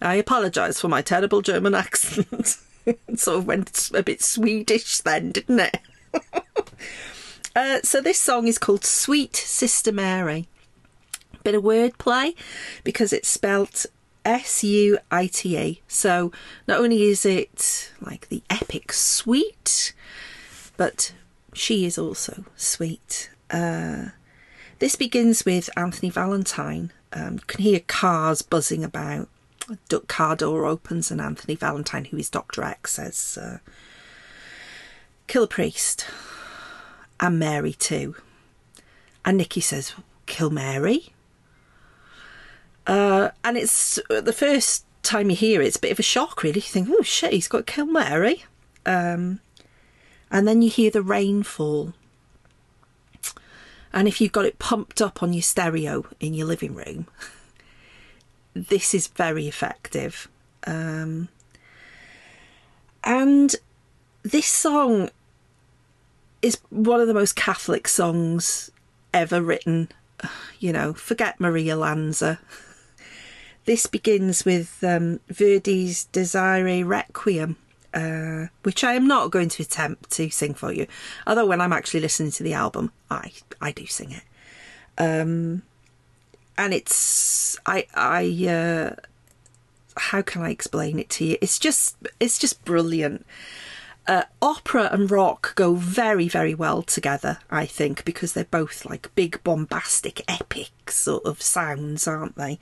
I 0.02 0.16
apologise 0.16 0.80
for 0.80 0.88
my 0.88 1.02
terrible 1.02 1.42
German 1.42 1.74
accent. 1.76 2.58
it 2.86 3.00
sort 3.20 3.40
of 3.40 3.48
went 3.48 3.90
a 3.94 4.04
bit 4.04 4.22
Swedish 4.22 5.00
then, 5.00 5.32
didn't 5.32 5.60
it? 5.60 5.80
uh, 7.56 7.80
so 7.84 8.02
this 8.02 8.20
song 8.20 8.48
is 8.48 8.58
called 8.58 8.84
Sweet 8.84 9.36
Sister 9.36 9.92
Mary. 9.92 10.48
Bit 11.44 11.56
of 11.56 11.64
wordplay 11.64 12.36
because 12.84 13.14
it's 13.14 13.30
spelt 13.30 13.86
S 14.26 14.64
U 14.64 14.98
I 15.12 15.28
T 15.28 15.58
A. 15.58 15.82
So 15.88 16.32
not 16.68 16.80
only 16.80 17.04
is 17.04 17.26
it 17.26 17.94
like 18.02 18.28
the 18.30 18.42
epic 18.50 18.92
sweet, 18.92 19.94
but 20.76 21.14
she 21.54 21.86
is 21.86 21.98
also 21.98 22.46
sweet. 22.56 23.30
Uh, 23.52 24.08
this 24.80 24.96
begins 24.96 25.46
with 25.46 25.70
Anthony 25.78 26.10
Valentine. 26.10 26.92
Um, 27.14 27.36
you 27.36 27.46
can 27.48 27.62
hear 27.62 27.80
cars 27.82 28.42
buzzing 28.42 28.84
about 28.84 29.30
car 30.08 30.36
door 30.36 30.66
opens 30.66 31.10
and 31.10 31.22
Anthony 31.22 31.56
Valentine, 31.56 32.06
who 32.06 32.18
is 32.18 32.30
Dr. 32.30 32.64
X, 32.64 32.94
says, 32.94 33.38
uh, 33.42 33.58
kill 35.28 35.44
a 35.44 35.48
priest 35.48 36.06
and 37.20 37.40
Mary 37.40 37.74
too. 37.74 38.16
And 39.24 39.38
Nikki 39.38 39.62
says, 39.62 39.94
kill 40.26 40.50
Mary. 40.50 41.14
Uh, 42.86 43.30
and 43.44 43.58
it's 43.58 44.00
the 44.10 44.34
first 44.34 44.86
time 45.02 45.30
you 45.30 45.36
hear 45.36 45.62
it, 45.62 45.68
it's 45.68 45.78
a 45.78 45.82
bit 45.82 45.92
of 45.92 46.00
a 46.00 46.04
shock, 46.04 46.44
really. 46.44 46.56
You 46.56 46.62
think, 46.62 46.90
oh 46.92 47.02
shit, 47.02 47.34
he's 47.34 47.48
got 47.48 47.66
kill 47.66 47.86
Mary. 47.86 48.46
Um, 48.86 49.40
and 50.30 50.48
then 50.48 50.62
you 50.62 50.70
hear 50.70 50.92
the 50.92 51.02
rainfall. 51.02 51.94
And 53.94 54.08
if 54.08 54.20
you've 54.20 54.34
got 54.34 54.46
it 54.46 54.60
pumped 54.60 55.02
up 55.02 55.24
on 55.24 55.32
your 55.32 55.42
stereo 55.42 56.06
in 56.20 56.34
your 56.34 56.48
living 56.48 56.76
room, 56.76 57.08
this 58.54 58.94
is 58.94 59.08
very 59.08 59.48
effective. 59.48 60.28
Um, 60.68 61.30
and 63.04 63.56
this 64.24 64.48
song 64.48 65.10
is 66.46 66.60
one 66.70 67.02
of 67.02 67.08
the 67.08 67.14
most 67.14 67.36
Catholic 67.36 67.88
songs 67.88 68.72
ever 69.14 69.42
written. 69.42 69.90
You 70.60 70.72
know, 70.72 70.94
forget 70.94 71.40
Mario 71.40 71.78
Lanza. 71.78 72.40
This 73.66 73.88
begins 73.88 74.46
with 74.46 74.84
um, 74.84 75.22
Verdi's 75.28 76.04
Dies 76.06 76.36
Irae 76.36 76.84
Requiem, 76.84 77.58
uh, 77.96 78.46
which 78.62 78.84
I 78.84 78.94
am 78.94 79.08
not 79.08 79.32
going 79.32 79.50
to 79.50 79.64
attempt 79.64 80.12
to 80.12 80.30
sing 80.30 80.54
for 80.54 80.72
you. 80.72 80.86
Although 81.26 81.48
when 81.48 81.62
I'm 81.62 81.74
actually 81.74 82.02
listening 82.02 82.30
to 82.34 82.44
the 82.44 82.54
album, 82.54 82.92
I 83.10 83.32
I 83.60 83.72
do 83.72 83.88
sing 83.88 84.12
it. 84.12 84.22
Um, 85.00 85.64
and 86.60 86.76
it's 86.76 87.58
I 87.66 87.88
I 87.96 88.48
uh, 88.48 88.96
how 89.98 90.22
can 90.22 90.44
I 90.44 90.52
explain 90.52 91.00
it 91.00 91.10
to 91.12 91.26
you? 91.26 91.38
It's 91.42 91.58
just 91.58 91.98
it's 92.20 92.38
just 92.38 92.64
brilliant. 92.66 93.26
Uh, 94.08 94.24
opera 94.40 94.88
and 94.92 95.10
rock 95.10 95.56
go 95.56 95.74
very 95.74 96.28
very 96.28 96.54
well 96.54 96.84
together, 96.84 97.40
I 97.50 97.66
think, 97.66 98.06
because 98.06 98.34
they're 98.34 98.46
both 98.46 98.86
like 98.86 99.14
big 99.16 99.44
bombastic 99.44 100.22
epic 100.28 100.92
sort 100.92 101.26
of 101.26 101.42
sounds, 101.42 102.08
aren't 102.08 102.36
they? 102.36 102.60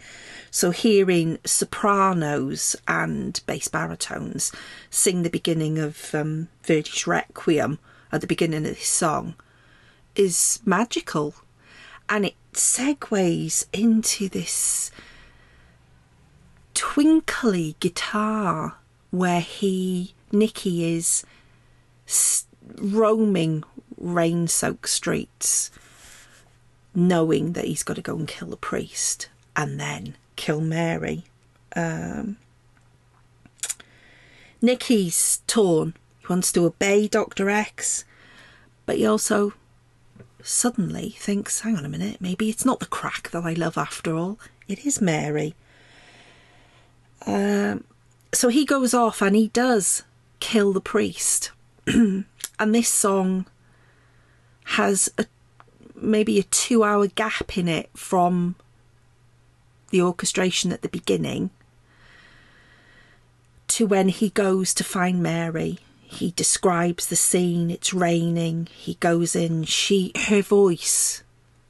So 0.52 0.72
hearing 0.72 1.40
sopranos 1.46 2.78
and 2.88 3.42
bass 3.46 3.68
baritones 3.68 4.54
sing 4.90 5.24
the 5.24 5.30
beginning 5.30 5.80
of 5.80 6.16
um, 6.16 6.48
Verdi's 6.64 7.06
Requiem 7.06 7.78
at 8.12 8.22
the 8.22 8.28
beginning 8.28 8.66
of 8.66 8.76
this 8.76 8.88
song 8.88 9.36
is 10.16 10.62
magical 10.66 11.36
and 12.08 12.26
it 12.26 12.36
segues 12.54 13.66
into 13.74 14.30
this 14.30 14.92
twinkly 16.74 17.76
guitar 17.80 18.78
where 19.12 19.42
he, 19.42 20.14
Nikki, 20.32 20.96
is 20.96 21.24
roaming 22.78 23.64
rain 23.98 24.48
soaked 24.48 24.90
streets, 24.90 25.72
knowing 26.94 27.54
that 27.54 27.66
he's 27.66 27.84
got 27.84 27.96
to 27.96 28.02
go 28.02 28.16
and 28.16 28.28
kill 28.28 28.50
the 28.50 28.58
priest 28.58 29.30
and 29.56 29.80
then 29.80 30.16
kill 30.36 30.62
Mary. 30.62 31.24
Um, 31.76 32.38
Nikki's 34.62 35.42
torn. 35.48 35.94
He 36.20 36.28
wants 36.28 36.52
to 36.54 36.66
obey 36.66 37.08
Dr. 37.08 37.50
X, 37.50 38.06
but 38.86 38.98
he 38.98 39.06
also 39.06 39.54
suddenly 40.42 41.10
thinks, 41.10 41.62
hang 41.62 41.78
on 41.78 41.86
a 41.86 41.90
minute, 41.90 42.20
maybe 42.20 42.50
it's 42.50 42.66
not 42.66 42.80
the 42.80 42.86
crack 42.86 43.30
that 43.32 43.44
I 43.44 43.54
love 43.54 43.78
after 43.78 44.16
all, 44.16 44.40
it 44.68 44.86
is 44.86 45.02
Mary. 45.02 45.56
Um, 47.26 47.84
so 48.34 48.50
he 48.50 48.66
goes 48.66 48.94
off 48.94 49.22
and 49.22 49.36
he 49.36 49.48
does 49.50 50.04
kill 50.40 50.74
the 50.74 50.82
priest. 50.82 51.52
and 51.88 52.26
this 52.60 52.90
song 52.90 53.46
has 54.66 55.10
a, 55.18 55.26
maybe 55.96 56.40
a 56.40 56.44
two 56.44 56.84
hour 56.84 57.08
gap 57.08 57.58
in 57.58 57.68
it 57.68 57.90
from 57.94 58.56
the 59.90 60.02
orchestration 60.02 60.72
at 60.72 60.82
the 60.82 60.90
beginning 60.90 61.52
to 63.68 63.86
when 63.86 64.10
he 64.10 64.30
goes 64.30 64.74
to 64.74 64.84
find 64.84 65.22
Mary. 65.22 65.80
he 66.02 66.32
describes 66.32 67.08
the 67.08 67.16
scene. 67.16 67.72
It's 67.72 67.92
raining. 67.92 68.68
He 68.72 68.96
goes 68.96 69.36
in. 69.36 69.64
She, 69.64 70.12
her 70.28 70.44
voice, 70.44 71.24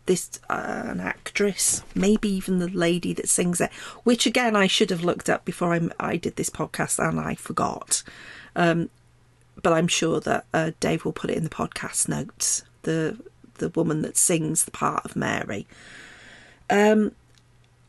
this 0.06 0.40
uh, 0.50 0.84
an 0.86 1.00
actress, 1.00 1.82
maybe 1.96 2.28
even 2.30 2.60
the 2.60 2.68
lady 2.68 3.14
that 3.14 3.30
sings 3.30 3.62
it, 3.62 3.72
which 4.04 4.26
again 4.26 4.54
I 4.56 4.68
should 4.68 4.90
have 4.90 5.04
looked 5.04 5.30
up 5.30 5.46
before 5.46 5.74
I, 5.74 5.90
I 6.00 6.18
did 6.18 6.36
this 6.36 6.50
podcast 6.50 7.00
and 7.00 7.20
I 7.20 7.36
forgot. 7.36 8.04
Um, 8.56 8.90
but 9.64 9.74
I'm 9.74 9.88
sure 9.88 10.20
that 10.20 10.46
uh, 10.54 10.72
Dave 10.80 11.06
will 11.06 11.14
put 11.14 11.32
it 11.32 11.38
in 11.38 11.44
the 11.44 11.50
podcast 11.50 12.08
notes. 12.08 12.64
The 12.84 13.18
the 13.56 13.70
woman 13.70 14.02
that 14.02 14.18
sings 14.18 14.66
the 14.66 14.72
part 14.72 15.06
of 15.06 15.16
Mary 15.16 15.68
um, 16.70 17.12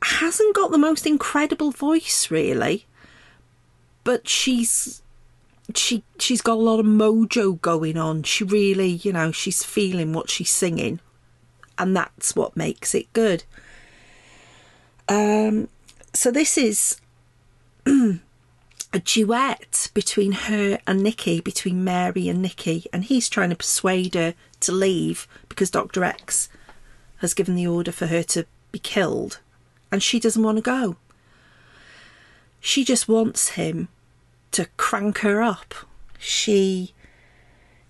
hasn't 0.02 0.54
got 0.54 0.70
the 0.70 0.78
most 0.78 1.06
incredible 1.06 1.70
voice, 1.70 2.30
really, 2.30 2.86
but 4.04 4.28
she's 4.28 5.02
she 5.74 6.04
she's 6.18 6.40
got 6.40 6.54
a 6.58 6.60
lot 6.60 6.80
of 6.80 6.86
mojo 6.86 7.60
going 7.60 7.96
on. 7.96 8.22
She 8.22 8.44
really, 8.44 8.88
you 9.02 9.12
know, 9.12 9.32
she's 9.32 9.64
feeling 9.64 10.12
what 10.12 10.30
she's 10.30 10.50
singing, 10.50 11.00
and 11.78 11.96
that's 11.96 12.36
what 12.36 12.56
makes 12.56 12.94
it 12.94 13.12
good. 13.12 13.44
Um, 15.08 15.68
so 16.12 16.30
this 16.30 16.56
is 16.56 17.00
a 18.94 19.00
duet 19.00 19.90
between 19.92 20.30
her 20.30 20.78
and 20.86 21.02
Nikki, 21.02 21.40
between 21.40 21.82
Mary 21.82 22.28
and 22.28 22.40
Nikki, 22.40 22.86
and 22.92 23.02
he's 23.02 23.28
trying 23.28 23.50
to 23.50 23.56
persuade 23.56 24.14
her 24.14 24.34
to 24.60 24.70
leave 24.70 25.26
because 25.48 25.68
Dr. 25.68 26.04
X 26.04 26.48
has 27.16 27.34
given 27.34 27.56
the 27.56 27.66
order 27.66 27.90
for 27.90 28.06
her 28.06 28.22
to 28.22 28.46
be 28.70 28.78
killed, 28.78 29.40
and 29.90 30.00
she 30.00 30.20
doesn't 30.20 30.44
want 30.44 30.58
to 30.58 30.62
go. 30.62 30.94
She 32.60 32.84
just 32.84 33.08
wants 33.08 33.50
him 33.50 33.88
to 34.52 34.66
crank 34.76 35.18
her 35.18 35.42
up. 35.42 35.74
She 36.16 36.94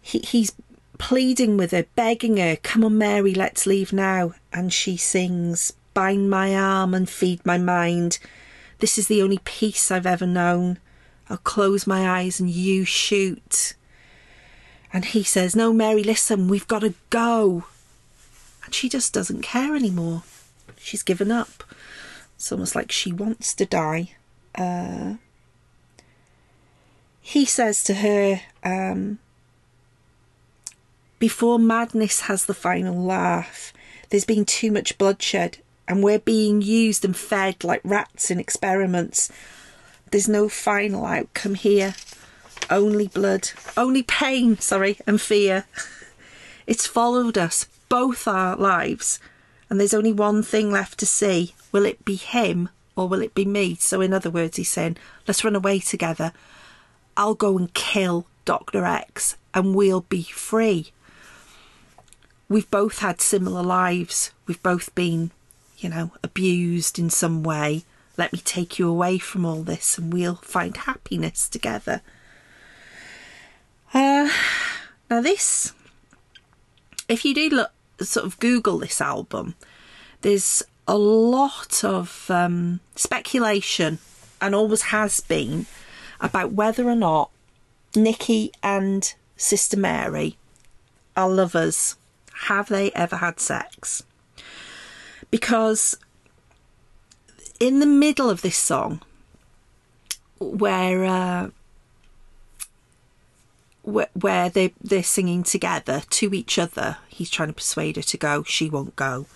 he, 0.01 0.21
he's 0.21 0.55
pleading 0.97 1.59
with 1.59 1.73
her, 1.73 1.85
begging 1.95 2.39
her, 2.39 2.57
Come 2.57 2.83
on, 2.83 2.97
Mary, 2.97 3.35
let's 3.35 3.67
leave 3.67 3.93
now. 3.93 4.33
And 4.55 4.73
she 4.73 4.97
sings, 4.97 5.75
Bind 5.93 6.31
my 6.31 6.57
arm 6.57 6.95
and 6.95 7.09
feed 7.09 7.45
my 7.45 7.59
mind. 7.59 8.19
This 8.79 8.97
is 8.97 9.07
the 9.07 9.21
only 9.21 9.39
peace 9.45 9.91
I've 9.91 10.07
ever 10.07 10.27
known. 10.27 10.79
I'll 11.29 11.39
close 11.39 11.87
my 11.87 12.09
eyes 12.21 12.41
and 12.41 12.51
you 12.51 12.85
shoot. 12.85 13.75
And 14.93 15.07
he 15.07 15.23
says, 15.23 15.57
No, 15.57 15.73
Mary, 15.73 16.05
listen, 16.05 16.49
we've 16.49 16.69
got 16.69 16.81
to 16.81 16.95
go. 17.11 17.65
And 18.65 18.75
she 18.75 18.89
just 18.89 19.13
doesn't 19.13 19.43
care 19.43 19.75
anymore. 19.75 20.23
She's 20.77 21.03
given 21.03 21.31
up. 21.31 21.65
It's 22.37 22.53
almost 22.53 22.75
like 22.75 22.93
she 22.93 23.13
wants 23.13 23.55
to 23.55 23.67
die. 23.67 24.13
Uh, 24.55 25.15
he 27.21 27.45
says 27.45 27.83
to 27.85 27.95
her, 27.95 28.43
um, 28.63 29.19
Before 31.19 31.59
madness 31.59 32.21
has 32.23 32.45
the 32.45 32.55
final 32.55 33.03
laugh, 33.03 33.73
there's 34.11 34.27
been 34.27 34.45
too 34.45 34.71
much 34.71 34.99
bloodshed, 34.99 35.59
and 35.89 36.03
we're 36.03 36.19
being 36.19 36.61
used 36.61 37.05
and 37.05 37.17
fed 37.17 37.65
like 37.65 37.81
rats 37.83 38.31
in 38.31 38.39
experiments. 38.39 39.33
There's 40.15 40.29
no 40.29 40.49
final 40.49 41.07
outcome 41.07 41.57
here. 41.57 41.97
Only 42.71 43.09
blood, 43.09 43.51
only 43.77 44.05
pain, 44.05 44.57
sorry, 44.61 45.01
and 45.09 45.21
fear. 45.21 45.65
It's 46.69 46.87
followed 46.87 47.37
us 47.37 47.67
both 47.89 48.29
our 48.29 48.55
lives, 48.55 49.19
and 49.69 49.81
there's 49.81 49.93
only 49.93 50.13
one 50.13 50.45
thing 50.45 50.71
left 50.71 51.01
to 51.01 51.07
see. 51.07 51.57
Will 51.73 51.85
it 51.85 52.05
be 52.05 52.15
him 52.15 52.69
or 52.95 53.09
will 53.09 53.23
it 53.23 53.35
be 53.35 53.45
me? 53.45 53.75
So, 53.75 54.01
in 54.01 54.13
other 54.13 54.31
words, 54.31 54.57
he's 54.57 54.69
saying, 54.69 54.99
let's 55.27 55.43
run 55.43 55.57
away 55.57 55.81
together. 55.81 56.33
I'll 57.17 57.35
go 57.35 57.59
and 57.59 57.75
kill 57.75 58.29
Dr. 58.45 58.85
X 58.85 59.37
and 59.53 59.75
we'll 59.75 60.03
be 60.03 60.23
free. 60.23 60.93
We've 62.49 62.71
both 62.71 63.01
had 63.01 63.21
similar 63.21 63.65
lives. 63.65 64.31
We've 64.47 64.63
both 64.63 64.95
been, 64.95 65.33
you 65.77 65.89
know, 65.89 66.13
abused 66.23 67.01
in 67.01 67.11
some 67.11 67.43
way. 67.43 67.83
Let 68.17 68.33
me 68.33 68.39
take 68.39 68.79
you 68.79 68.89
away 68.89 69.19
from 69.19 69.45
all 69.45 69.63
this 69.63 69.99
and 69.99 70.13
we'll 70.13 70.37
find 70.37 70.77
happiness 70.77 71.49
together. 71.49 72.01
Uh, 73.93 74.29
now, 75.11 75.21
this, 75.21 75.73
if 77.09 77.25
you 77.25 77.35
do 77.35 77.49
look, 77.51 77.71
sort 78.01 78.27
of 78.27 78.39
Google 78.41 78.79
this 78.79 79.01
album, 79.01 79.55
there's 80.23 80.63
a 80.87 80.97
lot 80.97 81.85
of 81.85 82.31
um, 82.31 82.81
speculation 82.97 83.99
and 84.41 84.55
always 84.55 84.83
has 84.83 85.21
been 85.21 85.67
about 86.21 86.53
whether 86.53 86.89
or 86.89 86.95
not 86.95 87.31
Nikki 87.95 88.53
and 88.63 89.15
Sister 89.37 89.77
Mary 89.77 90.37
are 91.17 91.29
lovers. 91.29 91.97
Have 92.47 92.69
they 92.69 92.91
ever 92.93 93.17
had 93.17 93.41
sex? 93.41 94.03
Because 95.31 95.97
in 97.61 97.81
the 97.81 97.87
middle 97.87 98.31
of 98.31 98.43
this 98.43 98.57
song, 98.57 99.01
where 100.39 101.05
uh, 101.05 101.51
where 103.83 104.49
they 104.49 104.73
they're 104.81 105.03
singing 105.03 105.43
together 105.43 106.03
to 106.11 106.35
each 106.35 106.59
other, 106.59 106.99
he's 107.09 107.31
trying 107.31 107.49
to 107.49 107.55
persuade 107.55 107.97
her 107.97 108.03
to 108.03 108.17
go. 108.17 108.43
She 108.45 108.71
won't 108.71 108.97
go. 108.97 109.27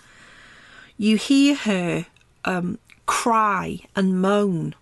You 0.97 1.17
hear 1.17 1.55
her 1.55 2.07
um, 2.45 2.79
cry 3.05 3.81
and 3.95 4.21
moan, 4.21 4.75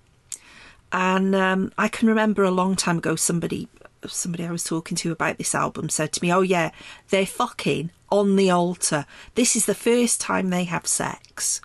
and 0.92 1.36
um, 1.36 1.72
I 1.78 1.88
can 1.88 2.08
remember 2.08 2.44
a 2.44 2.52
long 2.52 2.76
time 2.76 2.98
ago 3.00 3.16
somebody 3.16 3.68
somebody 4.06 4.46
I 4.46 4.52
was 4.52 4.64
talking 4.64 4.96
to 4.98 5.12
about 5.12 5.38
this 5.38 5.54
album 5.54 5.90
said 5.90 6.14
to 6.14 6.24
me, 6.24 6.34
"Oh 6.34 6.42
yeah, 6.42 6.72
they're 7.10 7.26
fucking 7.26 7.92
on 8.10 8.36
the 8.36 8.50
altar. 8.50 9.06
This 9.36 9.56
is 9.56 9.66
the 9.66 9.76
first 9.76 10.22
time 10.22 10.50
they 10.50 10.64
have 10.64 10.88
sex." 10.88 11.62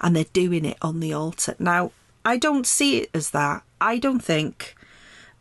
And 0.00 0.14
they're 0.14 0.24
doing 0.32 0.64
it 0.64 0.78
on 0.82 1.00
the 1.00 1.12
altar. 1.12 1.54
Now, 1.58 1.92
I 2.24 2.36
don't 2.36 2.66
see 2.66 2.98
it 2.98 3.10
as 3.14 3.30
that. 3.30 3.62
I 3.80 3.98
don't 3.98 4.22
think 4.22 4.74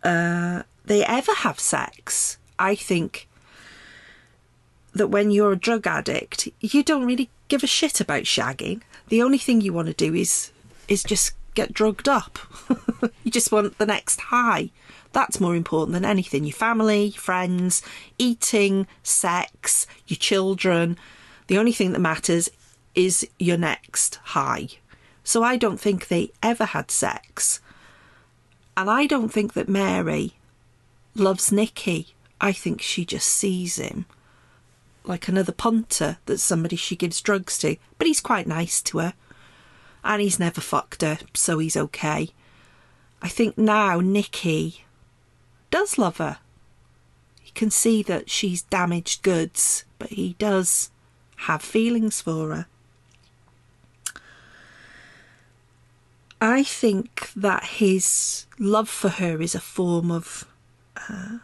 uh, 0.03 0.64
they 0.86 1.03
ever 1.05 1.34
have 1.34 1.60
sex. 1.60 2.38
I 2.57 2.76
think 2.76 3.28
that 4.93 5.07
when 5.07 5.32
you're 5.32 5.53
a 5.53 5.60
drug 5.60 5.88
addict, 5.88 6.47
you 6.60 6.84
don't 6.84 7.05
really 7.05 7.30
give 7.47 7.64
a 7.64 7.68
shit 7.68 8.01
about 8.01 8.24
shagging. 8.24 8.82
The 9.10 9.22
only 9.22 9.38
thing 9.38 9.62
you 9.62 9.74
want 9.74 9.88
to 9.88 9.93
do 9.93 10.14
is 10.14 10.51
is 10.88 11.03
just 11.03 11.34
get 11.53 11.74
drugged 11.74 12.07
up. 12.07 12.39
you 13.24 13.32
just 13.32 13.51
want 13.51 13.78
the 13.78 13.86
next 13.86 14.20
high. 14.22 14.72
That's 15.12 15.39
more 15.39 15.55
important 15.55 15.93
than 15.93 16.05
anything. 16.05 16.43
Your 16.43 16.53
family, 16.53 17.12
friends, 17.12 17.82
eating, 18.18 18.88
sex, 19.03 19.88
your 20.07 20.18
children. 20.18 20.97
The 21.47 21.57
only 21.57 21.72
thing 21.72 21.93
that 21.93 21.99
matters 21.99 22.49
is 22.96 23.28
your 23.38 23.58
next 23.58 24.16
high. 24.16 24.70
So 25.24 25.44
I 25.44 25.58
don't 25.58 25.80
think 25.80 26.08
they 26.08 26.32
ever 26.42 26.66
had 26.66 26.92
sex. 26.92 27.60
And 28.76 28.90
I 28.90 29.06
don't 29.06 29.30
think 29.30 29.54
that 29.54 29.70
Mary 29.70 30.34
loves 31.16 31.52
Nikki. 31.52 32.16
I 32.42 32.52
think 32.52 32.82
she 32.82 33.06
just 33.06 33.28
sees 33.28 33.78
him 33.78 34.06
like 35.04 35.28
another 35.28 35.52
punter 35.52 36.18
that 36.28 36.40
somebody 36.40 36.76
she 36.76 36.96
gives 36.96 37.22
drugs 37.22 37.58
to. 37.60 37.78
But 37.98 38.08
he's 38.08 38.22
quite 38.22 38.48
nice 38.48 38.82
to 38.84 39.00
her. 39.00 39.14
And 40.04 40.22
he's 40.22 40.40
never 40.40 40.62
fucked 40.62 41.02
her, 41.02 41.18
so 41.34 41.60
he's 41.60 41.76
okay. 41.76 42.30
I 43.22 43.28
think 43.28 43.58
now 43.58 44.00
Nikki 44.00 44.86
does 45.72 45.98
love 45.98 46.18
her. 46.18 46.38
He 47.42 47.52
can 47.52 47.70
see 47.70 48.02
that 48.04 48.30
she's 48.30 48.62
damaged 48.62 49.24
goods, 49.24 49.84
but 49.98 50.10
he 50.10 50.36
does 50.40 50.90
have 51.38 51.62
feelings 51.62 52.22
for 52.22 52.56
her. 52.56 52.68
I 56.42 56.64
think 56.64 57.32
that 57.36 57.66
his 57.66 58.46
love 58.58 58.88
for 58.88 59.10
her 59.10 59.42
is 59.42 59.56
a 59.56 59.60
form 59.60 60.10
of 60.10 60.46
uh, 61.10 61.40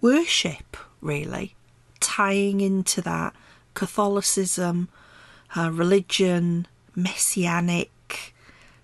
worship, 0.00 0.76
really, 1.00 1.54
tying 2.00 2.60
into 2.60 3.00
that 3.02 3.34
Catholicism, 3.74 4.88
religion, 5.56 6.66
messianic 6.96 8.34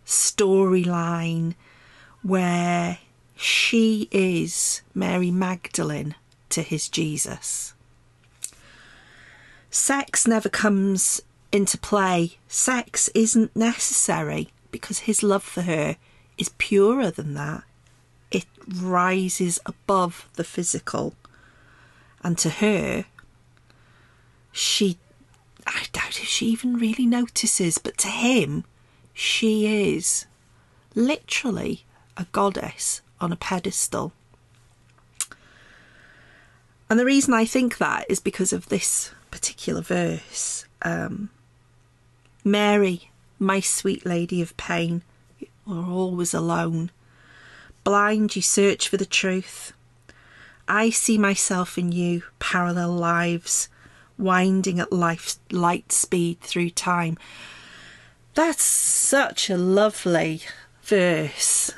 storyline 0.07 1.55
where 2.23 2.99
she 3.37 4.09
is 4.11 4.83
Mary 4.95 5.31
Magdalene 5.31 6.15
to 6.51 6.63
his 6.63 6.89
Jesus. 6.89 7.75
Sex 9.71 10.27
never 10.27 10.49
comes 10.49 11.21
into 11.51 11.77
play, 11.79 12.39
sex 12.47 13.09
isn't 13.09 13.55
necessary 13.57 14.51
because 14.71 15.01
his 15.01 15.23
love 15.23 15.43
for 15.43 15.63
her 15.63 15.97
is 16.37 16.51
purer 16.59 17.11
than 17.11 17.35
that. 17.35 17.65
It 18.31 18.47
rises 18.67 19.59
above 19.67 20.29
the 20.35 20.45
physical. 20.45 21.15
And 22.23 22.37
to 22.39 22.51
her, 22.51 23.07
she, 24.53 24.99
I 25.67 25.85
doubt 25.93 26.21
if 26.21 26.27
she 26.27 26.47
even 26.47 26.77
really 26.77 27.07
notices, 27.07 27.79
but 27.79 27.97
to 27.99 28.09
him, 28.09 28.65
she 29.15 29.93
is 29.95 30.27
literally 30.95 31.85
a 32.17 32.27
goddess 32.33 33.01
on 33.21 33.33
a 33.33 33.37
pedestal. 33.37 34.13
And 36.91 36.99
the 36.99 37.05
reason 37.05 37.35
I 37.35 37.45
think 37.45 37.79
that 37.79 38.07
is 38.09 38.21
because 38.21 38.53
of 38.53 38.69
this 38.69 39.13
particular 39.31 39.83
verse. 39.83 40.65
Um, 40.83 41.31
Mary, 42.45 43.11
my 43.39 43.61
sweet 43.61 44.05
lady 44.05 44.43
of 44.43 44.57
pain, 44.57 45.03
you're 45.39 45.91
always 45.91 46.35
alone. 46.35 46.91
Blind, 47.85 48.37
you 48.37 48.43
search 48.43 48.89
for 48.89 48.97
the 48.97 49.07
truth. 49.07 49.73
I 50.67 50.91
see 50.91 51.17
myself 51.17 51.79
in 51.79 51.93
you, 51.93 52.25
parallel 52.39 52.93
lives, 52.93 53.69
winding 54.19 54.81
at 54.81 54.93
life's 54.93 55.39
light 55.51 55.93
speed 55.93 56.41
through 56.41 56.71
time. 56.71 57.17
That's 58.35 58.63
such 58.63 59.49
a 59.49 59.57
lovely 59.57 60.43
verse. 60.83 61.73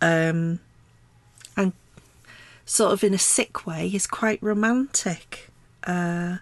Um, 0.00 0.60
and 1.56 1.72
sort 2.64 2.92
of 2.92 3.02
in 3.02 3.14
a 3.14 3.18
sick 3.18 3.66
way 3.66 3.88
is 3.88 4.06
quite 4.06 4.42
romantic. 4.42 5.48
Uh, 5.84 6.38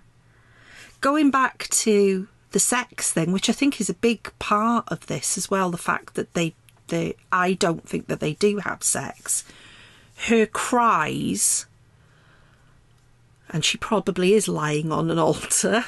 going 1.00 1.30
back 1.30 1.68
to 1.68 2.28
the 2.54 2.60
sex 2.60 3.10
thing, 3.10 3.32
which 3.32 3.50
I 3.50 3.52
think 3.52 3.80
is 3.80 3.90
a 3.90 3.94
big 3.94 4.30
part 4.38 4.84
of 4.86 5.06
this 5.06 5.36
as 5.36 5.50
well, 5.50 5.72
the 5.72 5.76
fact 5.76 6.14
that 6.14 6.34
they, 6.34 6.54
they 6.86 7.16
I 7.32 7.54
don't 7.54 7.86
think 7.86 8.06
that 8.06 8.20
they 8.20 8.34
do 8.34 8.58
have 8.58 8.84
sex. 8.84 9.42
Her 10.28 10.46
cries, 10.46 11.66
and 13.50 13.64
she 13.64 13.76
probably 13.76 14.34
is 14.34 14.46
lying 14.46 14.92
on 14.92 15.10
an 15.10 15.18
altar. 15.28 15.84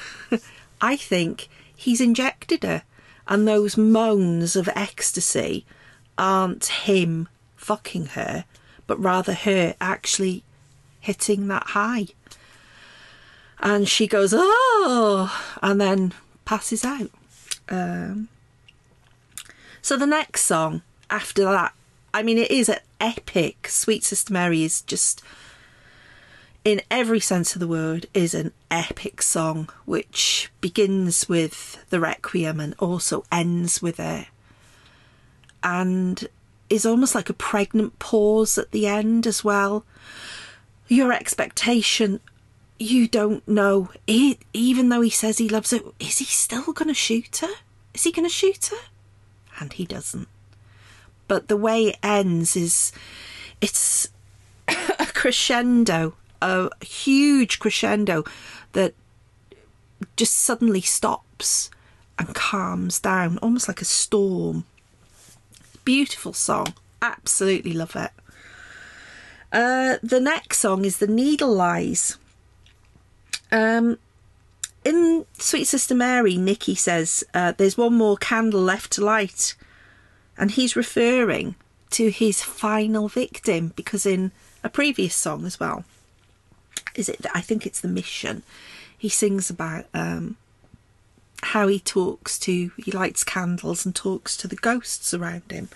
I 0.80 0.96
think 0.96 1.48
he's 1.76 2.00
injected 2.00 2.64
her, 2.64 2.82
and 3.28 3.46
those 3.46 3.76
moans 3.76 4.56
of 4.56 4.68
ecstasy 4.74 5.64
aren't 6.18 6.66
him 6.66 7.28
fucking 7.54 8.06
her, 8.06 8.44
but 8.88 9.00
rather 9.00 9.34
her 9.34 9.76
actually 9.80 10.42
hitting 10.98 11.46
that 11.46 11.68
high 11.68 12.08
and 13.58 13.88
she 13.88 14.06
goes, 14.06 14.34
oh, 14.36 15.32
and 15.62 15.80
then 15.80 16.12
passes 16.46 16.82
out. 16.84 17.10
Um, 17.68 18.28
so 19.82 19.98
the 19.98 20.06
next 20.06 20.42
song 20.42 20.80
after 21.10 21.44
that, 21.44 21.74
I 22.14 22.22
mean, 22.22 22.38
it 22.38 22.50
is 22.50 22.70
an 22.70 22.78
epic. 22.98 23.68
Sweet 23.68 24.02
Sister 24.02 24.32
Mary 24.32 24.64
is 24.64 24.80
just, 24.80 25.22
in 26.64 26.80
every 26.90 27.20
sense 27.20 27.54
of 27.54 27.60
the 27.60 27.68
word, 27.68 28.06
is 28.14 28.32
an 28.32 28.52
epic 28.70 29.20
song 29.20 29.68
which 29.84 30.50
begins 30.62 31.28
with 31.28 31.84
the 31.90 32.00
Requiem 32.00 32.58
and 32.58 32.74
also 32.78 33.24
ends 33.30 33.82
with 33.82 34.00
it. 34.00 34.28
And 35.62 36.26
is 36.68 36.86
almost 36.86 37.14
like 37.14 37.28
a 37.28 37.34
pregnant 37.34 37.98
pause 37.98 38.58
at 38.58 38.70
the 38.70 38.86
end 38.86 39.26
as 39.26 39.44
well. 39.44 39.84
Your 40.88 41.12
expectation 41.12 42.20
you 42.78 43.08
don't 43.08 43.46
know. 43.48 43.90
He, 44.06 44.38
even 44.52 44.88
though 44.88 45.00
he 45.00 45.10
says 45.10 45.38
he 45.38 45.48
loves 45.48 45.70
her, 45.70 45.80
is 45.98 46.18
he 46.18 46.24
still 46.24 46.72
going 46.72 46.88
to 46.88 46.94
shoot 46.94 47.38
her? 47.38 47.54
Is 47.94 48.04
he 48.04 48.12
going 48.12 48.28
to 48.28 48.34
shoot 48.34 48.66
her? 48.66 48.88
And 49.60 49.72
he 49.72 49.86
doesn't. 49.86 50.28
But 51.28 51.48
the 51.48 51.56
way 51.56 51.86
it 51.86 51.98
ends 52.02 52.56
is 52.56 52.92
it's 53.60 54.08
a 54.68 55.06
crescendo, 55.06 56.14
a 56.42 56.70
huge 56.84 57.58
crescendo 57.58 58.24
that 58.72 58.94
just 60.16 60.36
suddenly 60.36 60.80
stops 60.82 61.70
and 62.18 62.34
calms 62.34 63.00
down, 63.00 63.38
almost 63.38 63.68
like 63.68 63.80
a 63.80 63.86
storm. 63.86 64.64
Beautiful 65.84 66.32
song. 66.32 66.74
Absolutely 67.00 67.72
love 67.72 67.96
it. 67.96 68.10
Uh, 69.52 69.96
the 70.02 70.20
next 70.20 70.58
song 70.58 70.84
is 70.84 70.98
The 70.98 71.06
Needle 71.06 71.54
Lies. 71.54 72.18
Um, 73.52 73.98
in 74.84 75.26
Sweet 75.38 75.64
Sister 75.64 75.94
Mary, 75.94 76.36
Nikki 76.36 76.74
says 76.74 77.24
uh, 77.34 77.52
there's 77.56 77.76
one 77.76 77.94
more 77.94 78.16
candle 78.16 78.60
left 78.60 78.92
to 78.92 79.04
light, 79.04 79.54
and 80.38 80.50
he's 80.50 80.76
referring 80.76 81.56
to 81.90 82.10
his 82.10 82.42
final 82.42 83.08
victim 83.08 83.72
because 83.76 84.06
in 84.06 84.32
a 84.62 84.68
previous 84.68 85.14
song 85.14 85.44
as 85.44 85.58
well, 85.58 85.84
is 86.94 87.08
it? 87.08 87.26
I 87.34 87.40
think 87.40 87.66
it's 87.66 87.80
the 87.80 87.88
mission. 87.88 88.42
He 88.96 89.08
sings 89.08 89.50
about 89.50 89.86
um, 89.92 90.36
how 91.42 91.68
he 91.68 91.80
talks 91.80 92.38
to, 92.40 92.70
he 92.76 92.90
lights 92.92 93.24
candles 93.24 93.84
and 93.84 93.94
talks 93.94 94.36
to 94.38 94.48
the 94.48 94.56
ghosts 94.56 95.12
around 95.12 95.50
him, 95.50 95.68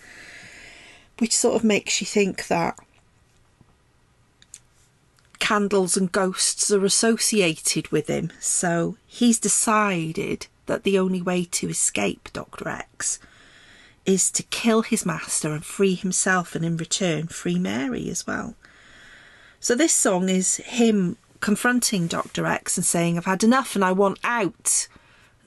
which 1.19 1.37
sort 1.37 1.57
of 1.57 1.65
makes 1.65 2.01
you 2.01 2.07
think 2.07 2.47
that 2.49 2.79
candles 5.41 5.97
and 5.97 6.13
ghosts 6.13 6.71
are 6.71 6.85
associated 6.85 7.89
with 7.89 8.07
him, 8.07 8.31
so 8.39 8.97
he's 9.07 9.41
decided 9.41 10.47
that 10.67 10.85
the 10.85 10.99
only 10.99 11.21
way 11.21 11.45
to 11.45 11.69
escape 11.69 12.29
Dr. 12.33 12.69
X 12.69 13.19
is 14.07 14.31
to 14.31 14.45
kill 14.45 14.83
his 14.83 15.05
master 15.05 15.53
and 15.53 15.65
free 15.65 15.95
himself, 15.95 16.55
and 16.55 16.65
in 16.65 16.77
return, 16.77 17.27
free 17.27 17.59
Mary 17.59 18.09
as 18.09 18.27
well. 18.27 18.55
So, 19.59 19.75
this 19.75 19.93
song 19.93 20.29
is 20.29 20.57
him 20.59 21.17
confronting 21.41 22.07
Dr. 22.07 22.47
X 22.47 22.77
and 22.77 22.87
saying, 22.87 23.17
I've 23.17 23.25
had 23.25 23.43
enough 23.45 23.75
and 23.75 23.85
I 23.85 23.93
want 23.93 24.19
out. 24.23 24.89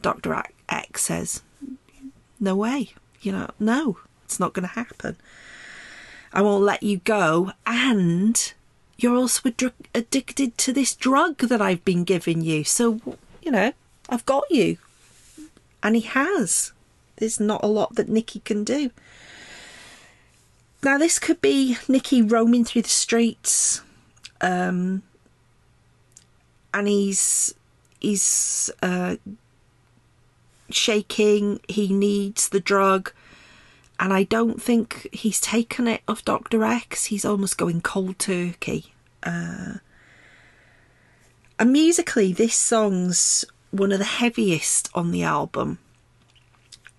Dr. 0.02 0.44
X 0.70 1.04
says, 1.04 1.42
No 2.40 2.56
way, 2.56 2.90
you 3.22 3.32
know, 3.32 3.50
no, 3.60 4.00
it's 4.26 4.40
not 4.40 4.54
going 4.54 4.68
to 4.68 4.76
happen. 4.76 5.16
I 6.34 6.42
won't 6.42 6.64
let 6.64 6.84
you 6.84 6.98
go, 6.98 7.52
and 7.66 8.54
you're 9.04 9.16
also 9.18 9.52
addicted 9.94 10.58
to 10.58 10.72
this 10.72 10.96
drug 10.96 11.38
that 11.40 11.62
I've 11.62 11.84
been 11.84 12.04
giving 12.06 12.42
you. 12.42 12.64
So, 12.64 13.02
you 13.42 13.52
know, 13.52 13.74
I've 14.10 14.26
got 14.26 14.46
you. 14.50 14.78
And 15.84 15.96
he 15.96 16.02
has. 16.02 16.72
There's 17.18 17.40
not 17.40 17.64
a 17.64 17.68
lot 17.68 17.96
that 17.96 18.08
Nikki 18.10 18.40
can 18.40 18.64
do. 18.64 18.92
Now, 20.82 20.98
this 20.98 21.20
could 21.20 21.42
be 21.42 21.78
Nikki 21.88 22.22
roaming 22.22 22.66
through 22.66 22.82
the 22.82 22.90
streets, 22.90 23.82
um, 24.42 25.04
and 26.74 26.88
he's 26.88 27.54
he's 28.02 28.70
uh, 28.82 29.16
shaking. 30.70 31.62
He 31.70 31.94
needs 31.94 32.50
the 32.50 32.60
drug 32.60 33.14
and 34.00 34.12
I 34.12 34.24
don't 34.24 34.62
think 34.62 35.08
he's 35.14 35.40
taken 35.40 35.88
it 35.88 36.02
of 36.08 36.26
Dr. 36.26 36.64
X. 36.64 37.06
He's 37.06 37.24
almost 37.24 37.58
going 37.58 37.80
cold 37.80 38.20
turkey. 38.20 38.93
Uh, 39.24 39.76
and 41.60 41.72
musically, 41.72 42.34
this 42.34 42.56
song's 42.56 43.46
one 43.72 43.92
of 43.92 44.00
the 44.00 44.06
heaviest 44.06 44.90
on 44.94 45.12
the 45.12 45.24
album, 45.24 45.80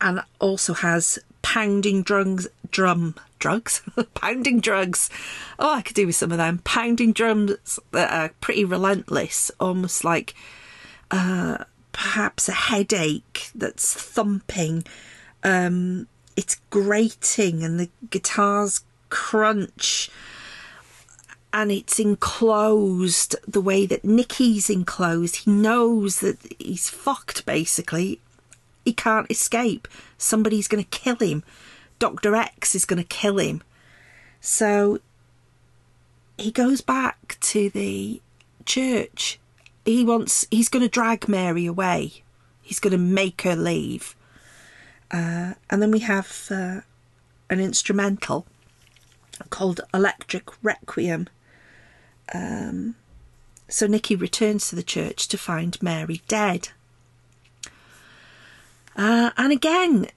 and 0.01 0.23
also 0.39 0.75
has 0.75 1.19
pounding 1.43 2.03
drums, 2.03 2.49
drum 2.71 3.15
drugs, 3.39 3.83
pounding 4.15 4.61
drugs. 4.61 5.11
Oh, 5.59 5.75
I 5.75 5.83
could 5.83 5.95
do 5.95 6.07
with 6.07 6.17
some 6.17 6.33
of 6.33 6.39
them. 6.39 6.63
Pounding 6.65 7.13
drums 7.13 7.79
that 7.93 8.11
are 8.11 8.35
pretty 8.41 8.65
relentless, 8.65 9.51
almost 9.61 10.03
like 10.03 10.35
uh, 11.11 11.65
perhaps 11.93 12.49
a 12.49 12.53
headache 12.53 13.51
that's 13.55 13.93
thumping. 13.93 14.85
Um, 15.43 16.09
it's 16.37 16.57
grating 16.71 17.63
and 17.63 17.79
the 17.79 17.91
guitars 18.11 18.83
crunch 19.11 20.11
and 21.55 21.71
it's 21.71 22.01
enclosed 22.01 23.37
the 23.47 23.61
way 23.61 23.87
that 23.87 24.05
Nikki's 24.05 24.69
enclosed. 24.69 25.37
He 25.37 25.53
knows 25.53 26.19
that 26.19 26.37
he's 26.59 26.91
fucked 26.91 27.47
basically. 27.47 28.21
He 28.85 28.93
can't 28.93 29.31
escape. 29.31 29.87
Somebody's 30.19 30.67
going 30.67 30.83
to 30.83 30.91
kill 30.91 31.15
him. 31.15 31.45
Dr. 32.01 32.35
X 32.35 32.75
is 32.75 32.85
going 32.85 33.01
to 33.01 33.09
kill 33.09 33.39
him. 33.39 33.63
So 34.41 34.99
he 36.37 36.51
goes 36.51 36.81
back 36.81 37.39
to 37.43 37.71
the 37.71 38.21
church. 38.67 39.39
He 39.85 40.05
wants, 40.05 40.49
he's 40.51 40.69
going 40.69 40.85
to 40.85 40.89
drag 40.89 41.29
Mary 41.29 41.67
away. 41.67 42.25
He's 42.63 42.81
going 42.81 42.91
to 42.91 42.99
make 42.99 43.43
her 43.43 43.55
leave. 43.55 44.17
Uh, 45.09 45.55
and 45.71 45.81
then 45.81 45.93
we 45.93 46.01
have 46.01 46.49
uh, 46.51 46.81
an 47.49 47.61
instrumental 47.61 48.45
called 49.51 49.83
Electric 49.95 50.51
Requiem. 50.65 51.29
Um, 52.33 52.95
so 53.69 53.87
Nikki 53.87 54.15
returns 54.15 54.69
to 54.69 54.77
the 54.77 54.83
church 54.83 55.29
to 55.29 55.39
find 55.39 55.83
Mary 55.83 56.23
dead. 56.29 56.69
Uh, 58.97 59.31
and 59.37 59.53
again, 59.53 60.09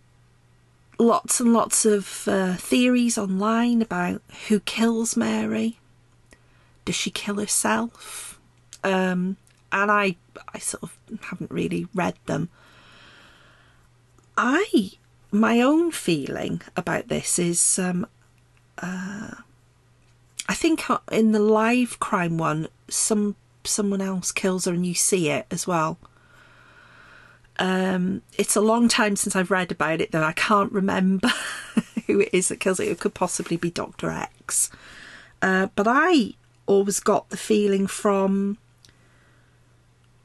lots 1.00 1.40
and 1.40 1.54
lots 1.54 1.86
of 1.86 2.28
uh, 2.28 2.56
theories 2.56 3.18
online 3.18 3.82
about 3.82 4.22
who 4.48 4.60
kills 4.60 5.18
Mary. 5.18 5.80
Does 6.86 6.96
she 6.96 7.10
kill 7.10 7.40
herself? 7.40 8.40
Um, 8.84 9.38
and 9.72 9.92
I, 9.92 10.16
I 10.54 10.60
sort 10.60 10.84
of 10.84 10.98
haven't 11.22 11.52
really 11.52 11.88
read 11.94 12.16
them. 12.26 12.50
I, 14.38 14.92
my 15.32 15.62
own 15.62 15.92
feeling 15.92 16.62
about 16.76 17.08
this 17.08 17.40
is, 17.40 17.80
um, 17.80 18.06
uh, 18.78 19.32
I 20.48 20.54
think 20.54 20.84
in 21.12 21.32
the 21.32 21.40
live 21.40 22.00
crime 22.00 22.38
one, 22.38 22.68
some 22.90 23.36
someone 23.64 24.02
else 24.02 24.32
kills 24.32 24.66
her 24.66 24.74
and 24.74 24.86
you 24.86 24.94
see 24.94 25.30
it 25.30 25.46
as 25.52 25.68
well. 25.68 25.98
Um, 27.60 28.22
it's 28.38 28.56
a 28.56 28.62
long 28.62 28.88
time 28.88 29.16
since 29.16 29.36
I've 29.36 29.52
read 29.52 29.72
about 29.72 30.00
it, 30.00 30.12
though 30.12 30.24
I 30.24 30.32
can't 30.34 30.72
remember 30.72 31.30
who 32.08 32.22
it 32.22 32.30
is 32.32 32.48
that 32.48 32.60
kills 32.60 32.80
it. 32.80 32.88
It 32.88 33.00
could 33.00 33.14
possibly 33.14 33.58
be 33.58 33.72
Doctor 33.72 34.10
X. 34.10 34.70
Uh, 35.42 35.68
but 35.76 35.88
I 35.90 36.34
always 36.66 37.00
got 37.00 37.30
the 37.30 37.38
feeling 37.38 37.88
from 37.88 38.58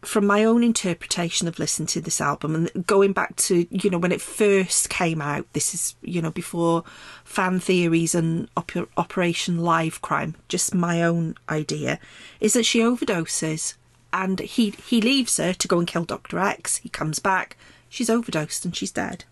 from 0.02 0.26
my 0.26 0.44
own 0.44 0.64
interpretation 0.64 1.46
of 1.46 1.58
listening 1.58 1.86
to 1.86 2.00
this 2.00 2.20
album 2.20 2.54
and 2.54 2.86
going 2.86 3.12
back 3.12 3.36
to 3.36 3.66
you 3.70 3.88
know 3.88 3.98
when 3.98 4.12
it 4.12 4.20
first 4.20 4.90
came 4.90 5.22
out 5.22 5.46
this 5.52 5.74
is 5.74 5.94
you 6.02 6.20
know 6.20 6.30
before 6.30 6.82
fan 7.24 7.60
theories 7.60 8.14
and 8.14 8.48
op- 8.56 8.88
operation 8.96 9.58
live 9.58 10.02
crime 10.02 10.34
just 10.48 10.74
my 10.74 11.02
own 11.02 11.36
idea 11.48 12.00
is 12.40 12.52
that 12.52 12.66
she 12.66 12.80
overdoses 12.80 13.74
and 14.12 14.40
he 14.40 14.70
he 14.70 15.00
leaves 15.00 15.36
her 15.36 15.52
to 15.52 15.68
go 15.68 15.78
and 15.78 15.86
kill 15.86 16.04
Dr. 16.04 16.38
X 16.38 16.78
he 16.78 16.88
comes 16.88 17.20
back 17.20 17.56
she's 17.88 18.10
overdosed 18.10 18.64
and 18.64 18.76
she's 18.76 18.90
dead 18.90 19.24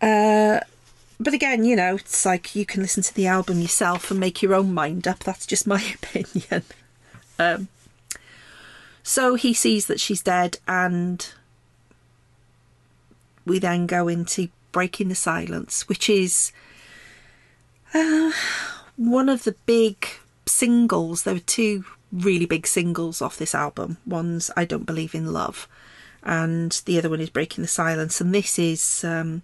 uh 0.00 0.60
but 1.18 1.32
again, 1.32 1.64
you 1.64 1.76
know, 1.76 1.94
it's 1.94 2.26
like 2.26 2.54
you 2.54 2.66
can 2.66 2.82
listen 2.82 3.02
to 3.02 3.14
the 3.14 3.26
album 3.26 3.60
yourself 3.60 4.10
and 4.10 4.20
make 4.20 4.42
your 4.42 4.54
own 4.54 4.74
mind 4.74 5.08
up. 5.08 5.20
That's 5.20 5.46
just 5.46 5.66
my 5.66 5.82
opinion. 5.94 6.62
Um, 7.38 7.68
so 9.08 9.36
he 9.36 9.54
sees 9.54 9.86
that 9.86 10.00
she's 10.00 10.20
dead, 10.20 10.58
and 10.66 11.32
we 13.46 13.60
then 13.60 13.86
go 13.86 14.08
into 14.08 14.48
Breaking 14.72 15.10
the 15.10 15.14
Silence, 15.14 15.88
which 15.88 16.10
is 16.10 16.50
uh, 17.94 18.32
one 18.96 19.28
of 19.28 19.44
the 19.44 19.54
big 19.64 20.08
singles. 20.44 21.22
There 21.22 21.34
were 21.34 21.40
two 21.40 21.84
really 22.10 22.46
big 22.46 22.66
singles 22.66 23.22
off 23.22 23.38
this 23.38 23.54
album. 23.54 23.98
One's 24.04 24.50
I 24.56 24.64
Don't 24.64 24.86
Believe 24.86 25.14
in 25.14 25.32
Love, 25.32 25.68
and 26.24 26.72
the 26.84 26.98
other 26.98 27.08
one 27.08 27.20
is 27.20 27.30
Breaking 27.30 27.62
the 27.62 27.68
Silence. 27.68 28.20
And 28.20 28.34
this 28.34 28.58
is. 28.58 29.04
Um, 29.04 29.42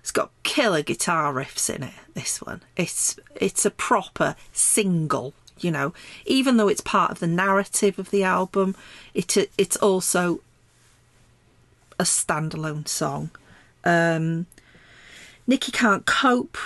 it's 0.00 0.10
got 0.10 0.30
killer 0.42 0.82
guitar 0.82 1.32
riffs 1.32 1.72
in 1.72 1.84
it. 1.84 1.94
This 2.14 2.40
one, 2.40 2.62
it's 2.76 3.16
it's 3.36 3.64
a 3.64 3.70
proper 3.70 4.34
single. 4.52 5.34
You 5.60 5.70
know, 5.70 5.94
even 6.26 6.56
though 6.56 6.68
it's 6.68 6.80
part 6.80 7.10
of 7.10 7.20
the 7.20 7.26
narrative 7.26 7.98
of 7.98 8.10
the 8.10 8.24
album, 8.24 8.76
it 9.14 9.36
it's 9.56 9.76
also 9.76 10.40
a 11.98 12.04
standalone 12.04 12.86
song. 12.86 13.30
Um, 13.84 14.46
Nikki 15.46 15.72
can't 15.72 16.06
cope. 16.06 16.58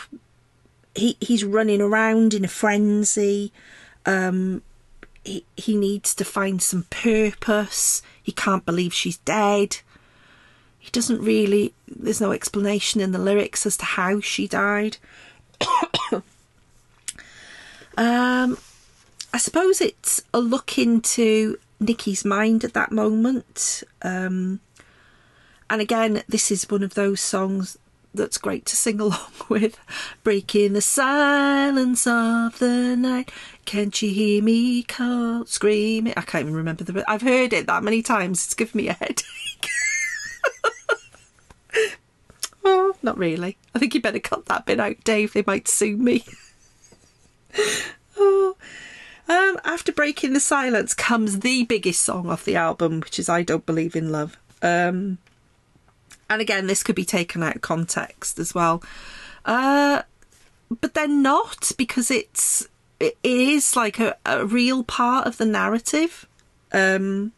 He 0.94 1.16
he's 1.20 1.44
running 1.44 1.80
around 1.80 2.34
in 2.34 2.44
a 2.44 2.48
frenzy. 2.48 3.52
Um, 4.06 4.62
he 5.24 5.44
he 5.56 5.76
needs 5.76 6.14
to 6.14 6.24
find 6.24 6.60
some 6.60 6.84
purpose. 6.90 8.02
He 8.22 8.32
can't 8.32 8.64
believe 8.64 8.92
she's 8.92 9.18
dead 9.18 9.78
he 10.82 10.90
doesn't 10.90 11.20
really 11.20 11.72
there's 11.86 12.20
no 12.20 12.32
explanation 12.32 13.00
in 13.00 13.12
the 13.12 13.18
lyrics 13.18 13.64
as 13.64 13.76
to 13.76 13.84
how 13.84 14.18
she 14.18 14.48
died 14.48 14.96
um 17.96 18.58
i 19.32 19.38
suppose 19.38 19.80
it's 19.80 20.22
a 20.32 20.40
look 20.40 20.78
into 20.78 21.58
Nikki's 21.80 22.24
mind 22.24 22.64
at 22.64 22.74
that 22.74 22.92
moment 22.92 23.82
um 24.02 24.60
and 25.68 25.80
again 25.80 26.22
this 26.28 26.50
is 26.50 26.68
one 26.70 26.82
of 26.82 26.94
those 26.94 27.20
songs 27.20 27.78
that's 28.14 28.38
great 28.38 28.66
to 28.66 28.76
sing 28.76 29.00
along 29.00 29.32
with 29.48 29.78
breaking 30.22 30.74
the 30.74 30.80
silence 30.80 32.06
of 32.06 32.58
the 32.58 32.96
night 32.96 33.30
can't 33.64 34.00
you 34.02 34.10
hear 34.10 34.42
me 34.42 34.82
call 34.82 35.44
screaming 35.46 36.14
i 36.16 36.22
can't 36.22 36.42
even 36.42 36.54
remember 36.54 36.84
the 36.84 37.10
i've 37.10 37.22
heard 37.22 37.52
it 37.52 37.66
that 37.66 37.82
many 37.82 38.02
times 38.02 38.44
it's 38.44 38.54
given 38.54 38.78
me 38.78 38.88
a 38.88 38.92
headache 38.92 39.24
oh, 42.64 42.94
not 43.02 43.18
really. 43.18 43.56
I 43.74 43.78
think 43.78 43.94
you 43.94 44.00
better 44.00 44.18
cut 44.18 44.46
that 44.46 44.66
bit 44.66 44.80
out, 44.80 45.02
Dave. 45.04 45.32
They 45.32 45.44
might 45.46 45.68
sue 45.68 45.96
me. 45.96 46.24
oh. 48.16 48.56
Um, 49.28 49.58
after 49.64 49.92
breaking 49.92 50.32
the 50.32 50.40
silence 50.40 50.94
comes 50.94 51.40
the 51.40 51.64
biggest 51.64 52.02
song 52.02 52.28
off 52.28 52.44
the 52.44 52.56
album, 52.56 53.00
which 53.00 53.18
is 53.18 53.28
"I 53.28 53.42
Don't 53.42 53.66
Believe 53.66 53.96
in 53.96 54.10
Love." 54.10 54.36
Um, 54.62 55.18
and 56.28 56.40
again, 56.40 56.66
this 56.66 56.82
could 56.82 56.96
be 56.96 57.04
taken 57.04 57.42
out 57.42 57.56
of 57.56 57.62
context 57.62 58.38
as 58.38 58.54
well, 58.54 58.82
uh, 59.44 60.02
but 60.80 60.94
then 60.94 61.22
not 61.22 61.72
because 61.76 62.10
it's 62.10 62.68
it 63.00 63.16
is 63.22 63.76
like 63.76 63.98
a, 63.98 64.16
a 64.24 64.46
real 64.46 64.84
part 64.84 65.26
of 65.26 65.36
the 65.36 65.44
narrative. 65.46 66.26
Um, 66.72 67.32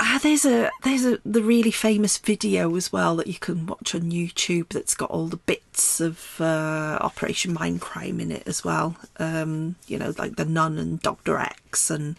Ah, 0.00 0.18
there's 0.22 0.44
a 0.44 0.70
there's 0.82 1.04
a 1.04 1.18
the 1.24 1.42
really 1.42 1.70
famous 1.70 2.18
video 2.18 2.74
as 2.74 2.92
well 2.92 3.16
that 3.16 3.28
you 3.28 3.34
can 3.34 3.66
watch 3.66 3.94
on 3.94 4.10
YouTube 4.10 4.70
that's 4.70 4.94
got 4.94 5.10
all 5.10 5.28
the 5.28 5.36
bits 5.36 6.00
of 6.00 6.40
uh, 6.40 6.98
Operation 7.00 7.54
Mindcrime 7.54 8.20
in 8.20 8.32
it 8.32 8.42
as 8.46 8.64
well. 8.64 8.96
Um, 9.18 9.76
you 9.86 9.98
know, 9.98 10.12
like 10.18 10.36
the 10.36 10.44
Nun 10.44 10.78
and 10.78 11.00
Doctor 11.00 11.38
X 11.38 11.90
and 11.90 12.16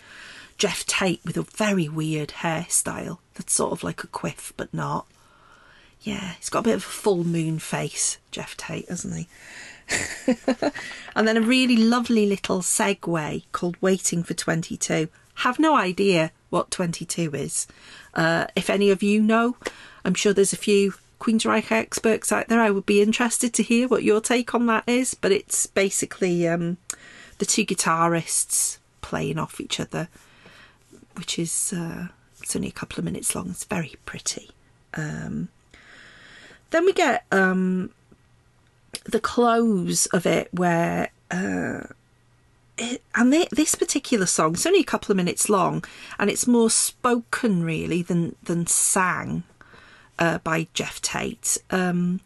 Geoff 0.58 0.86
Tate 0.86 1.20
with 1.26 1.36
a 1.36 1.42
very 1.42 1.90
weird 1.90 2.30
hairstyle 2.30 3.18
that's 3.34 3.54
sort 3.54 3.74
of 3.74 3.84
like 3.84 4.04
a 4.04 4.08
quiff 4.08 4.54
but 4.56 4.74
not. 4.74 5.06
Yeah, 6.02 6.34
he's 6.38 6.50
got 6.50 6.60
a 6.60 6.64
bit 6.64 6.76
of 6.76 6.82
a 6.82 6.86
full 6.86 7.24
moon 7.24 7.60
face, 7.60 8.20
Geoff 8.32 8.56
Tate, 8.56 8.88
hasn't 8.88 9.16
he? 9.16 9.28
and 11.16 11.28
then 11.28 11.38
a 11.38 11.42
really 11.42 11.78
lovely 11.78 12.26
little 12.26 12.60
segue 12.60 13.44
called 13.52 13.78
Waiting 13.82 14.24
for 14.24 14.34
22. 14.34 15.10
Have 15.40 15.60
no 15.60 15.76
idea 15.76 16.32
what 16.50 16.72
22 16.72 17.32
is. 17.34 17.68
Uh, 18.14 18.48
if 18.56 18.70
any 18.70 18.90
of 18.90 19.04
you 19.04 19.22
know, 19.22 19.58
I'm 20.04 20.14
sure 20.14 20.34
there's 20.34 20.54
a 20.54 20.58
few 20.58 20.94
Queensryche 21.20 21.72
experts 21.72 22.32
out 22.32 22.48
there. 22.48 22.62
I 22.62 22.70
would 22.70 22.86
be 22.86 23.02
interested 23.02 23.54
to 23.54 23.64
hear 23.64 23.88
what 23.88 24.04
your 24.04 24.22
take 24.22 24.54
on 24.54 24.66
that 24.68 24.84
is. 24.88 25.14
But 25.14 25.32
it's 25.32 25.66
basically 25.66 26.48
um, 26.48 26.78
the 27.40 27.46
two 27.46 27.66
guitarists 27.66 28.78
playing 29.02 29.40
off 29.40 29.60
each 29.60 29.80
other, 29.80 30.08
which 31.16 31.40
is 31.40 31.74
uh, 31.74 32.08
it's 32.42 32.56
only 32.56 32.68
a 32.68 32.74
couple 32.74 33.00
of 33.00 33.06
minutes 33.06 33.34
long. 33.36 33.50
It's 33.50 33.64
very 33.64 33.96
pretty. 34.06 34.52
Um, 34.94 35.50
then 36.72 36.86
we 36.86 36.94
get 36.94 37.26
um, 37.32 37.92
the 39.06 39.20
close 39.20 40.06
of 40.08 40.26
it 40.26 40.50
where. 40.54 41.10
Uh, 41.32 41.82
and 42.78 43.32
they, 43.32 43.48
this 43.52 43.76
particular 43.76 44.26
song, 44.26 44.54
it's 44.54 44.66
only 44.66 44.82
a 44.82 44.86
couple 44.86 45.12
of 45.12 45.18
minutes 45.18 45.50
long, 45.50 45.84
and 46.20 46.30
it's 46.30 46.48
more 46.48 46.70
spoken 46.70 47.64
really 47.64 48.02
than 48.02 48.36
than 48.44 48.68
sang 48.68 49.44
uh, 50.20 50.40
by 50.40 50.68
Geoff 50.74 51.02
Tate. 51.02 51.58
Um, 51.72 52.22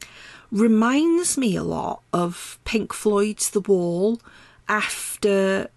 reminds 0.52 1.38
me 1.38 1.56
a 1.56 1.64
lot 1.64 2.02
of 2.12 2.58
Pink 2.66 2.94
Floyd's 2.94 3.52
The 3.52 3.62
Wall 3.62 4.20
after 4.68 5.70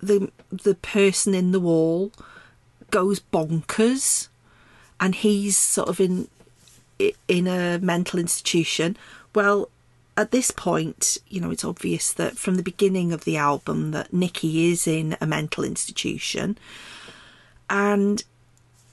the 0.00 0.30
the 0.50 0.74
person 0.74 1.34
in 1.34 1.52
the 1.52 1.60
wall 1.60 2.10
goes 2.90 3.20
bonkers 3.20 4.28
and 4.98 5.14
he's 5.14 5.56
sort 5.56 5.88
of 5.88 6.00
in 6.00 6.28
in 7.28 7.46
a 7.46 7.78
mental 7.78 8.18
institution 8.18 8.96
well 9.34 9.68
at 10.20 10.30
this 10.30 10.50
point, 10.50 11.18
you 11.28 11.40
know, 11.40 11.50
it's 11.50 11.64
obvious 11.64 12.12
that 12.12 12.36
from 12.36 12.56
the 12.56 12.62
beginning 12.62 13.12
of 13.12 13.24
the 13.24 13.36
album 13.36 13.90
that 13.92 14.12
Nikki 14.12 14.70
is 14.70 14.86
in 14.86 15.16
a 15.20 15.26
mental 15.26 15.64
institution 15.64 16.58
and 17.68 18.22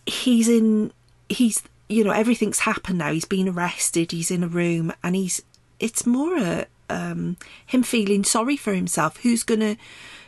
he's 0.06 0.48
in 0.48 0.92
he's 1.30 1.62
you 1.90 2.04
know, 2.04 2.12
everything's 2.12 2.60
happened 2.60 2.98
now. 2.98 3.12
He's 3.12 3.26
been 3.26 3.48
arrested, 3.48 4.12
he's 4.12 4.32
in 4.32 4.44
a 4.44 4.48
room 4.48 4.94
and 5.04 5.16
he's 5.16 5.42
it's 5.80 6.06
more 6.06 6.38
a 6.38 6.66
um, 6.90 7.38
him 7.66 7.84
feeling 7.84 8.24
sorry 8.24 8.58
for 8.58 8.74
himself. 8.74 9.18
Who's 9.18 9.44
gonna 9.44 9.78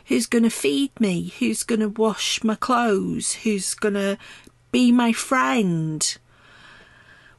who's 0.06 0.26
gonna 0.26 0.50
feed 0.50 0.98
me? 1.00 1.32
Who's 1.38 1.62
gonna 1.62 1.88
wash 1.88 2.44
my 2.44 2.54
clothes? 2.54 3.34
Who's 3.34 3.74
gonna 3.74 4.18
be 4.72 4.92
my 4.92 5.12
friend? 5.12 6.16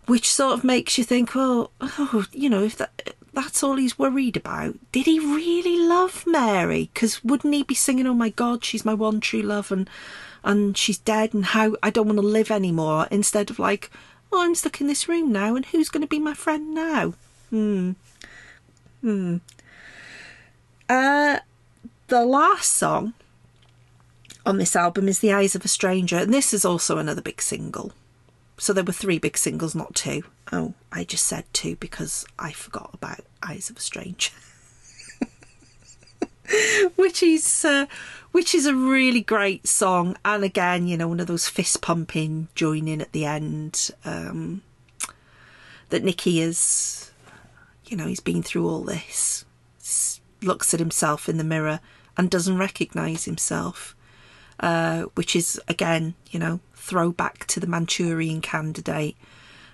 Which 0.07 0.31
sort 0.31 0.55
of 0.55 0.63
makes 0.63 0.97
you 0.97 1.03
think, 1.03 1.35
well, 1.35 1.71
oh, 1.79 2.25
you 2.31 2.49
know, 2.49 2.63
if 2.63 2.77
that 2.77 3.15
that's 3.33 3.63
all 3.63 3.75
he's 3.75 3.97
worried 3.97 4.35
about. 4.35 4.75
Did 4.91 5.05
he 5.05 5.19
really 5.19 5.79
love 5.79 6.25
Mary? 6.27 6.89
Because 6.93 7.23
wouldn't 7.23 7.53
he 7.53 7.63
be 7.63 7.75
singing, 7.75 8.07
"Oh 8.07 8.13
my 8.13 8.29
God, 8.29 8.63
she's 8.63 8.85
my 8.85 8.93
one 8.93 9.19
true 9.19 9.41
love," 9.41 9.71
and 9.71 9.89
and 10.43 10.77
she's 10.77 10.97
dead, 10.97 11.33
and 11.33 11.45
how 11.45 11.75
I 11.81 11.89
don't 11.89 12.07
want 12.07 12.19
to 12.19 12.25
live 12.25 12.51
anymore? 12.51 13.07
Instead 13.11 13.49
of 13.49 13.59
like, 13.59 13.89
"Oh, 14.31 14.41
I'm 14.41 14.55
stuck 14.55 14.81
in 14.81 14.87
this 14.87 15.07
room 15.07 15.31
now, 15.31 15.55
and 15.55 15.65
who's 15.67 15.89
going 15.89 16.01
to 16.01 16.07
be 16.07 16.19
my 16.19 16.33
friend 16.33 16.73
now?" 16.73 17.13
Hmm. 17.49 17.91
Hmm. 19.01 19.37
Uh, 20.89 21.39
the 22.07 22.25
last 22.25 22.73
song 22.73 23.13
on 24.45 24.57
this 24.57 24.75
album 24.75 25.07
is 25.07 25.19
"The 25.19 25.33
Eyes 25.33 25.55
of 25.55 25.63
a 25.63 25.69
Stranger," 25.69 26.17
and 26.17 26.33
this 26.33 26.53
is 26.53 26.65
also 26.65 26.97
another 26.97 27.21
big 27.21 27.41
single. 27.41 27.93
So 28.61 28.73
there 28.73 28.83
were 28.83 28.93
three 28.93 29.17
big 29.17 29.39
singles, 29.39 29.73
not 29.73 29.95
two. 29.95 30.21
Oh, 30.51 30.75
I 30.91 31.03
just 31.03 31.25
said 31.25 31.45
two 31.51 31.77
because 31.77 32.27
I 32.37 32.51
forgot 32.51 32.91
about 32.93 33.21
Eyes 33.41 33.71
of 33.71 33.77
a 33.77 33.79
Stranger. 33.79 34.33
which 36.95 37.23
is 37.23 37.65
uh, 37.65 37.87
which 38.33 38.53
is 38.53 38.67
a 38.67 38.75
really 38.75 39.21
great 39.21 39.67
song. 39.67 40.15
And 40.23 40.43
again, 40.43 40.85
you 40.85 40.95
know, 40.95 41.07
one 41.07 41.19
of 41.19 41.25
those 41.25 41.47
fist 41.47 41.81
pumping 41.81 42.49
joining 42.53 43.01
at 43.01 43.13
the 43.13 43.25
end 43.25 43.89
um, 44.05 44.61
that 45.89 46.03
Nikki 46.03 46.39
is, 46.39 47.09
you 47.87 47.97
know, 47.97 48.05
he's 48.05 48.19
been 48.19 48.43
through 48.43 48.69
all 48.69 48.83
this, 48.83 49.43
looks 50.43 50.71
at 50.71 50.79
himself 50.79 51.27
in 51.27 51.37
the 51.37 51.43
mirror 51.43 51.79
and 52.15 52.29
doesn't 52.29 52.59
recognise 52.59 53.25
himself, 53.25 53.95
uh, 54.59 55.03
which 55.15 55.35
is 55.35 55.59
again, 55.67 56.13
you 56.29 56.39
know, 56.39 56.59
throwback 56.75 57.45
to 57.47 57.59
the 57.59 57.67
Manchurian 57.67 58.41
candidate 58.41 59.15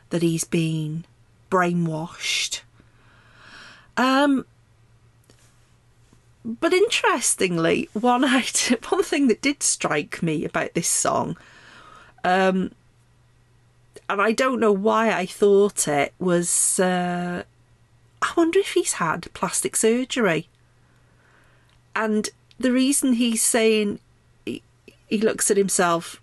that 0.09 0.21
he's 0.21 0.43
been 0.43 1.05
brainwashed. 1.49 2.61
Um, 3.95 4.45
but 6.45 6.73
interestingly, 6.73 7.89
one 7.93 8.23
item, 8.25 8.79
one 8.89 9.03
thing 9.03 9.27
that 9.27 9.41
did 9.41 9.63
strike 9.63 10.21
me 10.23 10.45
about 10.45 10.73
this 10.73 10.87
song, 10.87 11.37
um, 12.23 12.71
and 14.09 14.21
I 14.21 14.31
don't 14.31 14.59
know 14.59 14.71
why 14.71 15.11
I 15.11 15.25
thought 15.25 15.87
it 15.87 16.13
was. 16.19 16.79
Uh, 16.79 17.43
I 18.21 18.33
wonder 18.37 18.59
if 18.59 18.73
he's 18.73 18.93
had 18.93 19.31
plastic 19.33 19.75
surgery, 19.75 20.47
and 21.95 22.29
the 22.59 22.71
reason 22.71 23.13
he's 23.13 23.43
saying 23.43 23.99
he, 25.07 25.17
looks 25.17 25.49
at 25.49 25.57
himself 25.57 26.21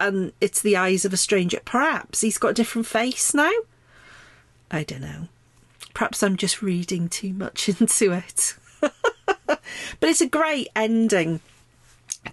and 0.00 0.32
it's 0.40 0.60
the 0.60 0.76
eyes 0.76 1.04
of 1.04 1.12
a 1.12 1.16
stranger. 1.16 1.60
Perhaps 1.64 2.20
he's 2.20 2.38
got 2.38 2.48
a 2.48 2.54
different 2.54 2.86
face 2.86 3.32
now. 3.34 3.52
I 4.70 4.82
don't 4.82 5.02
know. 5.02 5.28
Perhaps 5.94 6.22
I'm 6.22 6.36
just 6.36 6.62
reading 6.62 7.08
too 7.08 7.32
much 7.32 7.68
into 7.80 8.12
it. 8.12 8.56
but 9.46 9.60
it's 10.02 10.20
a 10.20 10.28
great 10.28 10.68
ending 10.74 11.40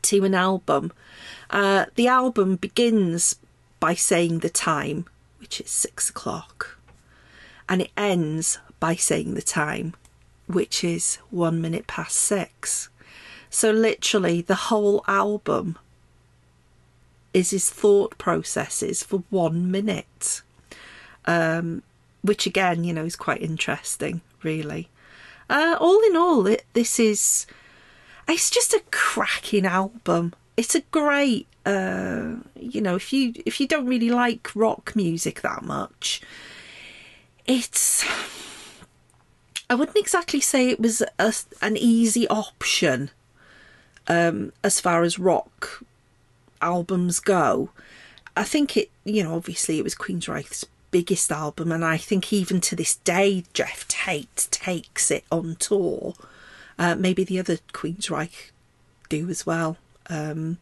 to 0.02 0.24
an 0.26 0.34
album. 0.34 0.92
Uh, 1.50 1.86
the 1.96 2.08
album 2.08 2.56
begins 2.56 3.36
by 3.80 3.94
saying 3.94 4.40
the 4.40 4.50
time, 4.50 5.06
which 5.40 5.60
is 5.60 5.70
six 5.70 6.10
o'clock, 6.10 6.78
and 7.68 7.82
it 7.82 7.92
ends 7.98 8.60
by 8.80 8.96
saying 8.96 9.34
the 9.34 9.42
time, 9.42 9.94
which 10.48 10.84
is 10.84 11.18
one 11.30 11.62
minute 11.62 11.88
past 11.88 12.16
six. 12.16 12.90
So, 13.50 13.72
literally, 13.72 14.42
the 14.42 14.56
whole 14.56 15.04
album 15.08 15.78
is 17.34 17.52
his 17.52 17.70
thought 17.70 18.18
processes 18.18 19.04
for 19.04 19.24
one 19.30 19.72
minute, 19.72 20.42
um, 21.26 21.84
which 22.22 22.46
again, 22.46 22.84
you 22.84 22.94
know, 22.94 23.06
is 23.06 23.16
quite 23.16 23.42
interesting, 23.42 24.22
really. 24.44 24.90
Uh, 25.50 25.78
all 25.80 26.02
in 26.06 26.16
all, 26.16 26.48
it, 26.48 26.66
this 26.74 27.00
is 27.00 27.46
it's 28.28 28.50
just 28.50 28.74
a 28.74 28.84
cracking 28.92 29.66
album. 29.66 30.34
It's 30.56 30.76
a 30.76 30.82
great, 30.82 31.48
uh, 31.66 32.36
you 32.56 32.82
know, 32.82 32.96
if 32.96 33.12
you 33.12 33.34
if 33.46 33.60
you 33.60 33.68
don't 33.68 33.88
really 33.88 34.10
like 34.10 34.56
rock 34.56 34.96
music 34.96 35.42
that 35.42 35.64
much, 35.64 36.22
it's. 37.46 38.06
I 39.70 39.76
wouldn't 39.76 39.98
exactly 39.98 40.42
say 40.42 40.70
it 40.70 40.82
was 40.82 41.02
a, 41.18 41.34
an 41.62 41.78
easy 41.78 42.28
option 42.28 43.10
um, 44.08 44.52
as 44.66 44.82
far 44.82 45.04
as 45.04 45.18
rock 45.18 45.82
albums 46.62 47.20
go. 47.20 47.70
I 48.36 48.44
think 48.44 48.78
it, 48.78 48.90
you 49.04 49.24
know, 49.24 49.36
obviously 49.36 49.78
it 49.78 49.84
was 49.84 49.96
Queensryche's 49.96 50.66
biggest 50.92 51.32
album, 51.32 51.72
and 51.72 51.84
I 51.84 51.98
think 51.98 52.32
even 52.32 52.62
to 52.62 52.76
this 52.76 52.96
day, 52.96 53.44
Geoff 53.54 53.88
Tate 53.88 54.48
takes 54.52 55.12
it 55.12 55.24
on 55.32 55.56
tour. 55.56 56.14
Uh, 56.78 56.96
maybe 56.96 57.24
the 57.24 57.40
other 57.40 57.58
Queensryche 57.74 58.52
do 59.10 59.30
as 59.30 59.46
well. 59.46 59.78
Um, 60.10 60.58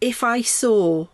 if 0.00 0.22
I 0.22 0.42
saw 0.42 1.06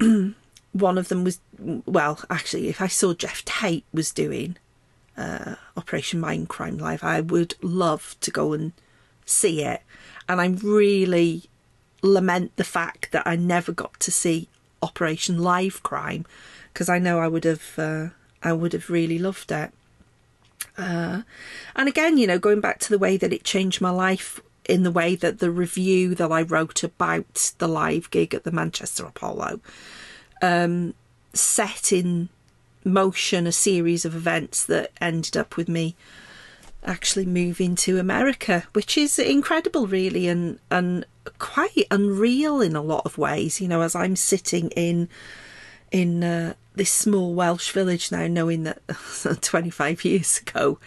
one 0.72 0.98
of 0.98 1.08
them 1.08 1.24
was, 1.24 1.38
well, 1.58 2.20
actually, 2.30 2.68
if 2.68 2.80
I 2.80 2.88
saw 2.88 3.14
Geoff 3.14 3.44
Tate 3.44 3.84
was 3.92 4.10
doing 4.10 4.56
uh, 5.16 5.56
Operation 5.76 6.20
Mindcrime 6.20 6.80
Live, 6.80 7.04
I 7.04 7.20
would 7.20 7.54
love 7.62 8.16
to 8.20 8.30
go 8.30 8.52
and 8.52 8.72
see 9.24 9.62
it. 9.62 9.82
And 10.28 10.40
I'm 10.40 10.56
really 10.56 11.44
lament 12.04 12.54
the 12.56 12.64
fact 12.64 13.10
that 13.12 13.26
I 13.26 13.36
never 13.36 13.72
got 13.72 13.98
to 14.00 14.10
see 14.10 14.48
Operation 14.82 15.42
Live 15.42 15.82
Crime 15.82 16.26
because 16.72 16.88
I 16.88 16.98
know 16.98 17.18
I 17.18 17.28
would 17.28 17.44
have 17.44 17.78
uh, 17.78 18.08
I 18.42 18.52
would 18.52 18.72
have 18.72 18.90
really 18.90 19.18
loved 19.18 19.50
it. 19.50 19.72
Uh, 20.76 21.22
and 21.74 21.88
again, 21.88 22.18
you 22.18 22.26
know, 22.26 22.38
going 22.38 22.60
back 22.60 22.78
to 22.80 22.90
the 22.90 22.98
way 22.98 23.16
that 23.16 23.32
it 23.32 23.44
changed 23.44 23.80
my 23.80 23.90
life 23.90 24.40
in 24.68 24.82
the 24.82 24.90
way 24.90 25.14
that 25.14 25.38
the 25.38 25.50
review 25.50 26.14
that 26.14 26.32
I 26.32 26.42
wrote 26.42 26.82
about 26.82 27.52
the 27.58 27.68
live 27.68 28.10
gig 28.10 28.34
at 28.34 28.44
the 28.44 28.52
Manchester 28.52 29.04
Apollo 29.04 29.60
um, 30.42 30.94
set 31.32 31.92
in 31.92 32.28
motion 32.84 33.46
a 33.46 33.52
series 33.52 34.04
of 34.04 34.14
events 34.14 34.64
that 34.66 34.90
ended 35.00 35.36
up 35.36 35.56
with 35.56 35.68
me 35.68 35.96
actually 36.84 37.26
moving 37.26 37.74
to 37.76 37.98
America, 37.98 38.64
which 38.72 38.96
is 38.96 39.18
incredible, 39.18 39.86
really, 39.86 40.28
and 40.28 40.58
and 40.70 41.04
quite 41.38 41.86
unreal 41.90 42.60
in 42.60 42.76
a 42.76 42.82
lot 42.82 43.02
of 43.04 43.18
ways. 43.18 43.60
You 43.60 43.68
know, 43.68 43.82
as 43.82 43.94
I'm 43.94 44.16
sitting 44.16 44.70
in 44.70 45.08
in 45.90 46.24
uh, 46.24 46.54
this 46.74 46.90
small 46.90 47.34
Welsh 47.34 47.70
village 47.72 48.10
now, 48.10 48.26
knowing 48.26 48.64
that 48.64 48.80
25 49.40 50.04
years 50.04 50.38
ago 50.40 50.78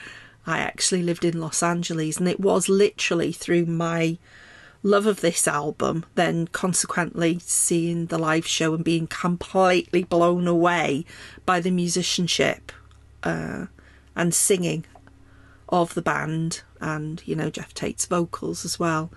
I 0.45 0.59
actually 0.59 1.03
lived 1.03 1.25
in 1.25 1.41
Los 1.41 1.61
Angeles, 1.61 2.17
and 2.17 2.27
it 2.27 2.39
was 2.39 2.69
literally 2.69 3.31
through 3.31 3.65
my 3.65 4.17
love 4.83 5.05
of 5.05 5.21
this 5.21 5.47
album, 5.47 6.05
then 6.15 6.47
consequently 6.47 7.39
seeing 7.39 8.05
the 8.05 8.17
live 8.17 8.47
show 8.47 8.73
and 8.73 8.83
being 8.83 9.07
completely 9.07 10.03
blown 10.03 10.47
away 10.47 11.03
by 11.45 11.59
the 11.59 11.71
musicianship 11.71 12.71
uh, 13.23 13.65
and 14.15 14.33
singing 14.33 14.85
of 15.69 15.93
the 15.93 16.01
band, 16.01 16.61
and 16.79 17.21
you 17.25 17.35
know 17.35 17.49
Geoff 17.49 17.73
Tate's 17.73 18.05
vocals 18.05 18.65
as 18.65 18.79
well 18.79 19.11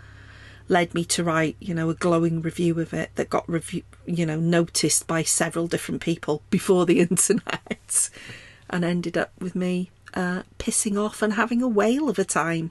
led 0.70 0.94
me 0.94 1.04
to 1.04 1.24
write, 1.24 1.56
you 1.58 1.74
know, 1.74 1.90
a 1.90 1.94
glowing 1.94 2.40
review 2.40 2.78
of 2.78 2.94
it 2.94 3.10
that 3.16 3.28
got 3.28 3.46
review, 3.48 3.82
you 4.06 4.24
know, 4.24 4.38
noticed 4.38 5.06
by 5.08 5.22
several 5.22 5.66
different 5.66 6.00
people 6.00 6.42
before 6.50 6.86
the 6.86 7.00
internet, 7.00 8.08
and 8.70 8.84
ended 8.84 9.18
up 9.18 9.32
with 9.40 9.54
me 9.54 9.90
uh, 10.14 10.44
pissing 10.58 10.96
off 10.96 11.22
and 11.22 11.34
having 11.34 11.60
a 11.60 11.68
whale 11.68 12.08
of 12.08 12.18
a 12.18 12.24
time. 12.24 12.70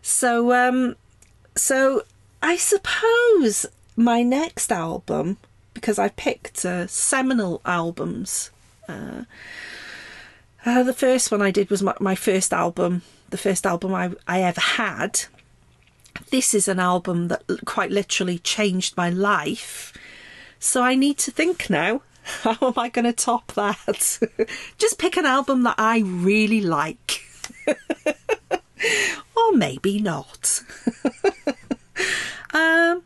So, 0.00 0.52
um, 0.52 0.96
so 1.56 2.04
I 2.42 2.56
suppose 2.56 3.66
my 3.96 4.22
next 4.22 4.70
album, 4.70 5.36
because 5.74 5.98
I 5.98 6.08
picked 6.08 6.64
uh, 6.64 6.86
seminal 6.86 7.60
albums. 7.64 8.50
Uh, 8.88 9.24
uh, 10.64 10.82
the 10.82 10.92
first 10.92 11.30
one 11.30 11.42
I 11.42 11.50
did 11.50 11.70
was 11.70 11.82
my, 11.82 11.94
my 12.00 12.14
first 12.14 12.52
album, 12.52 13.02
the 13.30 13.38
first 13.38 13.66
album 13.66 13.94
I, 13.94 14.12
I 14.26 14.42
ever 14.42 14.60
had, 14.60 15.24
this 16.30 16.54
is 16.54 16.68
an 16.68 16.78
album 16.78 17.28
that 17.28 17.42
quite 17.64 17.90
literally 17.90 18.38
changed 18.38 18.96
my 18.96 19.10
life. 19.10 19.92
So 20.58 20.82
I 20.82 20.94
need 20.94 21.18
to 21.18 21.30
think 21.30 21.70
now. 21.70 22.02
How 22.42 22.56
am 22.60 22.74
I 22.76 22.88
going 22.88 23.06
to 23.06 23.12
top 23.12 23.52
that? 23.52 24.18
Just 24.78 24.98
pick 24.98 25.16
an 25.16 25.26
album 25.26 25.62
that 25.62 25.76
I 25.78 26.00
really 26.00 26.60
like. 26.60 27.22
or 29.36 29.52
maybe 29.52 30.00
not. 30.00 30.62
um, 32.52 33.02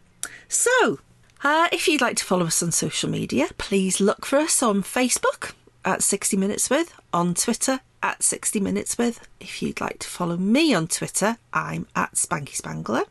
so, 0.48 0.98
uh, 1.42 1.68
if 1.72 1.86
you'd 1.86 2.00
like 2.00 2.16
to 2.16 2.24
follow 2.24 2.46
us 2.46 2.62
on 2.62 2.72
social 2.72 3.08
media, 3.08 3.48
please 3.56 4.00
look 4.00 4.26
for 4.26 4.38
us 4.38 4.62
on 4.62 4.82
Facebook 4.82 5.52
at 5.84 6.02
60 6.02 6.36
Minutes 6.36 6.68
With, 6.70 6.92
on 7.14 7.32
Twitter 7.32 7.80
at 8.02 8.22
60 8.22 8.58
Minutes 8.60 8.98
With. 8.98 9.26
If 9.40 9.62
you'd 9.62 9.80
like 9.80 10.00
to 10.00 10.08
follow 10.08 10.36
me 10.36 10.74
on 10.74 10.88
Twitter, 10.88 11.38
I'm 11.52 11.86
at 11.94 12.14
Spanky 12.14 12.54
Spangler. 12.54 13.04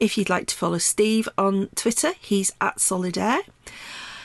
If 0.00 0.18
you'd 0.18 0.28
like 0.28 0.48
to 0.48 0.56
follow 0.56 0.78
Steve 0.78 1.28
on 1.38 1.68
Twitter, 1.76 2.12
he's 2.20 2.52
at 2.60 2.78
Solidaire. 2.78 3.42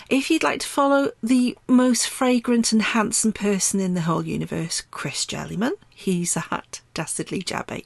If 0.10 0.30
you'd 0.30 0.44
like 0.44 0.60
to 0.62 0.68
follow 0.68 1.12
the 1.22 1.56
most 1.68 2.10
fragrant 2.10 2.72
and 2.72 2.82
handsome 2.82 3.32
person 3.32 3.80
in 3.80 3.94
the 3.94 4.02
whole 4.02 4.26
universe, 4.26 4.82
Chris 4.90 5.26
Jellyman, 5.26 5.74
he's 5.90 6.36
at 6.36 6.82
Dastardly 6.96 7.42
Jabby. 7.44 7.86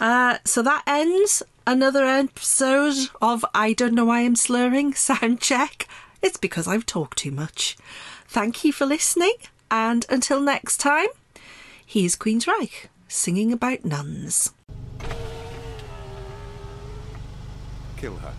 Uh, 0.00 0.38
so 0.44 0.60
that 0.62 0.82
ends 0.88 1.42
another 1.68 2.04
episode 2.04 3.10
of 3.22 3.44
I 3.54 3.72
Don't 3.72 3.94
Know 3.94 4.06
Why 4.06 4.20
I'm 4.22 4.34
Slurring 4.34 4.92
Sound 4.94 5.40
Check. 5.40 5.86
It's 6.20 6.36
because 6.36 6.66
I've 6.66 6.86
talked 6.86 7.18
too 7.18 7.30
much. 7.30 7.76
Thank 8.26 8.64
you 8.64 8.72
for 8.72 8.86
listening, 8.86 9.34
and 9.70 10.06
until 10.08 10.40
next 10.40 10.78
time, 10.78 11.08
here's 11.84 12.16
Queensryche 12.16 12.86
singing 13.08 13.52
about 13.52 13.84
nuns. 13.84 14.52
Kill 17.96 18.16
her. 18.16 18.34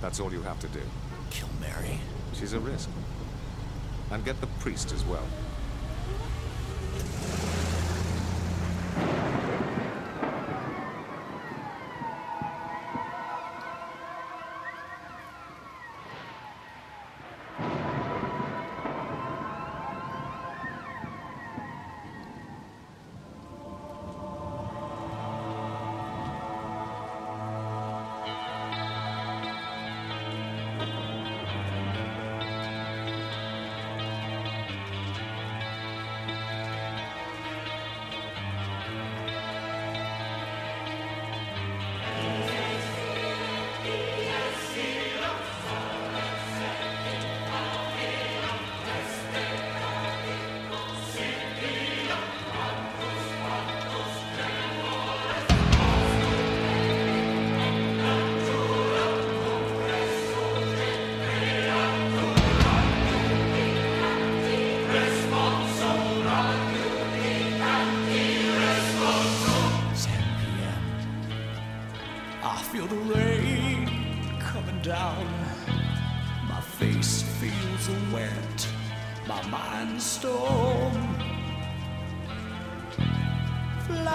That's 0.00 0.20
all 0.20 0.32
you 0.32 0.42
have 0.42 0.60
to 0.60 0.68
do. 0.68 0.80
Kill 1.30 1.48
Mary? 1.60 1.98
She's 2.34 2.52
a 2.52 2.60
risk. 2.60 2.88
And 4.10 4.24
get 4.24 4.40
the 4.40 4.46
priest 4.60 4.92
as 4.92 5.04
well. 5.04 5.26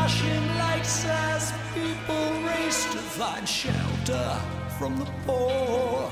Flashing 0.07 0.57
lights 0.57 1.05
as 1.05 1.51
people 1.73 2.31
race 2.43 2.85
to 2.93 2.97
find 2.97 3.45
shelter 3.45 4.39
from 4.79 4.97
the 4.99 5.05
poor. 5.25 6.09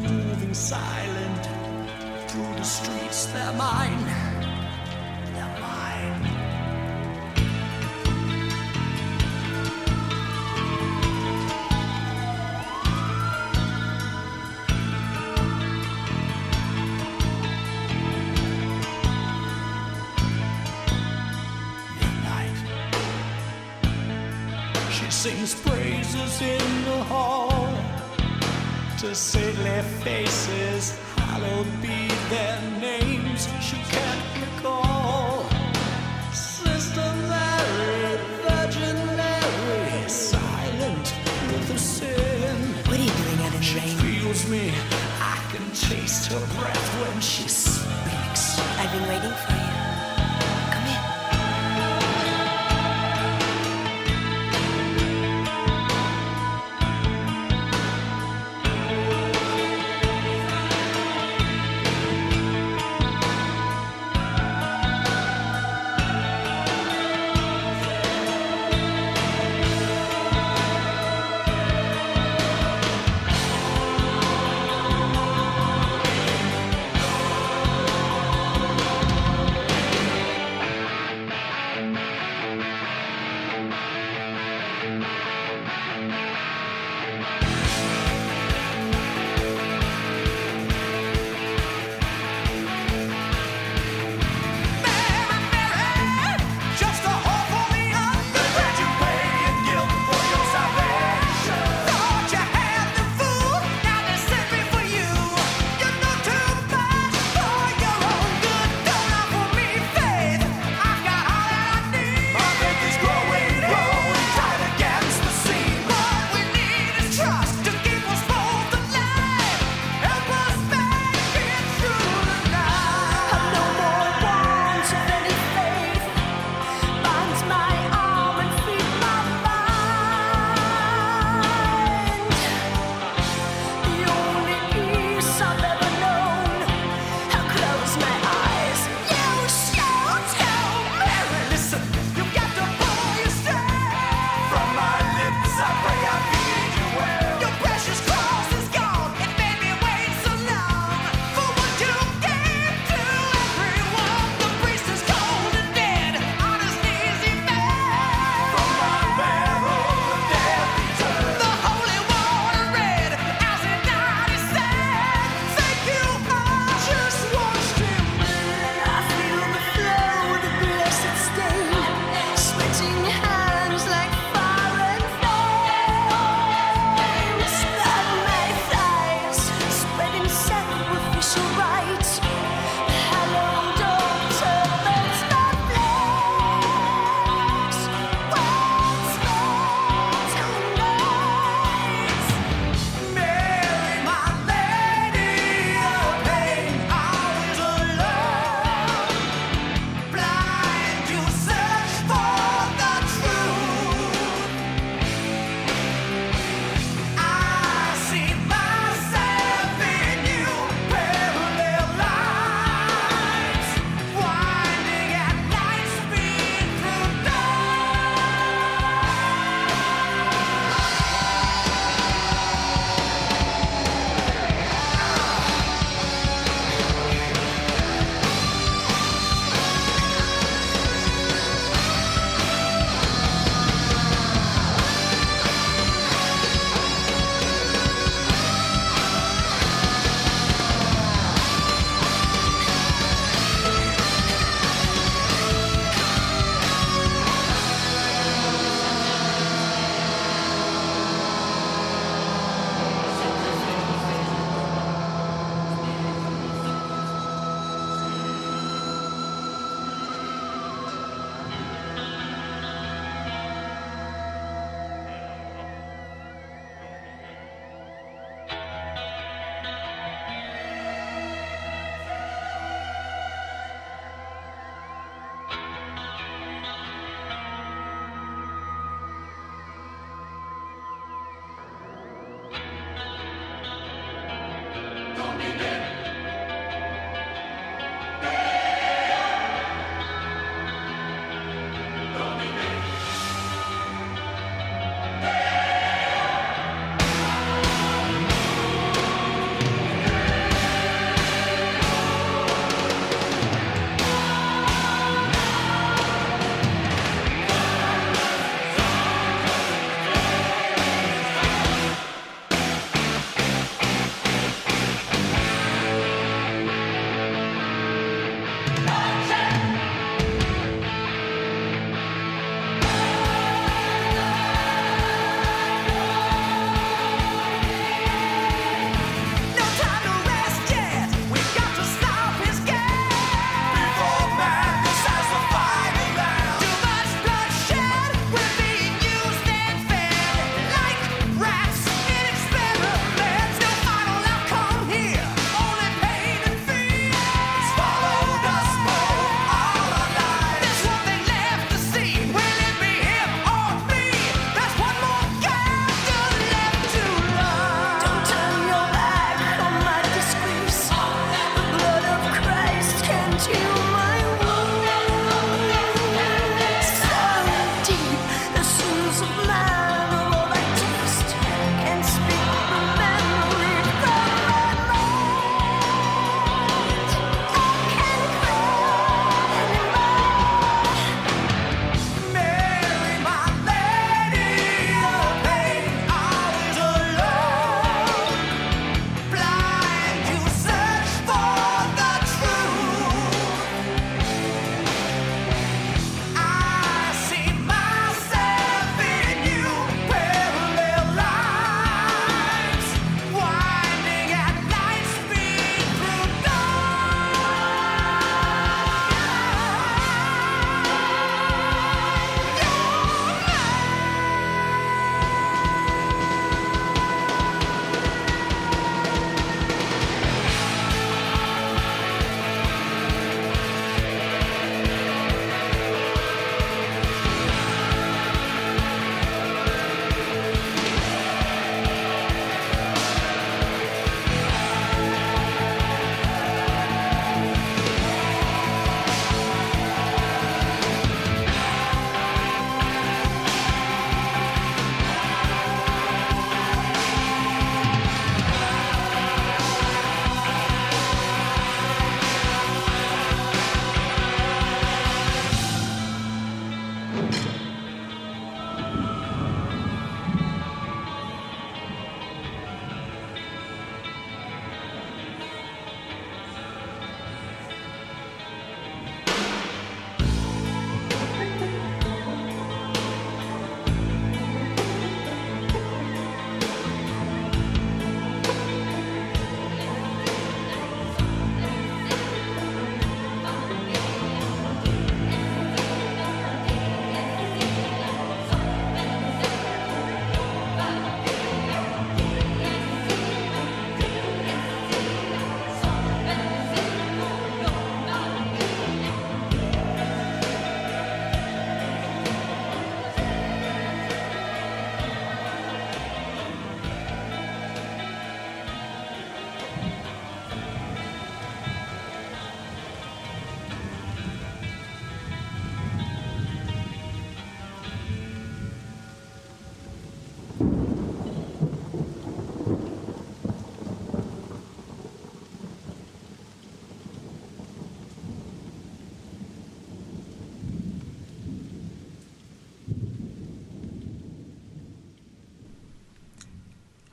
Moving 0.00 0.54
silent 0.54 1.44
through 2.26 2.54
the 2.54 2.62
streets, 2.62 3.26
they're 3.26 3.52
mine. 3.52 4.29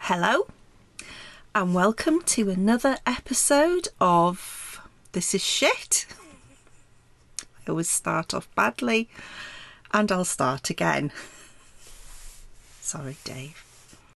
Hello, 0.09 0.47
and 1.53 1.75
welcome 1.75 2.21
to 2.27 2.49
another 2.49 2.97
episode 3.05 3.89
of 3.99 4.79
This 5.11 5.35
Is 5.35 5.43
Shit. 5.43 6.05
I 7.41 7.71
always 7.71 7.89
start 7.89 8.33
off 8.33 8.47
badly, 8.55 9.09
and 9.91 10.09
I'll 10.09 10.23
start 10.23 10.69
again. 10.69 11.11
Sorry, 12.79 13.17
Dave. 13.25 13.66